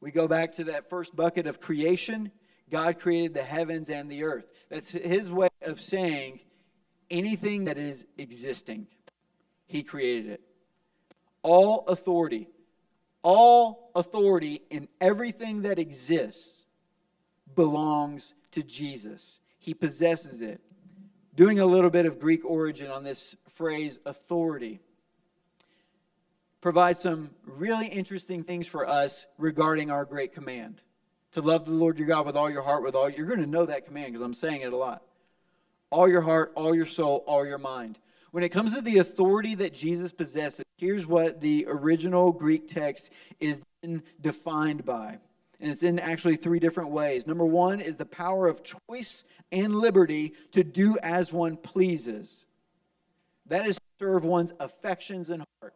We 0.00 0.10
go 0.10 0.28
back 0.28 0.52
to 0.52 0.64
that 0.64 0.90
first 0.90 1.16
bucket 1.16 1.46
of 1.46 1.60
creation. 1.60 2.30
God 2.70 2.98
created 2.98 3.32
the 3.32 3.42
heavens 3.42 3.88
and 3.88 4.10
the 4.10 4.24
earth. 4.24 4.46
That's 4.68 4.90
his 4.90 5.30
way 5.32 5.48
of 5.62 5.80
saying 5.80 6.40
anything 7.10 7.64
that 7.64 7.78
is 7.78 8.04
existing, 8.18 8.88
he 9.66 9.82
created 9.82 10.32
it. 10.32 10.40
All 11.42 11.86
authority, 11.86 12.48
all 13.22 13.90
authority 13.94 14.62
in 14.70 14.88
everything 15.00 15.62
that 15.62 15.78
exists 15.78 16.66
belongs 17.58 18.34
to 18.52 18.62
Jesus. 18.62 19.40
He 19.58 19.74
possesses 19.74 20.42
it. 20.42 20.60
Doing 21.34 21.58
a 21.58 21.66
little 21.66 21.90
bit 21.90 22.06
of 22.06 22.20
Greek 22.20 22.44
origin 22.44 22.88
on 22.88 23.02
this 23.02 23.36
phrase 23.48 23.98
authority 24.06 24.78
provides 26.60 27.00
some 27.00 27.30
really 27.44 27.88
interesting 27.88 28.44
things 28.44 28.68
for 28.68 28.88
us 28.88 29.26
regarding 29.38 29.90
our 29.90 30.04
great 30.04 30.32
command 30.32 30.82
to 31.32 31.40
love 31.40 31.64
the 31.64 31.72
Lord 31.72 31.98
your 31.98 32.06
God 32.06 32.26
with 32.26 32.36
all 32.36 32.48
your 32.48 32.62
heart, 32.62 32.84
with 32.84 32.94
all 32.94 33.10
you're 33.10 33.26
going 33.26 33.40
to 33.40 33.46
know 33.46 33.66
that 33.66 33.86
command 33.86 34.12
because 34.12 34.22
I'm 34.22 34.34
saying 34.34 34.60
it 34.60 34.72
a 34.72 34.76
lot. 34.76 35.02
All 35.90 36.08
your 36.08 36.22
heart, 36.22 36.52
all 36.54 36.76
your 36.76 36.86
soul, 36.86 37.24
all 37.26 37.44
your 37.44 37.58
mind. 37.58 37.98
When 38.30 38.44
it 38.44 38.50
comes 38.50 38.72
to 38.74 38.82
the 38.82 38.98
authority 38.98 39.56
that 39.56 39.74
Jesus 39.74 40.12
possesses, 40.12 40.64
here's 40.76 41.08
what 41.08 41.40
the 41.40 41.66
original 41.68 42.30
Greek 42.30 42.68
text 42.68 43.10
is 43.40 43.60
defined 44.20 44.84
by. 44.84 45.18
And 45.60 45.70
it's 45.70 45.82
in 45.82 45.98
actually 45.98 46.36
three 46.36 46.60
different 46.60 46.90
ways. 46.90 47.26
Number 47.26 47.44
one 47.44 47.80
is 47.80 47.96
the 47.96 48.06
power 48.06 48.46
of 48.46 48.62
choice 48.62 49.24
and 49.50 49.74
liberty 49.74 50.34
to 50.52 50.62
do 50.62 50.96
as 51.02 51.32
one 51.32 51.56
pleases. 51.56 52.46
That 53.46 53.66
is 53.66 53.76
to 53.76 53.82
serve 53.98 54.24
one's 54.24 54.52
affections 54.60 55.30
and 55.30 55.42
heart 55.60 55.74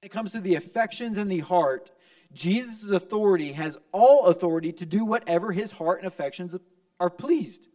When 0.00 0.08
it 0.08 0.10
comes 0.10 0.32
to 0.32 0.40
the 0.40 0.56
affections 0.56 1.16
and 1.16 1.30
the 1.30 1.40
heart, 1.40 1.90
Jesus' 2.32 2.90
authority 2.90 3.52
has 3.52 3.78
all 3.92 4.26
authority 4.26 4.72
to 4.72 4.86
do 4.86 5.04
whatever 5.04 5.52
his 5.52 5.70
heart 5.70 5.98
and 5.98 6.08
affections 6.08 6.56
are 6.98 7.10
pleased. 7.10 7.68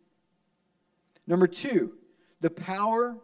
Number 1.26 1.48
two, 1.48 1.94
the 2.42 2.50
power 2.50 3.18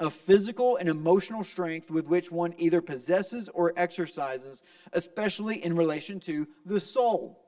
of 0.00 0.12
physical 0.12 0.76
and 0.76 0.88
emotional 0.88 1.42
strength 1.42 1.90
with 1.90 2.06
which 2.06 2.30
one 2.30 2.54
either 2.58 2.80
possesses 2.80 3.48
or 3.48 3.72
exercises, 3.76 4.62
especially 4.92 5.64
in 5.64 5.76
relation 5.76 6.20
to 6.20 6.46
the 6.64 6.80
soul. 6.80 7.44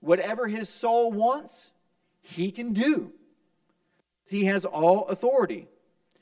Whatever 0.00 0.48
his 0.48 0.68
soul 0.68 1.12
wants, 1.12 1.72
he 2.22 2.50
can 2.50 2.72
do. 2.72 3.12
He 4.28 4.44
has 4.46 4.64
all 4.64 5.06
authority. 5.06 5.68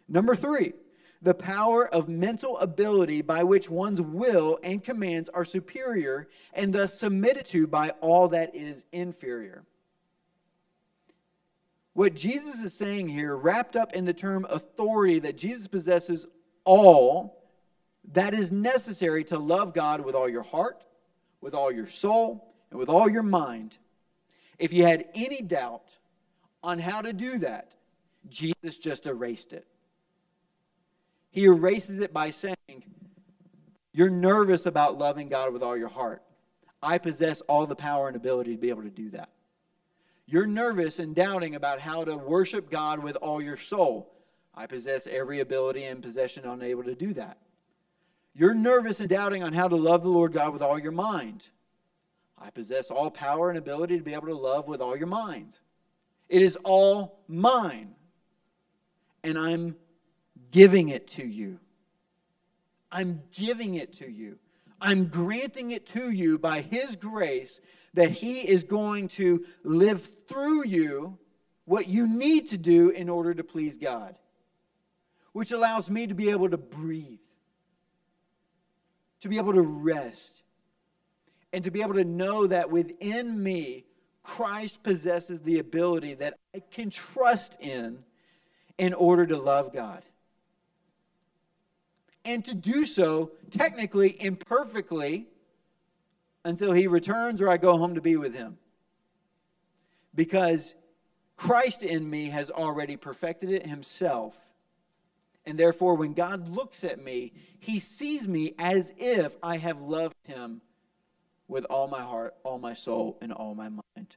Number 0.09 0.35
three, 0.35 0.73
the 1.21 1.35
power 1.35 1.87
of 1.89 2.09
mental 2.09 2.59
ability 2.59 3.23
by 3.23 3.43
which 3.43 3.69
one's 3.69 4.01
will 4.01 4.59
and 4.63 4.83
commands 4.83 5.29
are 5.29 5.45
superior 5.45 6.29
and 6.53 6.73
thus 6.73 6.99
submitted 6.99 7.45
to 7.47 7.67
by 7.67 7.91
all 8.01 8.29
that 8.29 8.55
is 8.55 8.87
inferior. 8.93 9.65
What 11.99 12.15
Jesus 12.15 12.63
is 12.63 12.75
saying 12.75 13.09
here, 13.09 13.37
wrapped 13.37 13.75
up 13.75 13.93
in 13.93 14.05
the 14.05 14.15
term 14.15 14.47
authority, 14.49 15.19
that 15.19 15.37
Jesus 15.37 15.67
possesses 15.67 16.29
all 16.65 17.43
that 18.13 18.35
is 18.35 18.53
necessary 18.53 19.25
to 19.25 19.39
love 19.41 19.75
God 19.75 20.03
with 20.03 20.15
all 20.15 20.29
your 20.29 20.45
heart, 20.45 20.87
with 21.41 21.55
all 21.55 21.73
your 21.73 21.89
soul, 21.89 22.55
and 22.71 22.79
with 22.79 22.89
all 22.89 23.11
your 23.11 23.25
mind. 23.25 23.79
If 24.61 24.73
you 24.73 24.85
had 24.85 25.07
any 25.13 25.43
doubt 25.43 25.99
on 26.63 26.79
how 26.79 27.03
to 27.03 27.13
do 27.13 27.39
that, 27.39 27.75
Jesus 28.29 28.79
just 28.79 29.07
erased 29.07 29.53
it. 29.53 29.67
He 31.33 31.47
erases 31.47 31.99
it 31.99 32.13
by 32.13 32.31
saying, 32.31 32.85
You're 33.93 34.09
nervous 34.09 34.67
about 34.67 34.99
loving 34.99 35.29
God 35.29 35.53
with 35.53 35.65
all 35.65 35.77
your 35.77 35.89
heart. 35.89 36.23
I 36.81 36.99
possess 36.99 37.41
all 37.41 37.67
the 37.67 37.75
power 37.75 38.07
and 38.07 38.15
ability 38.15 38.55
to 38.55 38.61
be 38.61 38.69
able 38.69 38.85
to 38.85 38.89
do 38.89 39.11
that. 39.11 39.31
You're 40.31 40.47
nervous 40.47 40.99
and 40.99 41.15
doubting 41.15 41.55
about 41.55 41.81
how 41.81 42.05
to 42.05 42.15
worship 42.15 42.71
God 42.71 43.03
with 43.03 43.17
all 43.17 43.41
your 43.41 43.57
soul. 43.57 44.13
I 44.55 44.67
possess 44.67 45.07
every 45.07 45.41
ability 45.41 45.85
and 45.85 46.03
possession 46.03 46.45
unable 46.45 46.85
to 46.85 46.95
do 46.95 47.15
that. 47.15 47.39
You're 48.35 48.55
nervous 48.55 49.01
and 49.01 49.09
doubting 49.09 49.43
on 49.43 49.55
how 49.55 49.69
to 49.69 49.77
love 49.77 50.03
the 50.03 50.11
Lord 50.11 50.35
God 50.35 50.53
with 50.53 50.61
all 50.61 50.79
your 50.79 50.93
mind. 50.93 51.49
I 52.37 52.51
possess 52.51 52.91
all 52.91 53.11
power 53.11 53.49
and 53.49 53.57
ability 53.57 53.97
to 53.97 54.05
be 54.05 54.13
able 54.13 54.27
to 54.27 54.37
love 54.37 54.69
with 54.69 54.83
all 54.83 54.95
your 54.95 55.07
mind. 55.07 55.57
It 56.29 56.43
is 56.43 56.59
all 56.63 57.21
mine. 57.27 57.95
And 59.25 59.39
I'm 59.39 59.77
giving 60.51 60.91
it 60.91 61.09
to 61.09 61.27
you. 61.27 61.59
I'm 62.93 63.23
giving 63.33 63.77
it 63.77 63.95
to 63.95 64.11
you. 64.11 64.39
I'm 64.79 65.07
granting 65.07 65.71
it 65.71 65.87
to 65.87 66.11
you 66.11 66.39
by 66.39 66.61
His 66.61 66.97
grace 66.97 67.63
that 67.95 68.11
He 68.11 68.41
is 68.41 68.65
going 68.65 69.09
to 69.09 69.45
live 69.65 70.03
through 70.29 70.67
you 70.67 71.19
what 71.65 71.89
you 71.89 72.07
need 72.07 72.49
to 72.49 72.59
do 72.59 72.91
in 72.91 73.09
order 73.09 73.35
to 73.35 73.45
please 73.45 73.77
God, 73.77 74.15
which 75.33 75.53
allows 75.53 75.91
me 75.91 76.07
to 76.07 76.15
be 76.15 76.31
able 76.31 76.49
to 76.49 76.57
breathe, 76.57 77.19
to 79.21 79.29
be 79.29 79.37
able 79.37 79.53
to 79.53 79.63
rest, 79.63 80.43
and 81.53 81.65
to 81.65 81.71
be 81.71 81.83
able 81.83 81.95
to 81.95 82.05
know 82.05 82.47
that 82.47 82.71
within 82.71 83.43
me, 83.43 83.85
Christ 84.23 84.83
possesses 84.83 85.41
the 85.41 85.59
ability 85.59 86.15
that 86.15 86.35
I 86.55 86.61
can 86.71 86.91
trust 86.91 87.61
in 87.61 88.05
in 88.77 88.95
order 88.95 89.27
to 89.27 89.37
love 89.37 89.73
God. 89.73 90.05
And 92.25 92.45
to 92.45 92.55
do 92.55 92.85
so 92.85 93.33
technically 93.51 94.17
imperfectly 94.23 95.27
until 96.49 96.73
he 96.73 96.87
returns 96.87 97.43
or 97.43 97.49
I 97.49 97.59
go 97.59 97.77
home 97.77 97.95
to 97.95 98.01
be 98.01 98.17
with 98.17 98.35
him. 98.35 98.57
Because 100.15 100.75
Christ 101.37 101.85
in 101.85 102.09
me 102.09 102.31
has 102.31 102.51
already 102.51 102.97
perfected 102.97 103.51
it 103.51 103.67
himself. 103.67 104.39
And 105.45 105.59
therefore, 105.59 105.95
when 105.95 106.15
God 106.15 106.49
looks 106.49 106.85
at 106.85 107.03
me, 107.05 107.35
he 107.61 107.79
sees 107.79 108.27
me 108.27 108.55
as 108.59 108.93
if 108.97 109.37
I 109.43 109.59
have 109.59 109.83
loved 109.83 110.17
him 110.27 110.63
with 111.47 111.65
all 111.67 111.87
my 111.87 112.01
heart, 112.01 112.35
all 112.43 112.59
my 112.59 112.75
soul, 112.75 113.19
and 113.21 113.33
all 113.33 113.55
my 113.55 113.69
mind. 113.69 114.17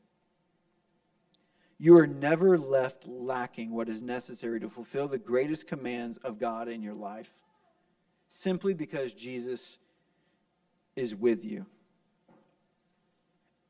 You 1.77 1.97
are 1.97 2.07
never 2.07 2.57
left 2.57 3.07
lacking 3.07 3.71
what 3.71 3.89
is 3.89 4.01
necessary 4.01 4.59
to 4.61 4.69
fulfill 4.69 5.07
the 5.07 5.17
greatest 5.17 5.67
commands 5.67 6.17
of 6.17 6.39
God 6.39 6.69
in 6.69 6.81
your 6.81 6.93
life 6.93 7.41
simply 8.29 8.73
because 8.73 9.13
Jesus 9.13 9.77
is 10.95 11.13
with 11.13 11.43
you. 11.43 11.65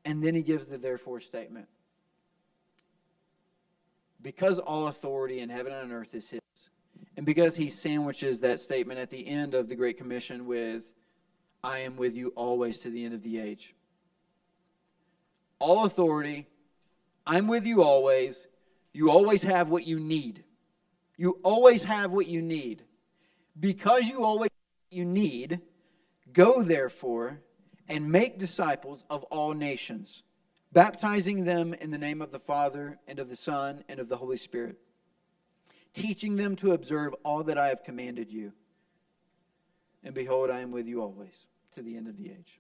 And 0.06 0.24
then 0.24 0.36
he 0.36 0.42
gives 0.42 0.68
the 0.68 0.78
therefore 0.78 1.20
statement. 1.20 1.68
Because 4.22 4.60
all 4.60 4.88
authority 4.88 5.40
in 5.40 5.50
heaven 5.50 5.74
and 5.74 5.92
on 5.92 5.98
earth 5.98 6.14
is 6.14 6.30
his, 6.30 6.42
and 7.18 7.26
because 7.26 7.56
he 7.56 7.68
sandwiches 7.68 8.40
that 8.40 8.60
statement 8.60 9.00
at 9.00 9.10
the 9.10 9.28
end 9.28 9.54
of 9.54 9.68
the 9.68 9.76
Great 9.76 9.98
Commission 9.98 10.46
with, 10.46 10.92
I 11.64 11.80
am 11.80 11.98
with 11.98 12.16
you 12.16 12.30
always 12.36 12.80
to 12.80 12.90
the 12.90 13.04
end 13.04 13.14
of 13.14 13.24
the 13.24 13.40
age. 13.40 13.76
All 15.60 15.86
authority, 15.86 16.48
I'm 17.26 17.48
with 17.48 17.66
you 17.66 17.84
always. 17.84 18.48
You 18.94 19.12
always 19.12 19.44
have 19.44 19.70
what 19.70 19.86
you 19.86 20.00
need. 20.00 20.44
You 21.18 21.40
always 21.44 21.84
have 21.84 22.12
what 22.12 22.28
you 22.28 22.42
need. 22.42 22.84
Because 23.60 24.10
you 24.10 24.24
always 24.24 24.50
you 24.90 25.06
need, 25.06 25.62
go 26.34 26.64
therefore 26.64 27.40
and 27.90 28.12
make 28.12 28.38
disciples 28.38 29.04
of 29.10 29.24
all 29.26 29.54
nations, 29.54 30.24
baptizing 30.72 31.44
them 31.44 31.74
in 31.74 31.92
the 31.92 31.98
name 31.98 32.22
of 32.22 32.32
the 32.32 32.40
Father 32.40 33.00
and 33.08 33.20
of 33.20 33.30
the 33.30 33.36
Son 33.36 33.84
and 33.90 34.00
of 34.00 34.10
the 34.10 34.18
Holy 34.18 34.38
Spirit, 34.38 34.78
teaching 35.94 36.36
them 36.36 36.56
to 36.58 36.72
observe 36.72 37.14
all 37.24 37.44
that 37.44 37.58
I 37.58 37.68
have 37.68 37.84
commanded 37.84 38.32
you. 38.32 38.54
And 40.04 40.14
behold, 40.14 40.50
I 40.50 40.62
am 40.62 40.72
with 40.72 40.88
you 40.88 41.02
always 41.02 41.48
to 41.74 41.82
the 41.82 41.96
end 41.96 42.08
of 42.08 42.18
the 42.18 42.30
age. 42.30 42.60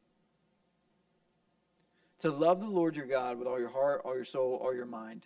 To 2.19 2.29
love 2.29 2.59
the 2.59 2.69
Lord 2.69 2.95
your 2.95 3.07
God 3.07 3.39
with 3.39 3.47
all 3.47 3.59
your 3.59 3.69
heart, 3.69 4.01
all 4.05 4.15
your 4.15 4.25
soul, 4.25 4.59
all 4.61 4.75
your 4.75 4.85
mind, 4.85 5.25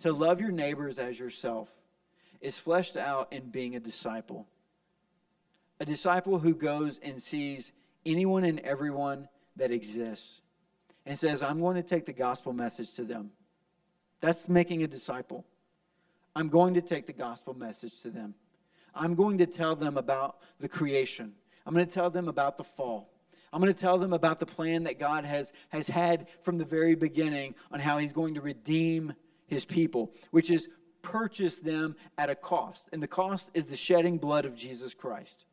to 0.00 0.12
love 0.12 0.40
your 0.40 0.52
neighbors 0.52 0.98
as 0.98 1.18
yourself, 1.18 1.68
is 2.40 2.58
fleshed 2.58 2.96
out 2.96 3.32
in 3.32 3.50
being 3.50 3.74
a 3.74 3.80
disciple 3.80 4.46
a 5.80 5.84
disciple 5.84 6.38
who 6.38 6.54
goes 6.54 6.98
and 6.98 7.20
sees 7.20 7.72
anyone 8.04 8.44
and 8.44 8.60
everyone 8.60 9.28
that 9.56 9.70
exists 9.70 10.40
and 11.04 11.18
says, 11.18 11.42
I'm 11.42 11.60
going 11.60 11.76
to 11.76 11.82
take 11.82 12.06
the 12.06 12.12
gospel 12.12 12.52
message 12.52 12.94
to 12.94 13.04
them. 13.04 13.30
That's 14.20 14.48
making 14.48 14.82
a 14.82 14.86
disciple. 14.86 15.44
I'm 16.34 16.48
going 16.48 16.74
to 16.74 16.82
take 16.82 17.06
the 17.06 17.12
gospel 17.12 17.54
message 17.54 18.02
to 18.02 18.10
them. 18.10 18.34
I'm 18.94 19.14
going 19.14 19.38
to 19.38 19.46
tell 19.46 19.76
them 19.76 19.96
about 19.96 20.38
the 20.58 20.68
creation. 20.68 21.34
I'm 21.66 21.74
going 21.74 21.86
to 21.86 21.92
tell 21.92 22.10
them 22.10 22.28
about 22.28 22.56
the 22.56 22.64
fall. 22.64 23.10
I'm 23.52 23.60
going 23.60 23.72
to 23.72 23.78
tell 23.78 23.98
them 23.98 24.12
about 24.12 24.40
the 24.40 24.46
plan 24.46 24.84
that 24.84 24.98
God 24.98 25.24
has, 25.24 25.52
has 25.70 25.86
had 25.86 26.26
from 26.42 26.58
the 26.58 26.64
very 26.64 26.94
beginning 26.94 27.54
on 27.70 27.80
how 27.80 27.98
He's 27.98 28.12
going 28.12 28.34
to 28.34 28.40
redeem 28.40 29.14
His 29.46 29.64
people, 29.64 30.12
which 30.30 30.50
is 30.50 30.68
purchase 31.02 31.58
them 31.58 31.96
at 32.18 32.30
a 32.30 32.34
cost. 32.34 32.88
And 32.92 33.02
the 33.02 33.08
cost 33.08 33.50
is 33.54 33.66
the 33.66 33.76
shedding 33.76 34.18
blood 34.18 34.44
of 34.44 34.56
Jesus 34.56 34.92
Christ. 34.92 35.46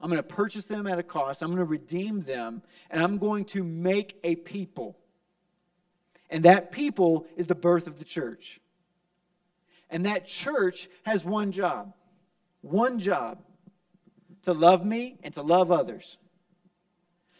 I'm 0.00 0.08
going 0.08 0.22
to 0.22 0.26
purchase 0.26 0.64
them 0.64 0.86
at 0.86 0.98
a 0.98 1.02
cost. 1.02 1.42
I'm 1.42 1.48
going 1.48 1.58
to 1.58 1.64
redeem 1.64 2.20
them. 2.20 2.62
And 2.90 3.02
I'm 3.02 3.18
going 3.18 3.44
to 3.46 3.62
make 3.62 4.18
a 4.24 4.36
people. 4.36 4.96
And 6.30 6.44
that 6.44 6.70
people 6.70 7.26
is 7.36 7.46
the 7.46 7.54
birth 7.54 7.86
of 7.86 7.98
the 7.98 8.04
church. 8.04 8.60
And 9.90 10.06
that 10.06 10.26
church 10.26 10.88
has 11.04 11.24
one 11.24 11.52
job 11.52 11.92
one 12.62 12.98
job 12.98 13.38
to 14.42 14.52
love 14.52 14.84
me 14.84 15.18
and 15.22 15.32
to 15.34 15.42
love 15.42 15.70
others. 15.70 16.18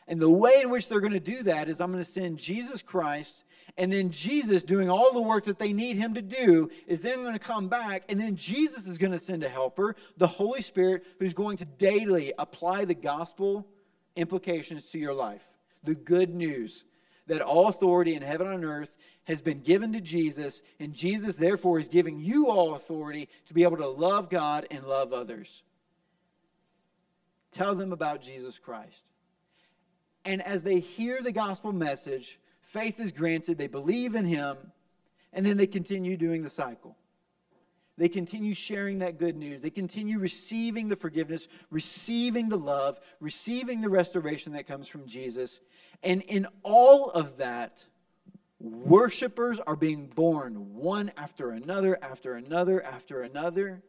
And 0.06 0.20
the 0.20 0.30
way 0.30 0.60
in 0.62 0.70
which 0.70 0.88
they're 0.88 1.00
going 1.00 1.12
to 1.12 1.20
do 1.20 1.42
that 1.44 1.68
is 1.68 1.80
I'm 1.80 1.92
going 1.92 2.02
to 2.02 2.10
send 2.10 2.38
Jesus 2.38 2.82
Christ 2.82 3.44
and 3.76 3.92
then 3.92 4.10
Jesus, 4.10 4.64
doing 4.64 4.90
all 4.90 5.12
the 5.12 5.20
work 5.20 5.44
that 5.44 5.58
they 5.58 5.72
need 5.72 5.96
him 5.96 6.14
to 6.14 6.22
do, 6.22 6.70
is 6.86 7.00
then 7.00 7.22
going 7.22 7.32
to 7.32 7.38
come 7.38 7.68
back. 7.68 8.04
And 8.08 8.20
then 8.20 8.36
Jesus 8.36 8.86
is 8.86 8.98
going 8.98 9.12
to 9.12 9.18
send 9.18 9.42
a 9.42 9.48
helper, 9.48 9.96
the 10.16 10.26
Holy 10.26 10.62
Spirit, 10.62 11.06
who's 11.18 11.34
going 11.34 11.56
to 11.58 11.64
daily 11.64 12.32
apply 12.38 12.84
the 12.84 12.94
gospel 12.94 13.66
implications 14.16 14.86
to 14.90 14.98
your 14.98 15.14
life. 15.14 15.44
The 15.84 15.94
good 15.94 16.34
news 16.34 16.84
that 17.26 17.40
all 17.40 17.68
authority 17.68 18.14
in 18.14 18.22
heaven 18.22 18.48
and 18.48 18.64
earth 18.64 18.96
has 19.24 19.40
been 19.40 19.60
given 19.60 19.92
to 19.92 20.00
Jesus, 20.00 20.62
and 20.80 20.92
Jesus, 20.92 21.36
therefore, 21.36 21.78
is 21.78 21.88
giving 21.88 22.18
you 22.18 22.48
all 22.48 22.74
authority 22.74 23.28
to 23.46 23.54
be 23.54 23.62
able 23.62 23.76
to 23.76 23.88
love 23.88 24.28
God 24.28 24.66
and 24.70 24.84
love 24.84 25.12
others. 25.12 25.62
Tell 27.52 27.74
them 27.74 27.92
about 27.92 28.20
Jesus 28.22 28.58
Christ. 28.58 29.06
And 30.24 30.42
as 30.42 30.62
they 30.62 30.80
hear 30.80 31.20
the 31.22 31.32
gospel 31.32 31.72
message, 31.72 32.38
faith 32.72 33.00
is 33.00 33.10
granted, 33.10 33.58
they 33.58 33.66
believe 33.66 34.14
in 34.14 34.24
him, 34.24 34.56
and 35.32 35.44
then 35.44 35.56
they 35.56 35.66
continue 35.66 36.16
doing 36.16 36.42
the 36.42 36.50
cycle. 36.50 36.96
They 37.98 38.08
continue 38.08 38.54
sharing 38.54 39.00
that 39.00 39.18
good 39.18 39.36
news. 39.36 39.60
They 39.60 39.70
continue 39.70 40.18
receiving 40.18 40.88
the 40.88 40.96
forgiveness, 40.96 41.48
receiving 41.70 42.48
the 42.48 42.56
love, 42.56 43.00
receiving 43.18 43.80
the 43.80 43.90
restoration 43.90 44.52
that 44.52 44.66
comes 44.66 44.86
from 44.86 45.06
Jesus. 45.06 45.60
And 46.02 46.22
in 46.22 46.46
all 46.62 47.10
of 47.10 47.36
that, 47.38 47.84
worshipers 48.60 49.58
are 49.60 49.76
being 49.76 50.06
born 50.06 50.74
one 50.74 51.10
after 51.16 51.50
another, 51.50 51.98
after 52.00 52.36
another, 52.36 52.82
after 52.82 53.22
another. 53.22 53.82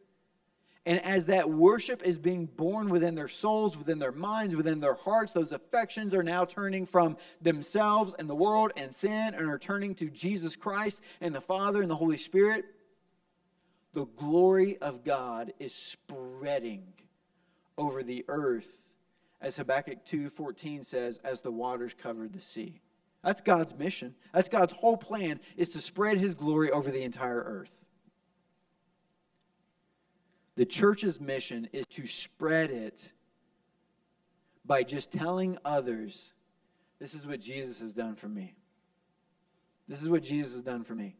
And 0.84 1.00
as 1.04 1.26
that 1.26 1.48
worship 1.48 2.02
is 2.02 2.18
being 2.18 2.46
born 2.46 2.88
within 2.88 3.14
their 3.14 3.28
souls, 3.28 3.76
within 3.76 4.00
their 4.00 4.10
minds, 4.10 4.56
within 4.56 4.80
their 4.80 4.94
hearts, 4.94 5.32
those 5.32 5.52
affections 5.52 6.12
are 6.12 6.24
now 6.24 6.44
turning 6.44 6.86
from 6.86 7.16
themselves 7.40 8.14
and 8.18 8.28
the 8.28 8.34
world 8.34 8.72
and 8.76 8.92
sin 8.92 9.34
and 9.34 9.48
are 9.48 9.58
turning 9.58 9.94
to 9.96 10.10
Jesus 10.10 10.56
Christ 10.56 11.02
and 11.20 11.32
the 11.32 11.40
Father 11.40 11.82
and 11.82 11.90
the 11.90 11.96
Holy 11.96 12.16
Spirit. 12.16 12.64
the 13.92 14.06
glory 14.16 14.78
of 14.78 15.04
God 15.04 15.52
is 15.58 15.74
spreading 15.74 16.82
over 17.76 18.02
the 18.02 18.24
earth, 18.28 18.94
as 19.40 19.56
Habakkuk 19.56 20.04
2:14 20.04 20.82
says, 20.84 21.18
as 21.18 21.42
the 21.42 21.52
waters 21.52 21.94
covered 21.94 22.32
the 22.32 22.40
sea. 22.40 22.80
That's 23.22 23.40
God's 23.40 23.74
mission. 23.74 24.14
That's 24.32 24.48
God's 24.48 24.72
whole 24.72 24.96
plan 24.96 25.40
is 25.56 25.68
to 25.70 25.78
spread 25.78 26.18
his 26.18 26.34
glory 26.34 26.70
over 26.70 26.90
the 26.90 27.02
entire 27.02 27.42
earth. 27.42 27.88
The 30.54 30.66
church's 30.66 31.20
mission 31.20 31.68
is 31.72 31.86
to 31.88 32.06
spread 32.06 32.70
it 32.70 33.12
by 34.64 34.82
just 34.82 35.10
telling 35.10 35.58
others, 35.64 36.32
this 36.98 37.14
is 37.14 37.26
what 37.26 37.40
Jesus 37.40 37.80
has 37.80 37.94
done 37.94 38.14
for 38.14 38.28
me. 38.28 38.54
This 39.88 40.02
is 40.02 40.08
what 40.08 40.22
Jesus 40.22 40.52
has 40.52 40.62
done 40.62 40.84
for 40.84 40.94
me. 40.94 41.16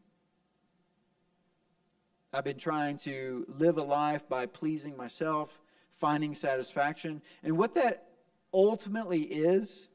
I've 2.31 2.43
been 2.43 2.57
trying 2.57 2.97
to 2.97 3.45
live 3.47 3.77
a 3.77 3.83
life 3.83 4.27
by 4.27 4.45
pleasing 4.45 4.97
myself, 4.97 5.61
finding 5.91 6.33
satisfaction. 6.33 7.21
And 7.43 7.57
what 7.57 7.75
that 7.75 8.07
ultimately 8.53 9.21
is, 9.21 9.89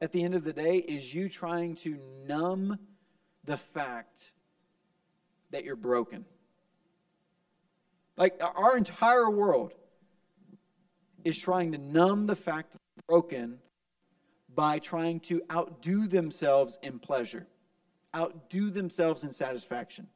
at 0.00 0.12
the 0.12 0.22
end 0.22 0.34
of 0.34 0.44
the 0.44 0.52
day, 0.52 0.78
is 0.78 1.14
you 1.14 1.28
trying 1.28 1.74
to 1.76 1.98
numb 2.26 2.78
the 3.44 3.58
fact 3.58 4.32
that 5.50 5.64
you're 5.64 5.76
broken. 5.76 6.24
Like 8.22 8.40
our 8.40 8.76
entire 8.76 9.28
world 9.28 9.74
is 11.24 11.36
trying 11.36 11.72
to 11.72 11.78
numb 11.78 12.28
the 12.28 12.36
fact 12.36 12.70
that 12.70 12.78
they're 12.94 13.02
broken 13.08 13.58
by 14.54 14.78
trying 14.78 15.18
to 15.22 15.42
outdo 15.50 16.06
themselves 16.06 16.78
in 16.84 17.00
pleasure, 17.00 17.48
outdo 18.14 18.70
themselves 18.70 19.24
in 19.24 19.32
satisfaction. 19.32 20.06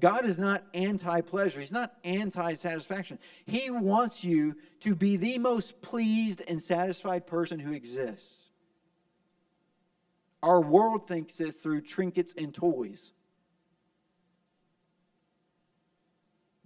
God 0.00 0.24
is 0.24 0.36
not 0.36 0.64
anti 0.74 1.20
pleasure. 1.20 1.60
He's 1.60 1.70
not 1.70 1.94
anti 2.02 2.54
satisfaction. 2.54 3.20
He 3.44 3.70
wants 3.70 4.24
you 4.24 4.56
to 4.80 4.96
be 4.96 5.16
the 5.16 5.38
most 5.38 5.80
pleased 5.80 6.42
and 6.48 6.60
satisfied 6.60 7.24
person 7.28 7.60
who 7.60 7.70
exists. 7.70 8.50
Our 10.42 10.60
world 10.60 11.06
thinks 11.06 11.36
this 11.36 11.54
through 11.54 11.82
trinkets 11.82 12.34
and 12.36 12.52
toys. 12.52 13.12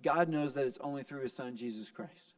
God 0.03 0.29
knows 0.29 0.55
that 0.55 0.67
it's 0.67 0.79
only 0.79 1.03
through 1.03 1.23
his 1.23 1.33
son, 1.33 1.57
Jesus 1.57 1.91
Christ. 1.91 2.35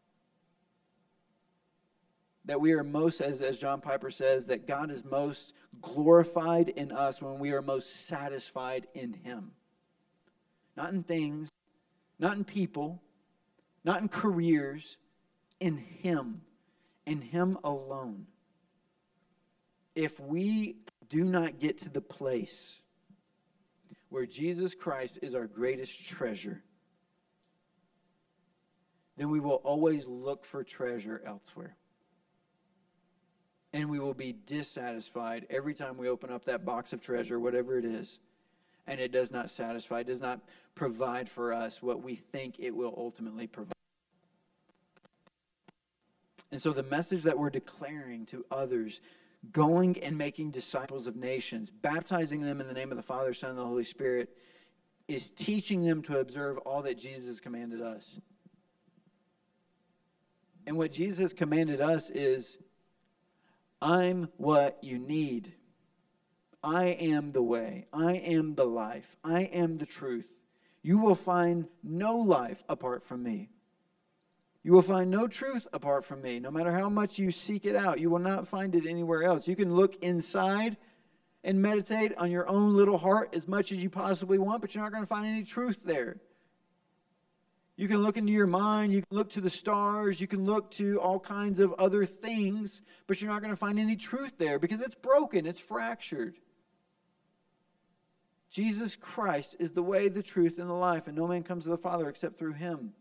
That 2.45 2.61
we 2.61 2.73
are 2.73 2.83
most, 2.83 3.21
as, 3.21 3.41
as 3.41 3.59
John 3.59 3.81
Piper 3.81 4.11
says, 4.11 4.47
that 4.47 4.67
God 4.67 4.91
is 4.91 5.05
most 5.05 5.55
glorified 5.81 6.69
in 6.71 6.91
us 6.91 7.23
when 7.23 7.39
we 7.39 7.53
are 7.53 7.63
most 7.63 8.07
satisfied 8.07 8.87
in 8.95 9.13
him 9.13 9.53
not 10.77 10.93
in 10.93 11.03
things, 11.03 11.51
not 12.19 12.37
in 12.37 12.45
people, 12.45 13.03
not 13.85 14.01
in 14.01 14.09
careers, 14.09 14.97
in 15.61 15.77
Him, 15.77 16.43
in 17.07 17.21
Him 17.21 17.59
alone. 17.65 18.27
If 19.95 20.19
we 20.19 20.77
do 21.09 21.25
not 21.25 21.59
get 21.59 21.79
to 21.79 21.91
the 21.91 22.01
place 22.01 22.81
where 24.09 24.27
Jesus 24.27 24.75
Christ 24.75 25.19
is 25.23 25.35
our 25.35 25.47
greatest 25.47 26.07
treasure, 26.07 26.63
then 29.17 29.31
we 29.31 29.41
will 29.41 29.61
always 29.65 30.07
look 30.07 30.45
for 30.45 30.65
treasure 30.65 31.23
elsewhere. 31.25 31.77
And 33.75 33.89
we 33.89 33.99
will 33.99 34.15
be 34.15 34.33
dissatisfied 34.33 35.47
every 35.49 35.75
time 35.75 35.97
we 35.97 36.09
open 36.09 36.31
up 36.31 36.45
that 36.45 36.65
box 36.65 36.93
of 36.93 37.01
treasure, 37.01 37.41
whatever 37.41 37.79
it 37.79 37.85
is 37.85 38.19
and 38.87 39.01
it 39.01 39.13
does 39.13 39.31
not 39.31 39.51
satisfy, 39.51 40.01
it 40.01 40.07
does 40.07 40.21
not 40.21 40.41
provide 40.75 41.29
for 41.29 41.53
us 41.53 41.83
what 41.83 42.03
we 42.03 42.15
think 42.15 42.57
it 42.59 42.75
will 42.75 42.95
ultimately 42.97 43.47
provide. 43.47 43.73
And 46.51 46.61
so 46.61 46.73
the 46.73 46.83
message 46.83 47.23
that 47.23 47.39
we're 47.39 47.51
declaring 47.51 48.27
to 48.27 48.45
others, 48.51 49.01
going 49.53 49.99
and 50.03 50.19
making 50.19 50.51
disciples 50.51 51.07
of 51.07 51.17
nations, 51.17 51.71
baptizing 51.71 52.43
them 52.43 52.61
in 52.61 52.67
the 52.67 52.75
name 52.75 52.91
of 52.91 52.97
the 52.97 53.03
Father, 53.03 53.33
Son, 53.33 53.51
and 53.51 53.59
the 53.59 53.65
Holy 53.65 53.85
Spirit, 53.85 54.37
is 55.09 55.31
teaching 55.31 55.83
them 55.83 56.03
to 56.03 56.19
observe 56.19 56.59
all 56.59 56.83
that 56.83 56.99
Jesus 56.99 57.41
commanded 57.41 57.81
us. 57.81 58.21
And 60.67 60.77
what 60.77 60.93
Jesus 60.93 61.33
commanded 61.33 61.81
us 61.81 62.11
is, 62.11 62.59
I'm 63.81 64.29
what 64.37 64.79
you 64.83 64.99
need. 64.99 65.53
I 66.63 66.87
am 66.87 67.31
the 67.31 67.43
way, 67.43 67.87
I 67.93 68.13
am 68.13 68.55
the 68.55 68.65
life, 68.65 69.17
I 69.25 69.43
am 69.43 69.77
the 69.77 69.87
truth. 69.87 70.33
You 70.83 70.99
will 70.99 71.17
find 71.17 71.67
no 71.83 72.17
life 72.17 72.63
apart 72.69 73.05
from 73.05 73.23
me. 73.23 73.51
You 74.63 74.73
will 74.73 74.83
find 74.83 75.11
no 75.11 75.27
truth 75.27 75.67
apart 75.73 76.05
from 76.05 76.23
me. 76.23 76.39
No 76.39 76.53
matter 76.53 76.71
how 76.71 76.89
much 76.89 77.19
you 77.19 77.33
seek 77.33 77.65
it 77.65 77.75
out, 77.75 77.99
you 77.99 78.11
will 78.11 78.21
not 78.21 78.47
find 78.47 78.77
it 78.77 78.87
anywhere 78.87 79.25
else. 79.25 79.49
You 79.49 79.57
can 79.57 79.75
look 79.75 79.97
inside 80.05 80.77
and 81.43 81.61
meditate 81.61 82.17
on 82.17 82.31
your 82.31 82.49
own 82.49 82.77
little 82.77 82.99
heart 82.99 83.35
as 83.35 83.49
much 83.49 83.73
as 83.73 83.83
you 83.83 83.91
possibly 83.91 84.39
want, 84.39 84.61
but 84.61 84.73
you're 84.73 84.85
not 84.85 84.93
going 84.93 85.03
to 85.03 85.09
find 85.09 85.27
any 85.27 85.43
truth 85.43 85.83
there. 85.85 86.19
You 87.83 87.89
can 87.89 88.05
look 88.05 88.17
into 88.17 88.33
your 88.33 88.47
mind, 88.47 88.93
you 88.93 89.03
can 89.03 89.19
look 89.19 89.31
to 89.31 89.41
the 89.41 89.51
stars, 89.51 90.21
you 90.21 90.29
can 90.29 90.45
look 90.45 90.71
to 90.75 91.01
all 91.01 91.19
kinds 91.19 91.59
of 91.59 91.73
other 91.81 92.07
things, 92.07 92.81
but 93.09 93.21
you're 93.21 93.29
not 93.29 93.43
going 93.43 93.53
to 93.53 93.59
find 93.59 93.77
any 93.77 93.97
truth 93.97 94.35
there 94.39 94.61
because 94.61 94.81
it's 94.81 94.95
broken, 94.95 95.47
it's 95.47 95.59
fractured. 95.59 96.37
Jesus 98.53 98.95
Christ 98.95 99.57
is 99.59 99.73
the 99.73 99.83
way, 99.83 100.09
the 100.09 100.23
truth, 100.23 100.61
and 100.61 100.71
the 100.71 100.75
life, 100.75 101.09
and 101.09 101.17
no 101.17 101.27
man 101.27 101.43
comes 101.43 101.65
to 101.65 101.71
the 101.71 101.77
Father 101.77 102.09
except 102.09 102.39
through 102.39 102.53
him. 102.53 102.93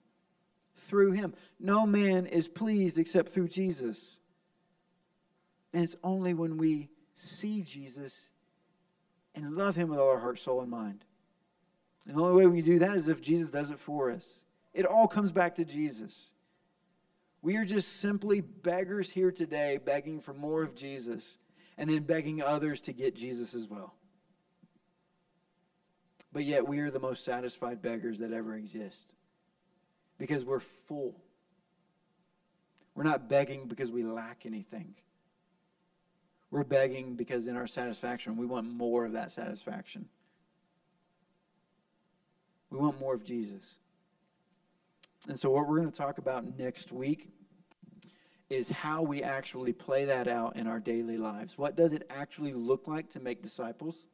Through 0.73 1.11
him. 1.11 1.35
No 1.59 1.85
man 1.85 2.25
is 2.25 2.47
pleased 2.47 2.97
except 2.97 3.29
through 3.29 3.49
Jesus. 3.49 4.17
And 5.75 5.83
it's 5.83 5.95
only 6.03 6.33
when 6.33 6.57
we 6.57 6.89
see 7.13 7.61
Jesus 7.61 8.31
and 9.35 9.51
love 9.51 9.75
him 9.75 9.89
with 9.89 9.99
all 9.99 10.09
our 10.09 10.17
heart, 10.17 10.39
soul, 10.39 10.59
and 10.59 10.71
mind. 10.71 11.05
And 12.07 12.17
the 12.17 12.21
only 12.23 12.35
way 12.35 12.47
we 12.47 12.63
can 12.63 12.65
do 12.65 12.79
that 12.79 12.97
is 12.97 13.09
if 13.09 13.21
Jesus 13.21 13.51
does 13.51 13.69
it 13.69 13.77
for 13.77 14.09
us. 14.09 14.43
It 14.73 14.85
all 14.85 15.07
comes 15.07 15.31
back 15.31 15.55
to 15.55 15.65
Jesus. 15.65 16.29
We 17.41 17.57
are 17.57 17.65
just 17.65 17.99
simply 17.99 18.41
beggars 18.41 19.09
here 19.09 19.31
today, 19.31 19.79
begging 19.83 20.19
for 20.21 20.33
more 20.33 20.61
of 20.61 20.75
Jesus, 20.75 21.37
and 21.77 21.89
then 21.89 22.03
begging 22.03 22.41
others 22.41 22.81
to 22.81 22.93
get 22.93 23.15
Jesus 23.15 23.55
as 23.55 23.67
well. 23.67 23.95
But 26.31 26.43
yet 26.43 26.67
we 26.67 26.79
are 26.79 26.91
the 26.91 26.99
most 26.99 27.25
satisfied 27.25 27.81
beggars 27.81 28.19
that 28.19 28.31
ever 28.31 28.55
exist 28.55 29.15
because 30.17 30.45
we're 30.45 30.59
full. 30.59 31.15
We're 32.95 33.03
not 33.03 33.27
begging 33.27 33.67
because 33.67 33.91
we 33.91 34.03
lack 34.03 34.45
anything. 34.45 34.93
We're 36.51 36.63
begging 36.63 37.15
because 37.15 37.47
in 37.47 37.55
our 37.55 37.67
satisfaction, 37.67 38.37
we 38.37 38.45
want 38.45 38.69
more 38.69 39.05
of 39.05 39.13
that 39.13 39.31
satisfaction. 39.31 40.07
We 42.69 42.77
want 42.77 42.99
more 42.99 43.13
of 43.13 43.23
Jesus. 43.23 43.79
And 45.27 45.39
so, 45.39 45.49
what 45.49 45.67
we're 45.67 45.79
going 45.79 45.91
to 45.91 45.97
talk 45.97 46.17
about 46.17 46.57
next 46.57 46.91
week 46.91 47.29
is 48.49 48.69
how 48.69 49.01
we 49.01 49.23
actually 49.23 49.71
play 49.71 50.05
that 50.05 50.27
out 50.27 50.57
in 50.57 50.67
our 50.67 50.79
daily 50.79 51.17
lives. 51.17 51.57
What 51.57 51.77
does 51.77 51.93
it 51.93 52.03
actually 52.09 52.53
look 52.53 52.87
like 52.87 53.09
to 53.11 53.19
make 53.19 53.41
disciples? 53.41 54.07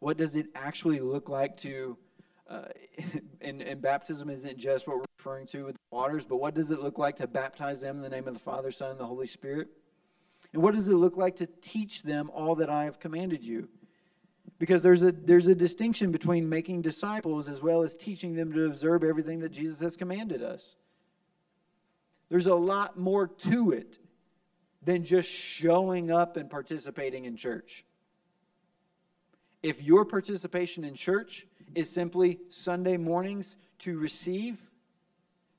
What 0.00 0.16
does 0.16 0.36
it 0.36 0.46
actually 0.54 1.00
look 1.00 1.28
like 1.28 1.56
to, 1.58 1.96
uh, 2.48 2.64
and, 3.40 3.62
and 3.62 3.80
baptism 3.80 4.30
isn't 4.30 4.58
just 4.58 4.88
what 4.88 4.96
we're 4.96 5.04
referring 5.18 5.46
to 5.48 5.64
with 5.64 5.74
the 5.74 5.96
waters, 5.96 6.24
but 6.24 6.36
what 6.36 6.54
does 6.54 6.70
it 6.70 6.80
look 6.80 6.98
like 6.98 7.16
to 7.16 7.26
baptize 7.26 7.80
them 7.80 7.96
in 7.96 8.02
the 8.02 8.08
name 8.08 8.26
of 8.26 8.34
the 8.34 8.40
Father, 8.40 8.70
Son, 8.70 8.90
and 8.90 8.98
the 8.98 9.06
Holy 9.06 9.26
Spirit? 9.26 9.68
And 10.52 10.62
what 10.62 10.74
does 10.74 10.88
it 10.88 10.94
look 10.94 11.16
like 11.16 11.36
to 11.36 11.46
teach 11.60 12.02
them 12.02 12.30
all 12.32 12.54
that 12.56 12.70
I 12.70 12.84
have 12.84 12.98
commanded 12.98 13.44
you? 13.44 13.68
Because 14.58 14.82
there's 14.82 15.02
a, 15.02 15.12
there's 15.12 15.46
a 15.46 15.54
distinction 15.54 16.10
between 16.10 16.48
making 16.48 16.82
disciples 16.82 17.48
as 17.48 17.62
well 17.62 17.82
as 17.82 17.94
teaching 17.94 18.34
them 18.34 18.52
to 18.52 18.66
observe 18.66 19.04
everything 19.04 19.40
that 19.40 19.50
Jesus 19.50 19.80
has 19.80 19.96
commanded 19.96 20.42
us. 20.42 20.74
There's 22.28 22.46
a 22.46 22.54
lot 22.54 22.98
more 22.98 23.28
to 23.28 23.72
it 23.72 23.98
than 24.82 25.04
just 25.04 25.28
showing 25.28 26.10
up 26.10 26.36
and 26.36 26.50
participating 26.50 27.24
in 27.24 27.36
church. 27.36 27.84
If 29.62 29.82
your 29.82 30.04
participation 30.04 30.84
in 30.84 30.94
church 30.94 31.46
is 31.74 31.90
simply 31.90 32.40
Sunday 32.48 32.96
mornings 32.96 33.56
to 33.80 33.98
receive, 33.98 34.58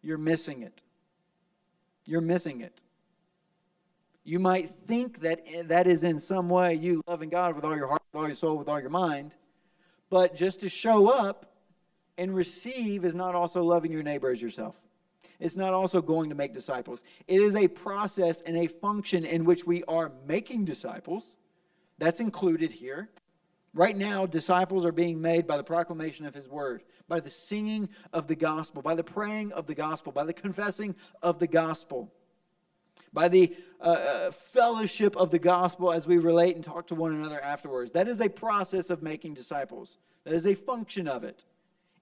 you're 0.02 0.18
missing 0.18 0.64
it. 0.64 0.84
You're 2.06 2.22
missing 2.22 2.62
it. 2.62 2.82
You 4.24 4.40
might 4.40 4.70
think 4.88 5.22
that 5.22 5.42
that 5.68 5.88
is 5.88 6.04
in 6.04 6.20
some 6.20 6.50
way 6.50 6.76
you 6.76 7.02
loving 7.08 7.30
God 7.30 7.56
with 7.56 7.66
all 7.66 7.76
your 7.76 7.88
heart, 7.88 7.99
all 8.20 8.28
your 8.28 8.36
soul, 8.36 8.58
with 8.58 8.68
all 8.68 8.80
your 8.80 8.90
mind, 8.90 9.36
but 10.10 10.36
just 10.36 10.60
to 10.62 10.70
show 10.70 11.08
up 11.08 11.54
and 12.18 12.36
receive 12.36 13.06
is 13.06 13.16
not 13.16 13.34
also 13.34 13.64
loving 13.64 13.92
your 13.92 14.04
neighbor 14.04 14.30
as 14.30 14.42
yourself. 14.42 14.80
It's 15.40 15.56
not 15.56 15.74
also 15.74 16.02
going 16.02 16.30
to 16.30 16.36
make 16.36 16.54
disciples. 16.54 17.04
It 17.28 17.42
is 17.42 17.56
a 17.56 17.68
process 17.68 18.42
and 18.42 18.58
a 18.58 18.68
function 18.68 19.26
in 19.26 19.46
which 19.46 19.66
we 19.66 19.84
are 19.86 20.12
making 20.28 20.66
disciples. 20.66 21.38
That's 21.98 22.20
included 22.20 22.72
here. 22.72 23.10
Right 23.74 23.96
now, 23.96 24.26
disciples 24.26 24.84
are 24.84 24.92
being 24.92 25.22
made 25.22 25.48
by 25.48 25.56
the 25.56 25.64
proclamation 25.64 26.26
of 26.26 26.34
his 26.34 26.50
word, 26.50 26.84
by 27.08 27.20
the 27.20 27.30
singing 27.30 27.88
of 28.12 28.28
the 28.28 28.36
gospel, 28.36 28.82
by 28.82 28.96
the 28.96 29.04
praying 29.04 29.54
of 29.54 29.68
the 29.68 29.76
gospel, 29.76 30.12
by 30.12 30.26
the 30.26 30.34
confessing 30.34 30.96
of 31.22 31.40
the 31.40 31.48
gospel, 31.48 32.12
by 33.14 33.28
the 33.28 33.56
uh, 33.80 33.84
uh, 33.84 34.32
fellowship 34.32 35.16
of 35.16 35.32
the 35.32 35.40
gospel 35.40 35.92
as 35.92 36.08
we 36.08 36.18
relate 36.18 36.56
and 36.56 36.64
talk 36.64 36.88
to 36.88 36.96
one 36.96 37.14
another 37.14 37.42
afterwards. 37.42 37.92
That 37.92 38.08
is 38.08 38.22
a 38.22 38.30
process 38.30 38.90
of 38.90 39.02
making 39.02 39.34
disciples, 39.34 39.98
that 40.24 40.34
is 40.34 40.46
a 40.46 40.56
function 40.56 41.08
of 41.08 41.24
it. 41.24 41.46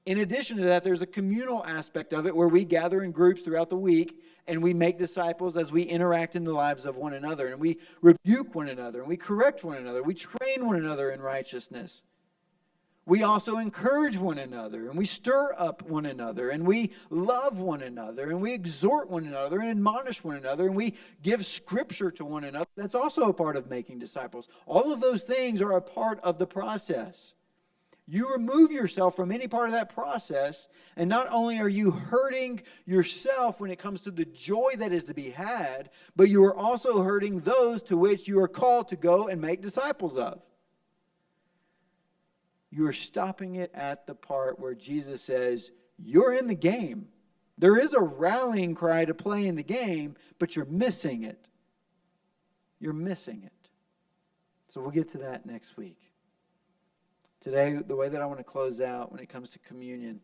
In 0.06 0.20
addition 0.20 0.56
to 0.58 0.64
that, 0.64 0.86
there's 0.86 1.02
a 1.02 1.06
communal 1.06 1.66
aspect 1.66 2.14
of 2.14 2.26
it 2.26 2.34
where 2.34 2.48
we 2.48 2.64
gather 2.64 3.04
in 3.04 3.12
groups 3.12 3.42
throughout 3.42 3.68
the 3.68 3.76
week 3.76 4.22
and 4.48 4.64
we 4.64 4.74
make 4.74 4.98
disciples 4.98 5.58
as 5.58 5.74
we 5.74 5.82
interact 5.84 6.38
in 6.38 6.46
the 6.46 6.54
lives 6.54 6.86
of 6.86 6.96
one 6.96 7.14
another 7.14 7.48
and 7.48 7.60
we 7.60 7.78
rebuke 8.02 8.56
one 8.56 8.70
another 8.70 9.00
and 9.00 9.10
we 9.10 9.18
correct 9.18 9.66
one 9.66 9.76
another. 9.76 10.02
We 10.02 10.14
train 10.14 10.66
one 10.66 10.78
another 10.78 11.12
in 11.12 11.20
righteousness. 11.20 12.04
We 13.08 13.24
also 13.24 13.58
encourage 13.58 14.18
one 14.18 14.38
another 14.38 14.90
and 14.90 14.98
we 14.98 15.06
stir 15.06 15.56
up 15.58 15.82
one 15.84 16.06
another 16.06 16.50
and 16.50 16.68
we 16.68 16.92
love 17.10 17.58
one 17.58 17.82
another 17.82 18.30
and 18.30 18.42
we 18.42 18.54
exhort 18.54 19.10
one 19.10 19.26
another 19.26 19.62
and 19.62 19.70
admonish 19.70 20.26
one 20.26 20.36
another 20.36 20.68
and 20.68 20.76
we 20.76 20.94
give 21.24 21.46
scripture 21.46 22.12
to 22.12 22.26
one 22.26 22.44
another. 22.44 22.68
That's 22.76 22.96
also 22.96 23.30
a 23.30 23.34
part 23.34 23.56
of 23.56 23.70
making 23.70 24.00
disciples. 24.00 24.50
All 24.66 24.92
of 24.92 25.00
those 25.00 25.24
things 25.24 25.62
are 25.62 25.72
a 25.72 25.82
part 25.82 26.20
of 26.20 26.38
the 26.38 26.46
process. 26.46 27.34
You 28.10 28.30
remove 28.34 28.74
yourself 28.74 29.16
from 29.16 29.32
any 29.32 29.48
part 29.48 29.68
of 29.68 29.74
that 29.74 29.94
process, 29.94 30.70
and 30.96 31.10
not 31.10 31.28
only 31.30 31.60
are 31.60 31.68
you 31.68 31.92
hurting 31.92 32.62
yourself 32.86 33.60
when 33.60 33.70
it 33.70 33.80
comes 33.80 34.02
to 34.02 34.12
the 34.12 34.24
joy 34.24 34.72
that 34.78 34.94
is 34.94 35.04
to 35.06 35.14
be 35.14 35.30
had, 35.30 35.90
but 36.16 36.30
you 36.30 36.44
are 36.46 36.56
also 36.56 37.02
hurting 37.04 37.42
those 37.42 37.84
to 37.84 37.98
which 37.98 38.28
you 38.28 38.40
are 38.40 38.48
called 38.48 38.88
to 38.90 38.96
go 38.96 39.28
and 39.28 39.42
make 39.42 39.62
disciples 39.62 40.16
of. 40.16 40.42
You 42.78 42.86
are 42.86 42.94
stopping 42.94 43.56
it 43.56 43.72
at 43.74 44.06
the 44.06 44.14
part 44.14 44.60
where 44.60 44.76
Jesus 44.76 45.24
says, 45.24 45.72
You're 45.98 46.34
in 46.34 46.46
the 46.46 46.54
game. 46.54 47.08
There 47.58 47.76
is 47.76 47.96
a 47.96 48.00
rallying 48.00 48.76
cry 48.76 49.04
to 49.04 49.16
play 49.16 49.48
in 49.48 49.56
the 49.56 49.64
game, 49.64 50.16
but 50.38 50.56
you're 50.56 50.66
missing 50.66 51.24
it. 51.24 51.50
You're 52.80 52.94
missing 52.94 53.42
it. 53.44 53.70
So 54.68 54.80
we'll 54.80 54.92
get 54.92 55.10
to 55.10 55.18
that 55.18 55.44
next 55.44 55.76
week. 55.76 55.98
Today, 57.40 57.80
the 57.84 57.96
way 57.96 58.10
that 58.10 58.22
I 58.22 58.28
want 58.28 58.38
to 58.38 58.44
close 58.44 58.80
out 58.80 59.12
when 59.12 59.22
it 59.22 59.28
comes 59.28 59.50
to 59.52 59.60
communion 59.60 60.22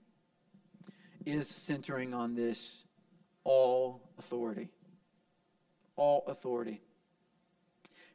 is 1.26 1.48
centering 1.48 2.14
on 2.14 2.36
this 2.36 2.86
all 3.44 4.12
authority. 4.20 4.70
All 5.96 6.24
authority. 6.28 6.84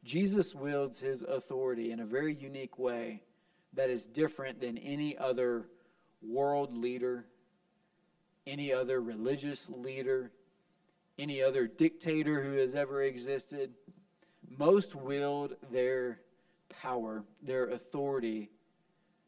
Jesus 0.05 0.55
wields 0.55 1.01
his 1.01 1.22
authority 1.22 1.91
in 1.91 1.99
a 1.99 2.07
very 2.07 2.34
unique 2.36 2.78
way 2.78 3.24
that 3.75 3.91
is 3.91 4.07
different 4.07 4.61
than 4.61 4.79
any 4.79 5.16
other 5.16 5.69
world 6.23 6.77
leader, 6.77 7.27
any 8.47 8.73
other 8.73 9.01
religious 9.01 9.69
leader, 9.69 10.31
any 11.19 11.43
other 11.43 11.66
dictator 11.66 12.41
who 12.43 12.57
has 12.57 12.75
ever 12.75 13.03
existed. 13.03 13.73
Most 14.59 14.95
wield 14.95 15.57
their 15.71 16.21
power, 16.69 17.25
their 17.43 17.69
authority 17.69 18.51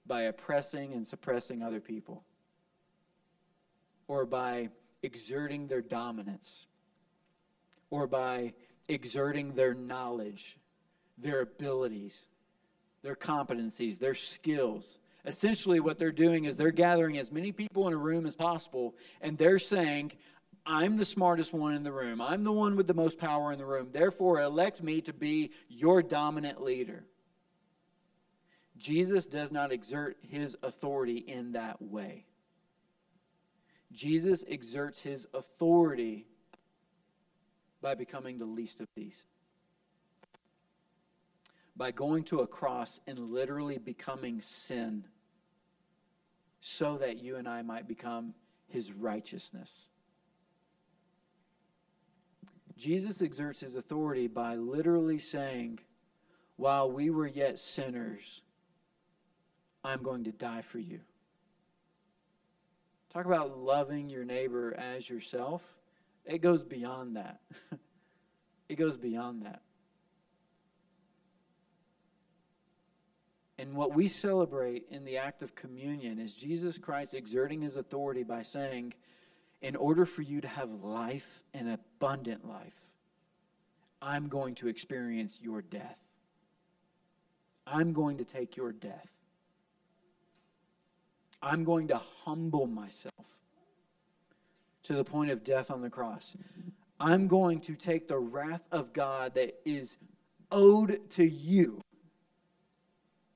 by 0.07 0.22
oppressing 0.22 0.93
and 0.93 1.07
suppressing 1.07 1.62
other 1.62 1.80
people 1.80 2.24
or 4.09 4.24
by 4.24 4.68
exerting 5.03 5.68
their 5.68 5.82
dominance 5.82 6.66
or 7.91 8.07
by 8.07 8.53
exerting 8.88 9.55
their 9.55 9.74
knowledge, 9.74 10.59
their 11.18 11.43
abilities, 11.43 12.26
their 13.03 13.16
competencies, 13.16 13.98
their 13.98 14.14
skills. 14.14 14.98
Essentially, 15.24 15.80
what 15.80 15.98
they're 15.98 16.12
doing 16.12 16.44
is 16.44 16.57
they're 16.57 16.70
gathering 16.70 17.18
as 17.18 17.30
many 17.30 17.53
people 17.53 17.86
in 17.86 17.92
a 17.92 17.98
room 17.98 18.26
as 18.26 18.36
possible, 18.36 18.94
and 19.20 19.36
they're 19.36 19.59
saying, 19.59 20.12
I'm 20.66 20.96
the 20.96 21.05
smartest 21.05 21.53
one 21.53 21.74
in 21.74 21.82
the 21.82 21.92
room. 21.92 22.20
I'm 22.20 22.44
the 22.44 22.53
one 22.53 22.76
with 22.76 22.86
the 22.86 22.94
most 22.94 23.18
power 23.18 23.53
in 23.53 23.59
the 23.59 23.66
room. 23.66 23.88
Therefore, 23.92 24.40
elect 24.40 24.82
me 24.82 25.01
to 25.03 25.12
be 25.12 25.51
your 25.68 26.03
dominant 26.03 26.62
leader. 26.62 27.05
Jesus 28.76 29.26
does 29.26 29.53
not 29.53 29.72
exert 29.72 30.16
his 30.22 30.57
authority 30.62 31.18
in 31.18 31.53
that 31.53 31.82
way. 31.82 32.24
Jesus 33.92 34.44
exerts 34.48 35.01
his 35.01 35.26
authority 35.34 36.26
by 37.82 37.94
becoming 37.94 38.38
the 38.38 38.46
least 38.46 38.80
of 38.80 38.86
these. 38.94 39.26
By 41.80 41.92
going 41.92 42.24
to 42.24 42.40
a 42.40 42.46
cross 42.46 43.00
and 43.06 43.18
literally 43.18 43.78
becoming 43.78 44.42
sin 44.42 45.06
so 46.60 46.98
that 46.98 47.22
you 47.22 47.36
and 47.36 47.48
I 47.48 47.62
might 47.62 47.88
become 47.88 48.34
his 48.66 48.92
righteousness. 48.92 49.88
Jesus 52.76 53.22
exerts 53.22 53.60
his 53.60 53.76
authority 53.76 54.26
by 54.26 54.56
literally 54.56 55.18
saying, 55.18 55.78
While 56.56 56.92
we 56.92 57.08
were 57.08 57.26
yet 57.26 57.58
sinners, 57.58 58.42
I'm 59.82 60.02
going 60.02 60.24
to 60.24 60.32
die 60.32 60.60
for 60.60 60.80
you. 60.80 61.00
Talk 63.08 63.24
about 63.24 63.56
loving 63.56 64.10
your 64.10 64.26
neighbor 64.26 64.74
as 64.76 65.08
yourself. 65.08 65.62
It 66.26 66.42
goes 66.42 66.62
beyond 66.62 67.16
that. 67.16 67.40
it 68.68 68.76
goes 68.76 68.98
beyond 68.98 69.46
that. 69.46 69.62
And 73.61 73.74
what 73.74 73.94
we 73.94 74.08
celebrate 74.08 74.86
in 74.90 75.04
the 75.04 75.18
act 75.18 75.42
of 75.42 75.54
communion 75.54 76.18
is 76.18 76.34
Jesus 76.34 76.78
Christ 76.78 77.12
exerting 77.12 77.61
his 77.61 77.76
authority 77.76 78.22
by 78.22 78.42
saying, 78.42 78.94
in 79.61 79.76
order 79.76 80.06
for 80.06 80.22
you 80.22 80.40
to 80.40 80.48
have 80.48 80.70
life 80.82 81.42
and 81.52 81.68
abundant 81.68 82.48
life, 82.48 82.80
I'm 84.00 84.28
going 84.28 84.54
to 84.56 84.68
experience 84.68 85.38
your 85.42 85.61
death. 85.61 86.00
I'm 87.66 87.92
going 87.92 88.16
to 88.16 88.24
take 88.24 88.56
your 88.56 88.72
death. 88.72 89.20
I'm 91.42 91.62
going 91.62 91.88
to 91.88 92.00
humble 92.24 92.66
myself 92.66 93.12
to 94.84 94.94
the 94.94 95.04
point 95.04 95.32
of 95.32 95.44
death 95.44 95.70
on 95.70 95.82
the 95.82 95.90
cross. 95.90 96.34
I'm 96.98 97.28
going 97.28 97.61
to 97.61 97.74
take 97.74 98.08
the 98.08 98.18
wrath 98.18 98.66
of 98.72 98.94
God 98.94 99.34
that 99.34 99.61
is 99.66 99.98
owed 100.50 101.11
to 101.11 101.26
you, 101.26 101.82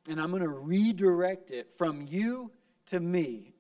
and 0.09 0.21
I'm 0.21 0.31
going 0.31 0.43
to 0.43 0.49
redirect 0.49 1.51
it 1.51 1.71
from 1.77 2.07
you 2.09 2.51
to 2.87 3.01
me. 3.01 3.55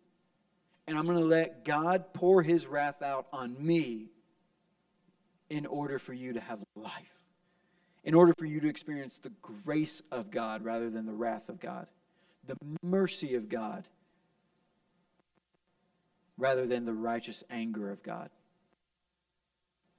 And 0.86 0.98
I'm 0.98 1.06
going 1.06 1.18
to 1.18 1.24
let 1.24 1.64
God 1.64 2.12
pour 2.12 2.42
his 2.42 2.66
wrath 2.66 3.02
out 3.02 3.26
on 3.32 3.56
me 3.58 4.10
in 5.48 5.64
order 5.66 5.98
for 5.98 6.12
you 6.12 6.34
to 6.34 6.40
have 6.40 6.62
life, 6.74 7.22
in 8.04 8.14
order 8.14 8.34
for 8.38 8.44
you 8.44 8.60
to 8.60 8.68
experience 8.68 9.18
the 9.18 9.32
grace 9.64 10.02
of 10.12 10.30
God 10.30 10.62
rather 10.62 10.90
than 10.90 11.06
the 11.06 11.12
wrath 11.14 11.48
of 11.48 11.58
God, 11.58 11.86
the 12.46 12.56
mercy 12.82 13.34
of 13.34 13.48
God 13.48 13.88
rather 16.36 16.66
than 16.66 16.84
the 16.84 16.92
righteous 16.92 17.44
anger 17.50 17.90
of 17.90 18.02
God. 18.02 18.30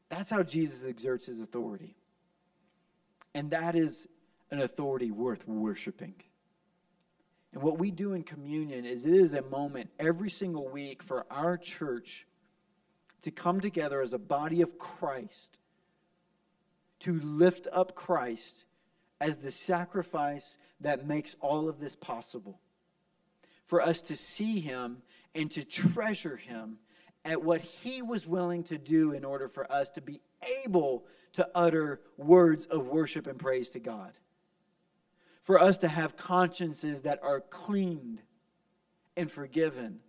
That's 0.10 0.30
how 0.30 0.44
Jesus 0.44 0.86
exerts 0.86 1.26
his 1.26 1.40
authority. 1.40 1.96
And 3.34 3.52
that 3.52 3.76
is 3.76 4.08
an 4.52 4.60
authority 4.60 5.12
worth 5.12 5.48
worshiping. 5.48 6.16
And 7.56 7.64
what 7.64 7.80
we 7.80 7.90
do 7.90 8.14
in 8.14 8.24
communion 8.24 8.86
is 8.86 9.06
it 9.06 9.14
is 9.14 9.34
a 9.34 9.42
moment 9.42 9.90
every 9.98 10.30
single 10.30 10.68
week 10.68 11.02
for 11.02 11.26
our 11.32 11.58
church 11.58 12.28
to 13.22 13.32
come 13.32 13.62
together 13.62 14.02
as 14.02 14.12
a 14.12 14.20
body 14.20 14.62
of 14.62 14.78
Christ 14.78 15.58
to 17.00 17.20
lift 17.22 17.68
up 17.72 17.96
Christ 17.96 18.66
as 19.22 19.38
the 19.38 19.52
sacrifice 19.52 20.58
that 20.82 21.08
makes 21.08 21.38
all 21.40 21.70
of 21.70 21.80
this 21.80 21.96
possible. 21.96 22.60
For 23.64 23.82
us 23.82 24.02
to 24.04 24.18
see 24.18 24.60
him 24.60 25.02
and 25.34 25.50
to 25.52 25.64
treasure 25.64 26.36
him 26.36 26.80
at 27.24 27.42
what 27.42 27.62
he 27.62 28.02
was 28.02 28.28
willing 28.28 28.64
to 28.64 28.78
do 28.78 29.14
in 29.14 29.24
order 29.24 29.48
for 29.48 29.72
us 29.72 29.92
to 29.92 30.02
be 30.02 30.20
able 30.66 31.06
to 31.34 31.50
utter 31.56 32.02
words 32.18 32.66
of 32.66 32.88
worship 32.88 33.28
and 33.28 33.40
praise 33.40 33.70
to 33.70 33.80
God. 33.80 34.12
For 35.46 35.60
us 35.60 35.78
to 35.80 35.88
have 35.88 36.18
consciences 36.18 37.04
that 37.04 37.22
are 37.24 37.40
cleaned 37.40 38.22
and 39.16 39.32
forgiven. 39.32 40.00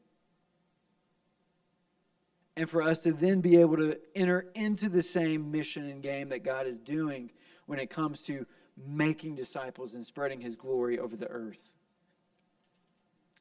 And 2.57 2.69
for 2.69 2.83
us 2.83 3.03
to 3.03 3.13
then 3.13 3.43
be 3.43 3.61
able 3.61 3.77
to 3.77 3.99
enter 4.15 4.47
into 4.55 4.89
the 4.89 5.03
same 5.03 5.53
mission 5.53 5.89
and 5.89 6.03
game 6.03 6.31
that 6.31 6.43
God 6.43 6.67
is 6.67 6.79
doing 6.79 7.31
when 7.67 7.79
it 7.79 7.91
comes 7.91 8.23
to 8.23 8.47
making 8.77 9.35
disciples 9.35 9.95
and 9.95 10.07
spreading 10.07 10.41
his 10.41 10.57
glory 10.57 10.99
over 10.99 11.17
the 11.17 11.29
earth. 11.29 11.77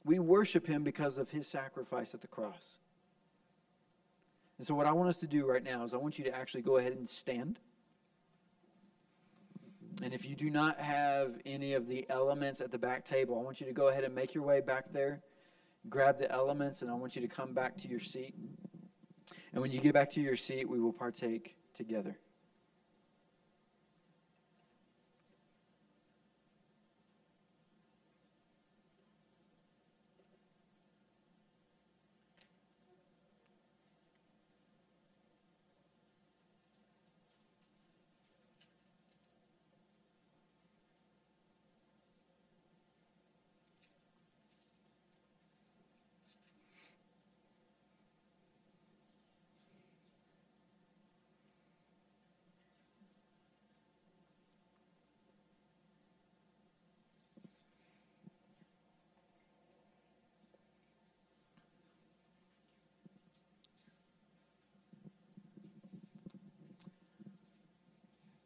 We 0.04 0.20
worship 0.20 0.68
him 0.68 0.84
because 0.84 1.18
of 1.18 1.30
his 1.30 1.48
sacrifice 1.48 2.14
at 2.14 2.22
the 2.22 2.28
cross. 2.28 2.80
And 4.58 4.68
so, 4.68 4.76
what 4.76 4.86
I 4.86 4.92
want 4.92 5.10
us 5.10 5.18
to 5.18 5.28
do 5.28 5.46
right 5.46 5.64
now 5.64 5.84
is 5.84 5.94
I 5.94 5.98
want 5.98 6.20
you 6.20 6.26
to 6.26 6.36
actually 6.36 6.62
go 6.62 6.78
ahead 6.78 6.94
and 6.94 7.08
stand. 7.08 7.60
And 10.04 10.14
if 10.14 10.26
you 10.26 10.36
do 10.36 10.50
not 10.50 10.80
have 10.80 11.40
any 11.46 11.74
of 11.74 11.88
the 11.88 12.06
elements 12.10 12.60
at 12.60 12.72
the 12.72 12.78
back 12.78 13.06
table, 13.06 13.40
I 13.40 13.44
want 13.44 13.62
you 13.62 13.68
to 13.68 13.74
go 13.74 13.88
ahead 13.88 14.04
and 14.04 14.14
make 14.14 14.34
your 14.34 14.44
way 14.44 14.60
back 14.60 14.92
there. 14.92 15.22
Grab 15.90 16.18
the 16.18 16.30
elements, 16.32 16.82
and 16.82 16.92
I 16.92 16.96
want 16.96 17.16
you 17.16 17.22
to 17.22 17.28
come 17.28 17.54
back 17.54 17.78
to 17.78 17.88
your 17.88 18.00
seat. 18.00 18.36
And 19.54 19.62
when 19.62 19.72
you 19.72 19.80
get 19.80 19.94
back 19.94 20.10
to 20.12 20.22
your 20.22 20.36
seat, 20.36 20.68
we 20.68 20.80
will 20.80 20.94
partake 20.94 21.56
together. 21.74 22.18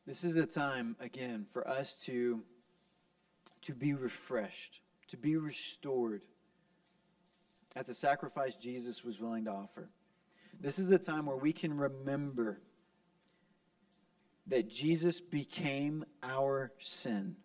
This 0.10 0.24
is 0.24 0.38
a 0.38 0.48
time, 0.48 0.96
again, 1.00 1.46
for 1.48 1.68
us 1.68 1.94
to, 2.06 2.42
to 3.62 3.76
be 3.76 3.94
refreshed, 3.94 4.82
to 5.10 5.18
be 5.18 5.38
restored 5.38 6.24
at 7.76 7.86
the 7.86 7.94
sacrifice 7.94 8.56
Jesus 8.56 9.04
was 9.04 9.20
willing 9.20 9.46
to 9.46 9.52
offer. 9.52 9.88
This 10.60 10.80
is 10.80 10.90
a 10.90 10.98
time 10.98 11.28
where 11.28 11.38
we 11.38 11.54
can 11.54 11.78
remember 11.78 12.60
that 14.48 14.68
Jesus 14.68 15.22
became 15.22 16.04
our 16.24 16.72
sin. 16.80 17.36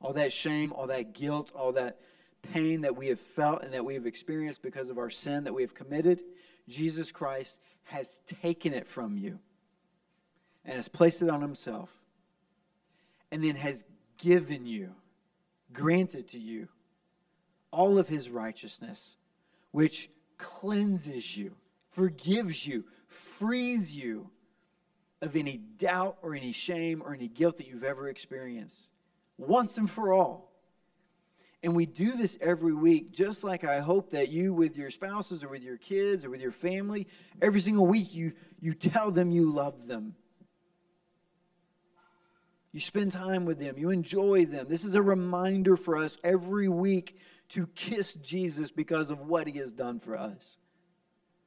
All 0.00 0.14
that 0.14 0.32
shame, 0.32 0.72
all 0.72 0.86
that 0.86 1.12
guilt, 1.12 1.52
all 1.54 1.72
that 1.72 2.00
pain 2.40 2.80
that 2.80 2.96
we 2.96 3.08
have 3.08 3.20
felt 3.20 3.62
and 3.62 3.74
that 3.74 3.84
we 3.84 3.92
have 3.92 4.06
experienced 4.06 4.62
because 4.62 4.88
of 4.88 4.96
our 4.96 5.10
sin 5.10 5.44
that 5.44 5.52
we 5.52 5.60
have 5.60 5.74
committed, 5.74 6.22
Jesus 6.66 7.12
Christ 7.12 7.60
has 7.82 8.22
taken 8.40 8.72
it 8.72 8.88
from 8.88 9.18
you 9.18 9.38
and 10.64 10.74
has 10.76 10.88
placed 10.88 11.22
it 11.22 11.28
on 11.28 11.40
himself 11.40 11.90
and 13.30 13.42
then 13.42 13.56
has 13.56 13.84
given 14.18 14.66
you, 14.66 14.90
granted 15.72 16.28
to 16.28 16.38
you, 16.38 16.68
all 17.70 17.98
of 17.98 18.08
his 18.08 18.28
righteousness, 18.28 19.16
which 19.70 20.10
cleanses 20.36 21.36
you, 21.36 21.54
forgives 21.88 22.66
you, 22.66 22.84
frees 23.06 23.94
you 23.94 24.30
of 25.20 25.36
any 25.36 25.56
doubt 25.56 26.18
or 26.22 26.34
any 26.34 26.52
shame 26.52 27.02
or 27.02 27.14
any 27.14 27.28
guilt 27.28 27.56
that 27.56 27.66
you've 27.66 27.84
ever 27.84 28.08
experienced 28.08 28.90
once 29.38 29.78
and 29.78 29.90
for 29.90 30.12
all. 30.12 30.50
And 31.64 31.76
we 31.76 31.86
do 31.86 32.12
this 32.12 32.36
every 32.40 32.74
week, 32.74 33.12
just 33.12 33.44
like 33.44 33.62
I 33.62 33.78
hope 33.78 34.10
that 34.10 34.30
you, 34.30 34.52
with 34.52 34.76
your 34.76 34.90
spouses 34.90 35.44
or 35.44 35.48
with 35.48 35.62
your 35.62 35.76
kids 35.76 36.24
or 36.24 36.30
with 36.30 36.40
your 36.40 36.50
family, 36.50 37.06
every 37.40 37.60
single 37.60 37.86
week 37.86 38.12
you, 38.14 38.32
you 38.60 38.74
tell 38.74 39.12
them 39.12 39.30
you 39.30 39.50
love 39.50 39.86
them 39.86 40.16
you 42.72 42.80
spend 42.80 43.12
time 43.12 43.44
with 43.44 43.58
them. 43.58 43.76
You 43.78 43.90
enjoy 43.90 44.46
them. 44.46 44.66
This 44.68 44.84
is 44.84 44.94
a 44.94 45.02
reminder 45.02 45.76
for 45.76 45.96
us 45.96 46.16
every 46.24 46.68
week 46.68 47.18
to 47.50 47.66
kiss 47.68 48.14
Jesus 48.14 48.70
because 48.70 49.10
of 49.10 49.20
what 49.20 49.46
he 49.46 49.58
has 49.58 49.74
done 49.74 49.98
for 49.98 50.16
us. 50.16 50.58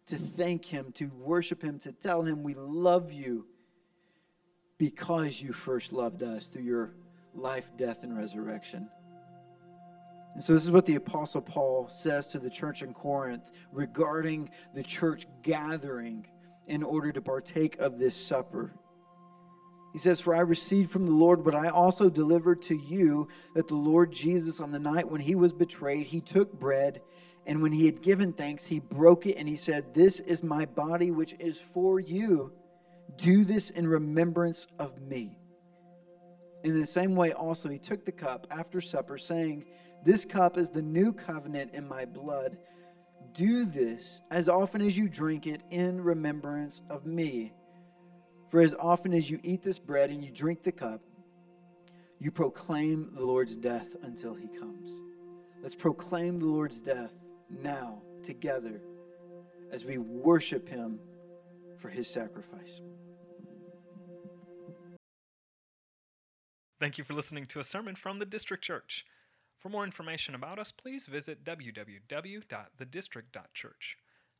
To 0.08 0.18
thank 0.18 0.66
him, 0.66 0.92
to 0.94 1.08
worship 1.08 1.64
him, 1.64 1.80
to 1.80 1.92
tell 1.92 2.22
him 2.22 2.44
we 2.44 2.54
love 2.54 3.12
you 3.12 3.48
because 4.78 5.42
you 5.42 5.52
first 5.52 5.94
loved 5.94 6.22
us 6.22 6.48
through 6.48 6.62
your 6.62 6.94
life, 7.34 7.72
death, 7.76 8.04
and 8.04 8.16
resurrection. 8.16 8.88
And 10.36 10.44
so, 10.44 10.54
this 10.54 10.64
is 10.64 10.70
what 10.70 10.86
the 10.86 10.96
Apostle 10.96 11.42
Paul 11.42 11.88
says 11.90 12.28
to 12.28 12.40
the 12.40 12.50
church 12.50 12.84
in 12.84 12.94
Corinth 12.94 13.52
regarding 13.72 14.50
the 14.76 14.84
church 14.84 15.26
gathering 15.42 16.28
in 16.68 16.84
order 16.84 17.12
to 17.12 17.22
partake 17.22 17.80
of 17.80 17.98
this 17.98 18.16
supper. 18.16 18.74
He 19.96 20.00
says, 20.00 20.20
For 20.20 20.36
I 20.36 20.40
received 20.40 20.92
from 20.92 21.06
the 21.06 21.14
Lord 21.14 21.46
what 21.46 21.56
I 21.56 21.70
also 21.70 22.10
delivered 22.10 22.62
to 22.64 22.76
you 22.76 23.30
that 23.54 23.70
the 23.70 23.76
Lord 23.76 24.12
Jesus, 24.12 24.60
on 24.60 24.74
the 24.74 24.78
night 24.78 25.10
when 25.10 25.22
he 25.22 25.36
was 25.36 25.54
betrayed, 25.54 26.06
he 26.06 26.20
took 26.20 26.52
bread, 26.52 27.02
and 27.46 27.62
when 27.62 27.72
he 27.72 27.86
had 27.86 28.02
given 28.02 28.34
thanks, 28.34 28.66
he 28.66 28.82
broke 28.82 29.26
it, 29.26 29.38
and 29.38 29.48
he 29.48 29.56
said, 29.56 29.94
This 29.94 30.20
is 30.20 30.44
my 30.44 30.66
body, 30.66 31.12
which 31.12 31.34
is 31.40 31.62
for 31.62 32.02
you. 32.02 32.52
Do 33.16 33.46
this 33.46 33.70
in 33.70 33.88
remembrance 33.88 34.68
of 34.80 35.02
me. 35.02 35.40
In 36.66 36.78
the 36.78 36.86
same 36.86 37.16
way, 37.16 37.32
also, 37.32 37.70
he 37.70 37.80
took 37.80 38.04
the 38.04 38.12
cup 38.12 38.48
after 38.52 38.82
supper, 38.82 39.18
saying, 39.18 39.64
This 40.04 40.26
cup 40.26 40.58
is 40.58 40.70
the 40.70 40.82
new 40.82 41.14
covenant 41.14 41.74
in 41.74 41.88
my 41.88 42.04
blood. 42.04 42.58
Do 43.32 43.64
this 43.64 44.22
as 44.30 44.50
often 44.50 44.82
as 44.82 44.98
you 44.98 45.08
drink 45.08 45.48
it 45.48 45.62
in 45.70 46.02
remembrance 46.02 46.82
of 46.90 47.06
me. 47.06 47.54
For 48.50 48.62
as 48.62 48.76
often 48.76 49.14
as 49.14 49.30
you 49.30 49.40
eat 49.44 49.62
this 49.62 49.80
bread 49.80 50.10
and 50.10 50.24
you 50.24 50.32
drink 50.32 50.64
the 50.64 50.72
cup, 50.72 51.02
you 52.20 52.32
proclaim 52.32 53.14
the 53.14 53.26
Lord's 53.26 53.56
death 53.56 53.96
until 54.04 54.34
he 54.34 54.48
comes. 54.48 55.02
Let's 55.62 55.76
proclaim 55.76 56.40
the 56.40 56.46
Lord's 56.46 56.80
death 56.80 57.14
now, 57.50 58.02
together, 58.24 58.82
as 59.72 59.84
we 59.84 59.98
worship 59.98 60.70
him 60.70 61.00
for 61.78 61.90
his 61.90 62.08
sacrifice. 62.08 62.82
Thank 66.80 66.98
you 66.98 67.04
for 67.04 67.14
listening 67.14 67.46
to 67.48 67.60
a 67.60 67.64
sermon 67.64 67.96
from 67.96 68.20
the 68.20 68.26
District 68.26 68.64
Church. 68.64 69.06
For 69.60 69.70
more 69.70 69.84
information 69.84 70.36
about 70.36 70.60
us, 70.60 70.72
please 70.72 71.08
visit 71.08 71.44
www.thedistrict.church. 71.44 73.98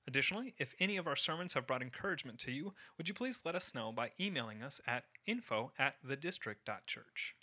Additionally, 0.08 0.54
if 0.58 0.76
any 0.80 0.98
of 0.98 1.08
our 1.08 1.16
sermons 1.16 1.54
have 1.54 1.66
brought 1.66 1.82
encouragement 1.82 2.38
to 2.40 2.52
you, 2.52 2.74
would 2.98 3.08
you 3.08 3.14
please 3.14 3.42
let 3.44 3.56
us 3.56 3.74
know 3.74 3.92
by 3.92 4.12
emailing 4.20 4.62
us 4.62 4.80
at 4.86 5.06
info 5.26 5.72
at 5.80 5.96
thedistrict.church. 6.06 7.36